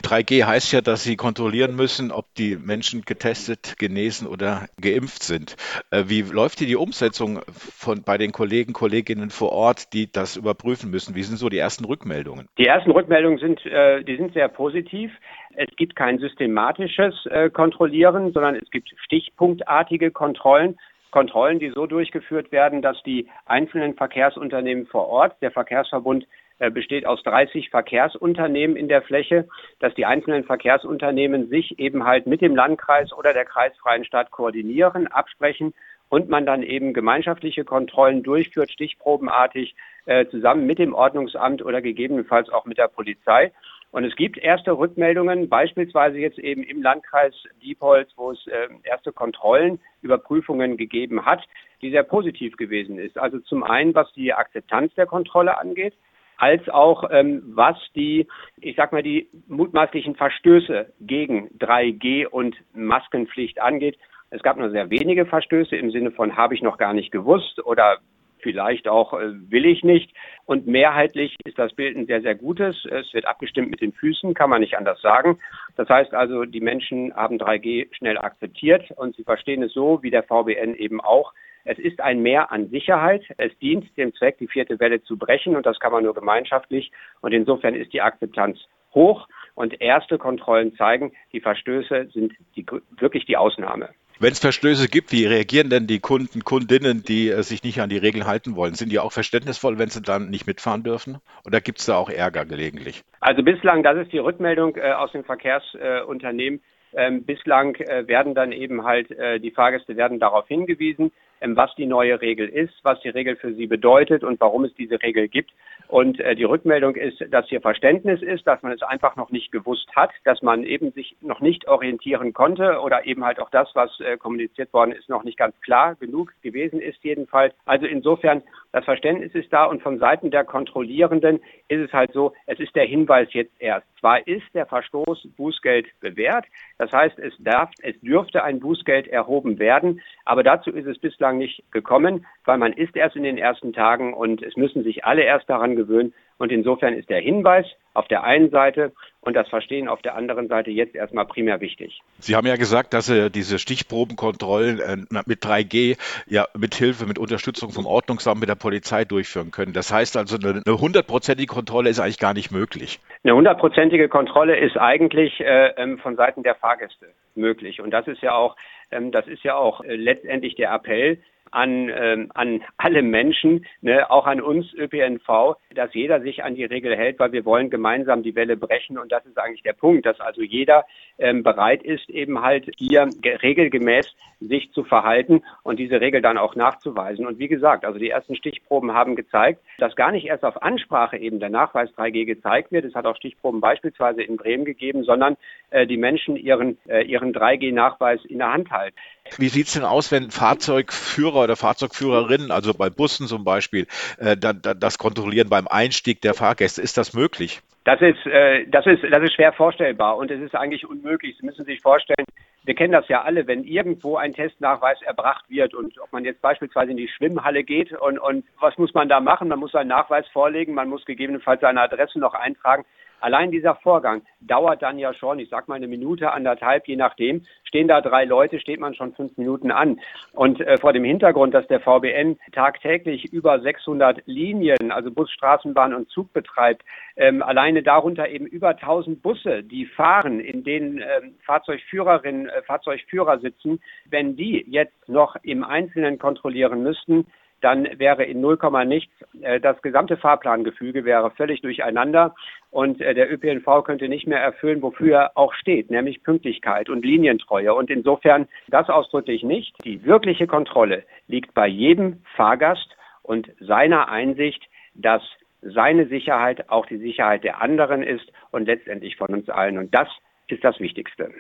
3G 0.04 0.46
heißt 0.46 0.72
ja, 0.74 0.82
dass 0.82 1.04
Sie 1.04 1.16
kontrollieren 1.16 1.76
müssen, 1.76 2.12
ob 2.12 2.26
die 2.36 2.56
Menschen 2.56 3.02
getestet, 3.02 3.76
genesen 3.78 4.28
oder 4.28 4.68
geimpft 4.82 5.24
sind. 5.24 5.56
Äh, 5.92 6.06
wie 6.08 6.22
läuft 6.22 6.60
hier 6.60 6.68
die 6.68 6.76
Umsetzung 6.76 7.42
von, 7.50 8.04
bei 8.04 8.18
den 8.18 8.32
Kollegen, 8.32 8.74
Kolleginnen 8.74 9.30
vor 9.30 9.52
Ort, 9.52 9.94
die 9.94 10.12
das 10.12 10.38
überprüfen 10.38 10.90
müssen? 10.90 11.16
Wie 11.16 11.24
sind 11.24 11.38
so 11.38 11.50
die 11.50 11.58
ersten 11.58 11.86
Rückmeldungen? 11.86 12.48
Die 12.58 12.66
ersten 12.66 12.92
Rückmeldungen 12.92 13.40
sind, 13.40 13.66
äh, 13.66 14.04
die 14.04 14.18
sind 14.18 14.34
sehr 14.34 14.48
positiv. 14.48 15.12
Es 15.56 15.70
gibt 15.76 15.96
kein 15.96 16.20
systematisches 16.20 17.26
äh, 17.26 17.50
Kontrollieren, 17.50 18.32
sondern 18.34 18.56
es 18.56 18.70
gibt 18.72 18.90
stichpunktartige 19.06 20.12
Kontrollen. 20.12 20.78
Kontrollen, 21.12 21.60
die 21.60 21.72
so 21.72 21.88
durchgeführt 21.88 22.52
werden, 22.52 22.82
dass 22.82 23.02
die 23.04 23.28
einzelnen 23.46 23.96
Verkehrsunternehmen 23.96 24.86
vor 24.86 25.08
Ort, 25.08 25.42
der 25.42 25.52
Verkehrsverbund 25.52 26.28
besteht 26.72 27.06
aus 27.06 27.24
30 27.24 27.69
Verkehrsunternehmen 27.69 28.76
in 28.76 28.88
der 28.89 29.02
Fläche, 29.02 29.48
dass 29.80 29.93
die 29.95 30.06
einzelnen 30.06 30.43
Verkehrsunternehmen 30.43 31.50
sich 31.50 31.80
eben 31.80 32.04
halt 32.06 32.28
mit 32.28 32.41
dem 32.41 32.56
Landkreis 32.56 33.13
oder 33.13 33.34
der 33.34 33.45
kreisfreien 33.45 34.04
Stadt 34.04 34.32
koordinieren, 34.32 35.08
absprechen 35.08 35.74
und 36.10 36.28
man 36.28 36.45
dann 36.45 36.63
eben 36.63 36.93
gemeinschaftliche 36.93 37.63
Kontrollen 37.63 38.24
durchführt, 38.24 38.72
stichprobenartig, 38.72 39.76
äh, 40.06 40.26
zusammen 40.28 40.65
mit 40.65 40.80
dem 40.80 40.93
Ordnungsamt 40.93 41.63
oder 41.63 41.82
gegebenenfalls 41.82 42.50
auch 42.50 42.65
mit 42.65 42.78
der 42.78 42.88
Polizei. 42.88 43.52
Und 43.91 44.04
es 44.04 44.15
gibt 44.15 44.38
erste 44.38 44.78
Rückmeldungen, 44.78 45.50
beispielsweise 45.50 46.19
jetzt 46.19 46.38
eben 46.38 46.63
im 46.63 46.82
Landkreis 46.82 47.34
Diepholz, 47.62 48.12
wo 48.17 48.32
es 48.32 48.48
äh, 48.48 48.67
erste 48.84 49.12
Kontrollen, 49.12 49.80
Überprüfungen 50.02 50.78
gegeben 50.78 51.26
hat, 51.26 51.43
die 51.82 51.89
sehr 51.89 52.04
positiv 52.04 52.56
gewesen 52.58 53.00
ist. 53.00 53.17
Also 53.17 53.39
zum 53.39 53.63
einen, 53.63 53.95
was 53.95 54.12
die 54.13 54.34
Akzeptanz 54.34 54.93
der 54.95 55.08
Kontrolle 55.08 55.58
angeht, 55.58 55.93
als 56.39 56.67
auch 56.69 57.04
ähm, 57.12 57.43
was 57.54 57.75
die, 57.95 58.25
ich 58.62 58.75
sag 58.78 58.93
mal, 58.93 59.04
die 59.04 59.30
mutmaßlichen 59.47 60.15
Verstöße 60.15 60.91
gegen 61.02 61.49
3G 61.60 62.25
und 62.25 62.56
Maskenpflicht 62.73 63.62
angeht. 63.62 63.97
Es 64.30 64.41
gab 64.41 64.58
nur 64.58 64.69
sehr 64.69 64.89
wenige 64.89 65.25
Verstöße 65.25 65.75
im 65.75 65.91
Sinne 65.91 66.12
von 66.12 66.38
habe 66.38 66.56
ich 66.56 66.62
noch 66.62 66.78
gar 66.78 66.93
nicht 66.93 67.12
gewusst 67.12 67.60
oder 67.65 67.97
vielleicht 68.41 68.88
auch 68.88 69.13
äh, 69.13 69.34
will 69.52 69.65
ich 69.65 69.84
nicht. 69.84 70.13
Und 70.45 70.65
mehrheitlich 70.65 71.36
ist 71.43 71.60
das 71.60 71.73
Bild 71.73 71.97
ein 71.97 72.06
sehr, 72.06 72.21
sehr 72.21 72.36
gutes. 72.36 72.86
Es 72.86 73.13
wird 73.13 73.25
abgestimmt 73.25 73.69
mit 73.69 73.82
den 73.82 73.91
Füßen, 73.91 74.34
kann 74.34 74.49
man 74.49 74.62
nicht 74.62 74.78
anders 74.78 75.02
sagen. 75.02 75.39
Das 75.75 75.89
heißt 75.89 76.13
also, 76.13 76.45
die 76.45 76.62
Menschen 76.62 77.13
haben 77.15 77.38
3G 77.38 77.93
schnell 77.93 78.17
akzeptiert 78.17 78.89
und 78.91 79.15
sie 79.17 79.23
verstehen 79.23 79.62
es 79.63 79.73
so, 79.73 80.02
wie 80.04 80.12
der 80.12 80.23
VBN 80.23 80.73
eben 80.75 81.02
auch, 81.02 81.34
es 81.65 81.78
ist 81.78 82.02
ein 82.02 82.22
Mehr 82.22 82.52
an 82.52 82.69
Sicherheit. 82.69 83.24
Es 83.38 83.58
dient 83.60 83.86
dem 83.98 84.13
Zweck, 84.15 84.38
die 84.38 84.48
vierte 84.48 84.80
Welle 84.80 85.02
zu 85.04 85.17
brechen 85.17 85.56
und 85.56 85.65
das 85.65 85.80
kann 85.80 85.91
man 85.91 86.04
nur 86.04 86.13
gemeinschaftlich. 86.13 86.91
Und 87.22 87.34
insofern 87.34 87.76
ist 87.76 87.93
die 87.93 88.02
Akzeptanz 88.02 88.60
hoch 88.93 89.28
und 89.56 89.82
erste 89.82 90.17
Kontrollen 90.17 90.76
zeigen, 90.76 91.12
die 91.34 91.41
Verstöße 91.41 92.10
sind 92.13 92.34
die, 92.56 92.65
wirklich 92.98 93.26
die 93.26 93.38
Ausnahme. 93.38 93.89
Wenn 94.22 94.34
es 94.34 94.39
Verstöße 94.39 94.89
gibt, 94.89 95.13
wie 95.13 95.26
reagieren 95.26 95.69
denn 95.69 95.88
die 95.88 96.02
Kunden, 96.02 96.43
Kundinnen, 96.43 97.04
die 97.04 97.30
äh, 97.30 97.41
sich 97.41 97.63
nicht 97.63 97.80
an 97.80 97.89
die 97.89 97.98
Regeln 97.98 98.28
halten 98.28 98.58
wollen? 98.58 98.74
Sind 98.74 98.91
die 98.91 99.00
auch 99.00 99.13
verständnisvoll, 99.13 99.80
wenn 99.80 99.88
sie 99.88 100.02
dann 100.02 100.30
nicht 100.30 100.45
mitfahren 100.45 100.84
dürfen? 100.84 101.19
Oder 101.45 101.62
gibt 101.62 101.80
es 101.80 101.86
da 101.86 101.95
auch 101.95 102.10
Ärger 102.10 102.45
gelegentlich? 102.45 103.04
Also 103.22 103.43
bislang, 103.43 103.82
das 103.82 103.98
ist 103.98 104.12
die 104.12 104.17
Rückmeldung 104.17 104.76
äh, 104.76 104.91
aus 104.91 105.13
den 105.13 105.24
Verkehrsunternehmen. 105.24 106.62
Ähm, 106.93 107.24
bislang 107.24 107.76
äh, 107.76 108.08
werden 108.08 108.36
dann 108.36 108.52
eben 108.52 108.84
halt, 108.84 109.10
äh, 109.12 109.39
die 109.39 109.52
Fahrgäste 109.52 109.95
werden 109.95 110.19
darauf 110.19 110.48
hingewiesen. 110.48 111.13
Ähm, 111.41 111.56
was 111.56 111.73
die 111.75 111.86
neue 111.86 112.21
Regel 112.21 112.47
ist, 112.47 112.73
was 112.84 112.99
die 113.02 113.10
Regel 113.10 113.36
für 113.36 113.54
sie 113.54 113.67
bedeutet 113.67 114.23
und 114.23 114.39
warum 114.39 114.65
es 114.65 114.73
diese 114.75 115.02
Regel 115.02 115.28
gibt. 115.28 115.52
Und 115.89 116.19
äh, 116.19 116.36
die 116.36 116.43
Rückmeldung 116.43 116.95
ist, 116.95 117.17
dass 117.32 117.47
hier 117.47 117.62
Verständnis 117.62 118.21
ist, 118.21 118.45
dass 118.45 118.62
man 118.62 118.71
es 118.71 118.84
einfach 118.84 119.15
noch 119.15 119.32
nicht 119.32 119.52
gewusst 119.52 119.89
hat, 119.95 120.12
dass 120.23 120.43
man 120.43 120.63
eben 120.63 120.91
sich 120.91 121.15
noch 121.21 121.39
nicht 121.39 121.67
orientieren 121.67 122.32
konnte 122.32 122.80
oder 122.82 123.08
eben 123.08 123.25
halt 123.25 123.39
auch 123.39 123.49
das, 123.49 123.69
was 123.73 123.99
äh, 123.99 124.15
kommuniziert 124.17 124.71
worden 124.71 124.91
ist, 124.91 125.10
noch 125.10 125.23
nicht 125.23 125.38
ganz 125.38 125.60
klar 125.62 125.95
genug 125.95 126.32
gewesen 126.43 126.80
ist 126.80 127.04
jedenfalls. 127.04 127.56
Also 127.65 127.88
insofern, 127.88 128.43
das 128.71 128.86
Verständnis 128.86 129.34
ist 129.34 129.52
da 129.52 129.65
und 129.65 129.82
von 129.82 129.97
Seiten 129.97 130.30
der 130.30 130.43
Kontrollierenden 130.43 131.39
ist 131.69 131.80
es 131.80 131.91
halt 131.91 132.13
so, 132.13 132.34
es 132.45 132.60
ist 132.60 132.75
der 132.75 132.86
Hinweis 132.86 133.30
jetzt 133.32 133.60
erst. 133.60 133.88
Zwar 133.99 134.28
ist 134.28 134.45
der 134.54 134.67
Verstoß 134.67 135.28
Bußgeld 135.38 135.88
bewährt, 136.02 136.45
das 136.78 136.91
heißt, 136.91 137.17
es 137.17 137.34
darf, 137.39 137.71
es 137.82 137.99
dürfte 138.02 138.43
ein 138.43 138.60
Bußgeld 138.60 139.08
erhoben 139.08 139.58
werden, 139.58 140.02
aber 140.23 140.43
dazu 140.43 140.69
ist 140.71 140.86
es 140.86 140.99
bislang 140.99 141.29
nicht 141.38 141.63
gekommen, 141.72 142.26
weil 142.46 142.58
man 142.58 142.74
ist 142.74 142.96
erst 142.96 143.15
in 143.15 143.24
den 143.24 143.38
ersten 143.38 143.74
Tagen 143.74 144.13
und 144.13 144.42
es 144.42 144.56
müssen 144.58 144.84
sich 144.84 145.06
alle 145.06 145.24
erst 145.24 145.50
daran 145.50 145.76
gewöhnen. 145.76 146.13
Und 146.38 146.54
insofern 146.54 146.94
ist 146.94 147.10
der 147.10 147.20
Hinweis 147.20 147.65
auf 147.94 148.08
der 148.08 148.24
einen 148.24 148.50
Seite 148.50 148.94
und 149.22 149.36
das 149.36 149.50
Verstehen 149.50 149.89
auf 149.89 150.02
der 150.02 150.15
anderen 150.15 150.48
Seite 150.48 150.72
jetzt 150.72 150.96
erstmal 150.96 151.26
primär 151.26 151.60
wichtig. 151.60 152.00
Sie 152.20 152.36
haben 152.36 152.48
ja 152.48 152.56
gesagt, 152.56 152.94
dass 152.94 153.08
Sie 153.08 153.30
diese 153.30 153.60
Stichprobenkontrollen 153.60 154.80
äh, 154.80 154.98
mit 155.26 155.44
3G 155.44 155.98
ja 156.28 156.46
mit 156.58 156.76
Hilfe, 156.76 157.06
mit 157.06 157.20
Unterstützung 157.20 157.72
vom 157.72 157.86
Ordnungsamt, 157.86 158.39
mit 158.39 158.48
der 158.48 158.56
Polizei 158.56 159.04
durchführen 159.04 159.52
können. 159.52 159.74
Das 159.74 159.92
heißt 159.92 160.15
also, 160.15 160.38
eine 160.38 160.63
hundertprozentige 160.80 161.54
Kontrolle 161.54 161.89
ist 161.89 162.00
eigentlich 162.00 162.20
gar 162.20 162.34
nicht 162.34 162.52
möglich. 162.52 163.00
Eine 163.24 163.36
hundertprozentige 163.36 164.08
Kontrolle 164.08 164.58
ist 164.58 164.78
eigentlich 164.78 165.42
äh, 165.42 165.74
ähm, 165.76 165.98
von 166.00 166.15
Seiten 166.15 166.44
der 166.44 166.56
Fahrgäste 166.56 167.08
möglich. 167.36 167.82
Und 167.82 167.92
das 167.92 168.08
ist 168.08 168.22
ja 168.22 168.34
auch, 168.34 168.56
das 168.91 169.28
ist 169.28 169.43
ja 169.43 169.56
auch 169.56 169.82
äh, 169.82 169.95
letztendlich 169.95 170.56
der 170.56 170.73
Appell, 170.73 171.19
an, 171.52 171.90
ähm, 171.90 172.32
an 172.34 172.62
alle 172.78 173.02
Menschen, 173.02 173.66
ne, 173.82 174.10
auch 174.10 174.26
an 174.26 174.42
uns 174.42 174.74
ÖPNV, 174.74 175.58
dass 175.76 175.94
jeder 175.94 176.22
sich 176.22 176.44
an 176.44 176.56
die 176.56 176.66
Regel 176.66 176.96
hält, 176.96 177.20
weil 177.20 177.32
wir 177.32 177.46
wollen 177.46 177.70
gemeinsam 177.70 178.24
die 178.24 178.36
Welle 178.36 178.58
brechen. 178.58 178.98
Und 178.98 179.12
das 179.12 179.26
ist 179.26 179.38
eigentlich 179.38 179.64
der 179.64 179.74
Punkt, 179.74 180.06
dass 180.06 180.20
also 180.20 180.42
jeder 180.42 180.86
ähm, 181.18 181.44
bereit 181.44 181.84
ist, 181.84 182.10
eben 182.10 182.42
halt 182.42 182.70
hier 182.78 183.10
regelgemäß 183.24 184.16
sich 184.40 184.72
zu 184.72 184.84
verhalten 184.84 185.44
und 185.64 185.80
diese 185.80 186.00
Regel 186.00 186.22
dann 186.22 186.38
auch 186.38 186.56
nachzuweisen. 186.56 187.28
Und 187.28 187.40
wie 187.40 187.48
gesagt, 187.48 187.86
also 187.86 188.00
die 188.00 188.10
ersten 188.10 188.36
Stichproben 188.36 188.94
haben 188.94 189.16
gezeigt, 189.16 189.62
dass 189.78 189.96
gar 189.96 190.12
nicht 190.12 190.26
erst 190.26 190.46
auf 190.46 190.62
Ansprache 190.62 191.18
eben 191.18 191.40
der 191.40 191.50
Nachweis 191.50 191.90
3G 191.98 192.26
gezeigt 192.26 192.72
wird. 192.72 192.86
Es 192.86 192.96
hat 192.96 193.06
auch 193.06 193.18
Stichproben 193.18 193.60
beispielsweise 193.60 194.22
in 194.22 194.38
Bremen 194.38 194.66
gegeben, 194.66 195.04
sondern 195.04 195.36
äh, 195.72 195.86
die 195.86 195.98
Menschen 195.98 196.36
ihren, 196.36 196.78
äh, 196.88 197.04
ihren 197.04 197.34
3G-Nachweis 197.34 198.24
in 198.26 198.40
der 198.40 198.52
Hand 198.52 198.72
halten. 198.72 198.96
Wie 199.38 199.50
sieht's 199.50 199.74
denn 199.74 199.84
aus, 199.84 200.12
wenn 200.12 200.32
Fahrzeugführer 200.32 201.38
oder 201.43 201.56
Fahrzeugführerinnen, 201.56 202.52
also 202.52 202.73
bei 202.73 202.89
Bussen 202.89 203.28
zum 203.28 203.43
Beispiel, 203.43 203.88
äh, 204.17 204.36
das 204.38 204.97
kontrollieren 204.97 205.49
beim 205.49 205.67
Einstieg 205.67 206.21
der 206.21 206.34
Fahrgäste? 206.34 206.82
Ist 206.82 206.97
das 206.97 207.13
möglich? 207.13 207.62
Das 207.86 208.02
ist, 208.02 208.25
äh, 208.28 208.65
das, 208.67 208.86
ist, 208.86 209.04
das 209.10 209.23
ist 209.23 209.34
schwer 209.34 209.54
vorstellbar 209.54 210.17
und 210.17 210.30
es 210.30 210.41
ist 210.41 210.56
eigentlich 210.56 210.88
unmöglich. 210.88 211.36
Sie 211.39 211.45
müssen 211.45 211.65
sich 211.65 211.82
vorstellen, 211.82 212.25
wir 212.63 212.75
kennen 212.75 212.91
das 212.91 213.08
ja 213.08 213.23
alle, 213.23 213.47
wenn 213.47 213.63
irgendwo 213.63 214.17
ein 214.17 214.34
Testnachweis 214.34 215.02
erbracht 215.02 215.45
wird 215.49 215.73
und 215.73 215.99
ob 215.99 216.12
man 216.12 216.25
jetzt 216.25 216.41
beispielsweise 216.41 216.91
in 216.91 216.97
die 216.97 217.08
Schwimmhalle 217.08 217.63
geht 217.63 217.91
und, 217.93 218.19
und 218.19 218.45
was 218.60 218.78
muss 218.78 218.93
man 218.93 219.10
da 219.10 219.19
machen? 219.21 219.47
Man 219.47 219.60
muss 219.60 219.71
seinen 219.71 219.88
Nachweis 219.88 220.28
vorlegen, 220.28 220.73
man 220.73 220.89
muss 220.89 221.06
gegebenenfalls 221.06 221.62
seine 221.62 221.82
Adresse 221.82 222.19
noch 222.19 222.34
eintragen. 222.34 222.86
Allein 223.21 223.51
dieser 223.51 223.75
Vorgang 223.75 224.21
dauert 224.41 224.82
dann 224.82 224.99
ja 224.99 225.13
schon, 225.13 225.39
ich 225.39 225.49
sag 225.49 225.67
mal 225.67 225.75
eine 225.75 225.88
Minute, 225.88 226.32
anderthalb, 226.32 226.88
je 226.88 226.95
nachdem. 226.95 227.43
Stehen 227.63 227.88
da 227.88 228.01
drei 228.01 228.25
Leute, 228.25 228.60
steht 228.60 228.79
man 228.79 228.95
schon 228.95 229.13
fünf 229.13 229.38
Minuten 229.38 229.71
an. 229.71 229.99
Und 230.34 230.62
äh, 230.62 230.77
vor 230.77 230.93
dem 230.93 231.03
Hintergrund, 231.03 231.53
dass 231.53 231.67
der 231.67 231.79
VBN 231.79 232.38
tagtäglich 232.51 233.32
über 233.32 233.60
600 233.60 234.23
Linien, 234.25 234.91
also 234.91 235.12
Bus, 235.12 235.32
Straßenbahn 235.32 235.93
und 235.93 236.10
Zug 236.10 236.34
betreibt, 236.34 236.84
ähm, 237.15 237.43
alleine 237.43 237.84
darunter 237.84 238.29
eben 238.29 238.45
über 238.45 238.69
1000 238.69 239.21
Busse, 239.21 239.63
die 239.63 239.86
fahren, 239.86 240.39
in 240.39 240.63
denen 240.63 240.99
ähm, 240.99 241.36
Fahrzeugführerinnen, 241.45 242.47
äh, 242.47 242.62
Fahrzeugführer 242.63 243.39
sitzen, 243.39 243.82
wenn 244.10 244.36
die 244.36 244.65
jetzt 244.67 245.10
noch 245.10 245.36
im 245.43 245.63
Einzelnen 245.63 246.17
kontrollieren 246.17 246.84
müssten, 246.84 247.27
dann 247.62 247.88
wäre 247.98 248.24
in 248.24 248.41
0, 248.41 248.58
nichts 248.86 249.13
äh, 249.41 249.60
das 249.60 249.82
gesamte 249.82 250.17
Fahrplangefüge 250.17 251.06
wäre 251.06 251.32
völlig 251.32 251.62
durcheinander 251.62 252.36
und 252.72 253.02
äh, 253.02 253.13
der 253.13 253.32
ÖPNV 253.32 253.84
könnte 253.84 254.10
nicht 254.10 254.28
mehr 254.28 254.41
erfüllen, 254.41 254.82
wofür 254.82 255.15
er 255.15 255.38
auch 255.38 255.54
steht, 255.54 255.89
nämlich 255.89 256.24
Pünktlichkeit 256.24 256.89
und 256.89 257.04
Linientreue. 257.04 257.74
Und 257.74 257.89
insofern 257.89 258.48
das 258.67 258.89
ausdrücklich 258.89 259.43
nicht. 259.43 259.76
Die 259.84 260.06
wirkliche 260.06 260.48
Kontrolle 260.48 261.04
liegt 261.28 261.54
bei 261.54 261.67
jedem 261.67 262.22
Fahrgast 262.36 262.95
und 263.24 263.50
seiner 263.60 264.10
Einsicht, 264.10 264.63
dass 264.93 265.22
seine 265.62 266.08
Sicherheit 266.08 266.69
auch 266.69 266.86
die 266.86 266.98
Sicherheit 266.98 267.43
der 267.43 267.62
anderen 267.62 268.04
ist 268.04 268.32
und 268.52 268.65
letztendlich 268.65 269.17
von 269.17 269.30
uns 269.30 269.50
allen. 269.50 269.78
Und 269.78 269.93
das 269.93 270.08
ist 270.48 270.63
das 270.63 270.80
Wichtigste. 270.80 271.32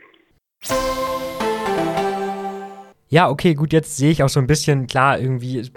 Ja, 3.11 3.27
okay, 3.27 3.55
gut, 3.55 3.73
jetzt 3.73 3.97
sehe 3.97 4.11
ich 4.11 4.21
auch 4.21 4.29
so 4.29 4.39
ein 4.39 4.45
bisschen, 4.45 4.85
klar, 4.85 5.19
irgendwie 5.19 5.67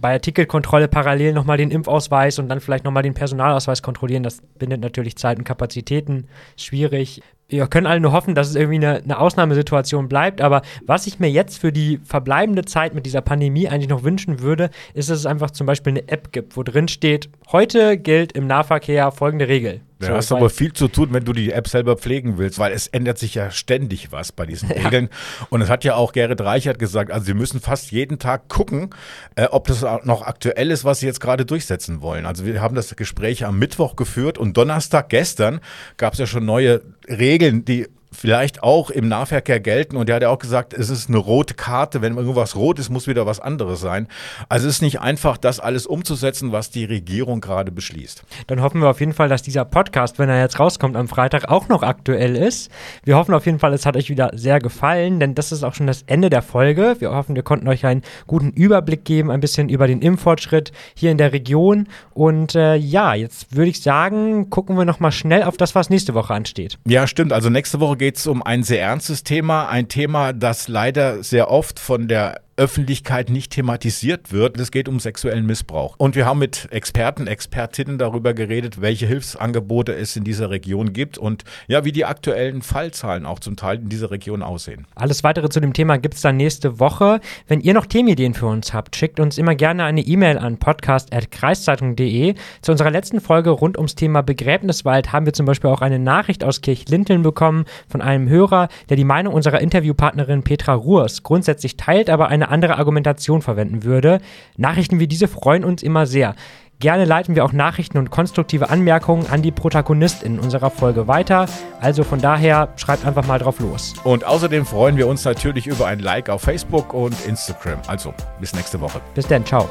bei 0.00 0.12
der 0.12 0.20
Ticketkontrolle 0.20 0.86
parallel 0.86 1.32
nochmal 1.32 1.56
den 1.56 1.72
Impfausweis 1.72 2.38
und 2.38 2.48
dann 2.48 2.60
vielleicht 2.60 2.84
nochmal 2.84 3.02
den 3.02 3.14
Personalausweis 3.14 3.82
kontrollieren. 3.82 4.22
Das 4.22 4.40
bindet 4.56 4.80
natürlich 4.80 5.16
Zeit 5.16 5.38
und 5.38 5.44
Kapazitäten. 5.44 6.28
Schwierig 6.56 7.22
wir 7.48 7.66
können 7.68 7.86
alle 7.86 8.00
nur 8.00 8.12
hoffen, 8.12 8.34
dass 8.34 8.48
es 8.48 8.56
irgendwie 8.56 8.76
eine, 8.76 9.02
eine, 9.02 9.18
Ausnahmesituation 9.18 10.08
bleibt. 10.08 10.40
Aber 10.40 10.62
was 10.84 11.06
ich 11.06 11.20
mir 11.20 11.30
jetzt 11.30 11.58
für 11.58 11.72
die 11.72 11.98
verbleibende 12.04 12.64
Zeit 12.64 12.94
mit 12.94 13.06
dieser 13.06 13.20
Pandemie 13.20 13.68
eigentlich 13.68 13.88
noch 13.88 14.02
wünschen 14.02 14.40
würde, 14.40 14.70
ist, 14.94 15.10
dass 15.10 15.18
es 15.18 15.26
einfach 15.26 15.50
zum 15.52 15.66
Beispiel 15.66 15.92
eine 15.92 16.08
App 16.08 16.32
gibt, 16.32 16.56
wo 16.56 16.62
drin 16.62 16.88
steht, 16.88 17.28
heute 17.52 17.98
gilt 17.98 18.32
im 18.32 18.46
Nahverkehr 18.46 19.12
folgende 19.12 19.48
Regel. 19.48 19.80
Da 19.98 20.08
so, 20.08 20.14
hast 20.14 20.32
aber 20.32 20.50
viel 20.50 20.74
zu 20.74 20.88
tun, 20.88 21.08
wenn 21.12 21.24
du 21.24 21.32
die 21.32 21.52
App 21.52 21.68
selber 21.68 21.96
pflegen 21.96 22.36
willst, 22.36 22.58
weil 22.58 22.72
es 22.72 22.86
ändert 22.86 23.16
sich 23.16 23.34
ja 23.34 23.50
ständig 23.50 24.12
was 24.12 24.30
bei 24.30 24.44
diesen 24.44 24.70
Regeln. 24.70 25.08
Ja. 25.10 25.46
Und 25.48 25.62
es 25.62 25.70
hat 25.70 25.84
ja 25.84 25.94
auch 25.94 26.12
Gerrit 26.12 26.42
Reichert 26.42 26.78
gesagt, 26.78 27.10
also 27.10 27.24
sie 27.24 27.32
müssen 27.32 27.60
fast 27.60 27.92
jeden 27.92 28.18
Tag 28.18 28.48
gucken, 28.48 28.90
äh, 29.36 29.46
ob 29.46 29.66
das 29.68 29.86
noch 30.04 30.22
aktuell 30.22 30.70
ist, 30.70 30.84
was 30.84 31.00
sie 31.00 31.06
jetzt 31.06 31.20
gerade 31.20 31.46
durchsetzen 31.46 32.02
wollen. 32.02 32.26
Also 32.26 32.44
wir 32.44 32.60
haben 32.60 32.74
das 32.74 32.94
Gespräch 32.94 33.46
am 33.46 33.58
Mittwoch 33.58 33.96
geführt 33.96 34.36
und 34.36 34.54
Donnerstag 34.58 35.08
gestern 35.08 35.60
gab 35.96 36.12
es 36.12 36.18
ja 36.18 36.26
schon 36.26 36.44
neue 36.44 36.82
Regeln, 37.08 37.64
die 37.64 37.86
vielleicht 38.16 38.62
auch 38.62 38.90
im 38.90 39.08
Nahverkehr 39.08 39.60
gelten. 39.60 39.96
Und 39.96 40.08
er 40.08 40.16
hat 40.16 40.22
ja 40.22 40.30
auch 40.30 40.38
gesagt, 40.38 40.74
es 40.74 40.90
ist 40.90 41.08
eine 41.08 41.18
rote 41.18 41.54
Karte. 41.54 42.02
Wenn 42.02 42.16
irgendwas 42.16 42.56
rot 42.56 42.78
ist, 42.78 42.90
muss 42.90 43.06
wieder 43.06 43.26
was 43.26 43.40
anderes 43.40 43.80
sein. 43.80 44.08
Also 44.48 44.68
es 44.68 44.76
ist 44.76 44.82
nicht 44.82 45.00
einfach, 45.00 45.36
das 45.36 45.60
alles 45.60 45.86
umzusetzen, 45.86 46.52
was 46.52 46.70
die 46.70 46.84
Regierung 46.84 47.40
gerade 47.40 47.70
beschließt. 47.70 48.24
Dann 48.46 48.62
hoffen 48.62 48.80
wir 48.80 48.88
auf 48.88 49.00
jeden 49.00 49.12
Fall, 49.12 49.28
dass 49.28 49.42
dieser 49.42 49.64
Podcast, 49.64 50.18
wenn 50.18 50.28
er 50.28 50.40
jetzt 50.40 50.58
rauskommt 50.58 50.96
am 50.96 51.08
Freitag, 51.08 51.48
auch 51.48 51.68
noch 51.68 51.82
aktuell 51.82 52.36
ist. 52.36 52.70
Wir 53.04 53.16
hoffen 53.16 53.34
auf 53.34 53.46
jeden 53.46 53.58
Fall, 53.58 53.74
es 53.74 53.86
hat 53.86 53.96
euch 53.96 54.10
wieder 54.10 54.30
sehr 54.34 54.58
gefallen, 54.58 55.20
denn 55.20 55.34
das 55.34 55.52
ist 55.52 55.62
auch 55.62 55.74
schon 55.74 55.86
das 55.86 56.02
Ende 56.06 56.30
der 56.30 56.42
Folge. 56.42 56.96
Wir 56.98 57.12
hoffen, 57.12 57.36
wir 57.36 57.42
konnten 57.42 57.68
euch 57.68 57.84
einen 57.84 58.02
guten 58.26 58.50
Überblick 58.50 59.04
geben, 59.04 59.30
ein 59.30 59.40
bisschen 59.40 59.68
über 59.68 59.86
den 59.86 60.00
Impffortschritt 60.00 60.72
hier 60.94 61.10
in 61.10 61.18
der 61.18 61.32
Region. 61.32 61.88
Und 62.14 62.54
äh, 62.54 62.76
ja, 62.76 63.14
jetzt 63.14 63.54
würde 63.54 63.70
ich 63.70 63.82
sagen, 63.82 64.50
gucken 64.50 64.76
wir 64.76 64.84
nochmal 64.84 65.12
schnell 65.12 65.42
auf 65.42 65.56
das, 65.56 65.74
was 65.74 65.90
nächste 65.90 66.14
Woche 66.14 66.32
ansteht. 66.34 66.78
Ja, 66.86 67.06
stimmt. 67.06 67.32
Also 67.32 67.50
nächste 67.50 67.80
Woche 67.80 67.96
geht 67.96 68.05
es 68.14 68.26
um 68.26 68.42
ein 68.42 68.62
sehr 68.62 68.82
ernstes 68.82 69.24
Thema, 69.24 69.68
ein 69.68 69.88
Thema, 69.88 70.32
das 70.32 70.68
leider 70.68 71.22
sehr 71.22 71.50
oft 71.50 71.80
von 71.80 72.06
der 72.08 72.45
Öffentlichkeit 72.56 73.28
nicht 73.28 73.52
thematisiert 73.52 74.32
wird. 74.32 74.58
Es 74.58 74.70
geht 74.70 74.88
um 74.88 74.98
sexuellen 74.98 75.44
Missbrauch. 75.44 75.94
Und 75.98 76.16
wir 76.16 76.24
haben 76.24 76.38
mit 76.38 76.68
Experten, 76.70 77.26
Expertinnen 77.26 77.98
darüber 77.98 78.32
geredet, 78.32 78.80
welche 78.80 79.06
Hilfsangebote 79.06 79.94
es 79.94 80.16
in 80.16 80.24
dieser 80.24 80.48
Region 80.48 80.94
gibt 80.94 81.18
und 81.18 81.44
ja, 81.68 81.84
wie 81.84 81.92
die 81.92 82.06
aktuellen 82.06 82.62
Fallzahlen 82.62 83.26
auch 83.26 83.40
zum 83.40 83.56
Teil 83.56 83.76
in 83.78 83.90
dieser 83.90 84.10
Region 84.10 84.42
aussehen. 84.42 84.86
Alles 84.94 85.22
weitere 85.22 85.50
zu 85.50 85.60
dem 85.60 85.74
Thema 85.74 85.98
gibt 85.98 86.14
es 86.14 86.22
dann 86.22 86.38
nächste 86.38 86.80
Woche. 86.80 87.20
Wenn 87.46 87.60
ihr 87.60 87.74
noch 87.74 87.84
Themenideen 87.84 88.32
für 88.32 88.46
uns 88.46 88.72
habt, 88.72 88.96
schickt 88.96 89.20
uns 89.20 89.36
immer 89.36 89.54
gerne 89.54 89.84
eine 89.84 90.00
E-Mail 90.00 90.38
an 90.38 90.56
podcast.kreiszeitung.de. 90.56 92.34
Zu 92.62 92.72
unserer 92.72 92.90
letzten 92.90 93.20
Folge 93.20 93.50
rund 93.50 93.76
ums 93.76 93.96
Thema 93.96 94.22
Begräbniswald 94.22 95.12
haben 95.12 95.26
wir 95.26 95.34
zum 95.34 95.44
Beispiel 95.44 95.68
auch 95.68 95.82
eine 95.82 95.98
Nachricht 95.98 96.42
aus 96.42 96.62
Kirchlinteln 96.62 97.22
bekommen 97.22 97.66
von 97.86 98.00
einem 98.00 98.30
Hörer, 98.30 98.68
der 98.88 98.96
die 98.96 99.04
Meinung 99.04 99.34
unserer 99.34 99.60
Interviewpartnerin 99.60 100.42
Petra 100.42 100.72
Ruhrs 100.72 101.22
grundsätzlich 101.22 101.76
teilt, 101.76 102.08
aber 102.08 102.28
eine 102.46 102.52
andere 102.52 102.78
Argumentation 102.78 103.42
verwenden 103.42 103.84
würde. 103.84 104.20
Nachrichten 104.56 105.00
wie 105.00 105.06
diese 105.06 105.28
freuen 105.28 105.64
uns 105.64 105.82
immer 105.82 106.06
sehr. 106.06 106.34
Gerne 106.78 107.06
leiten 107.06 107.34
wir 107.34 107.44
auch 107.44 107.52
Nachrichten 107.52 107.96
und 107.96 108.10
konstruktive 108.10 108.68
Anmerkungen 108.68 109.26
an 109.28 109.40
die 109.40 109.50
Protagonistin 109.50 110.38
unserer 110.38 110.70
Folge 110.70 111.08
weiter. 111.08 111.46
Also 111.80 112.04
von 112.04 112.20
daher 112.20 112.68
schreibt 112.76 113.06
einfach 113.06 113.26
mal 113.26 113.38
drauf 113.38 113.60
los. 113.60 113.94
Und 114.04 114.24
außerdem 114.24 114.66
freuen 114.66 114.98
wir 114.98 115.06
uns 115.06 115.24
natürlich 115.24 115.66
über 115.66 115.86
ein 115.86 116.00
Like 116.00 116.28
auf 116.28 116.42
Facebook 116.42 116.92
und 116.92 117.14
Instagram. 117.26 117.78
Also 117.86 118.12
bis 118.40 118.54
nächste 118.54 118.78
Woche. 118.80 119.00
Bis 119.14 119.26
dann, 119.26 119.46
ciao. 119.46 119.70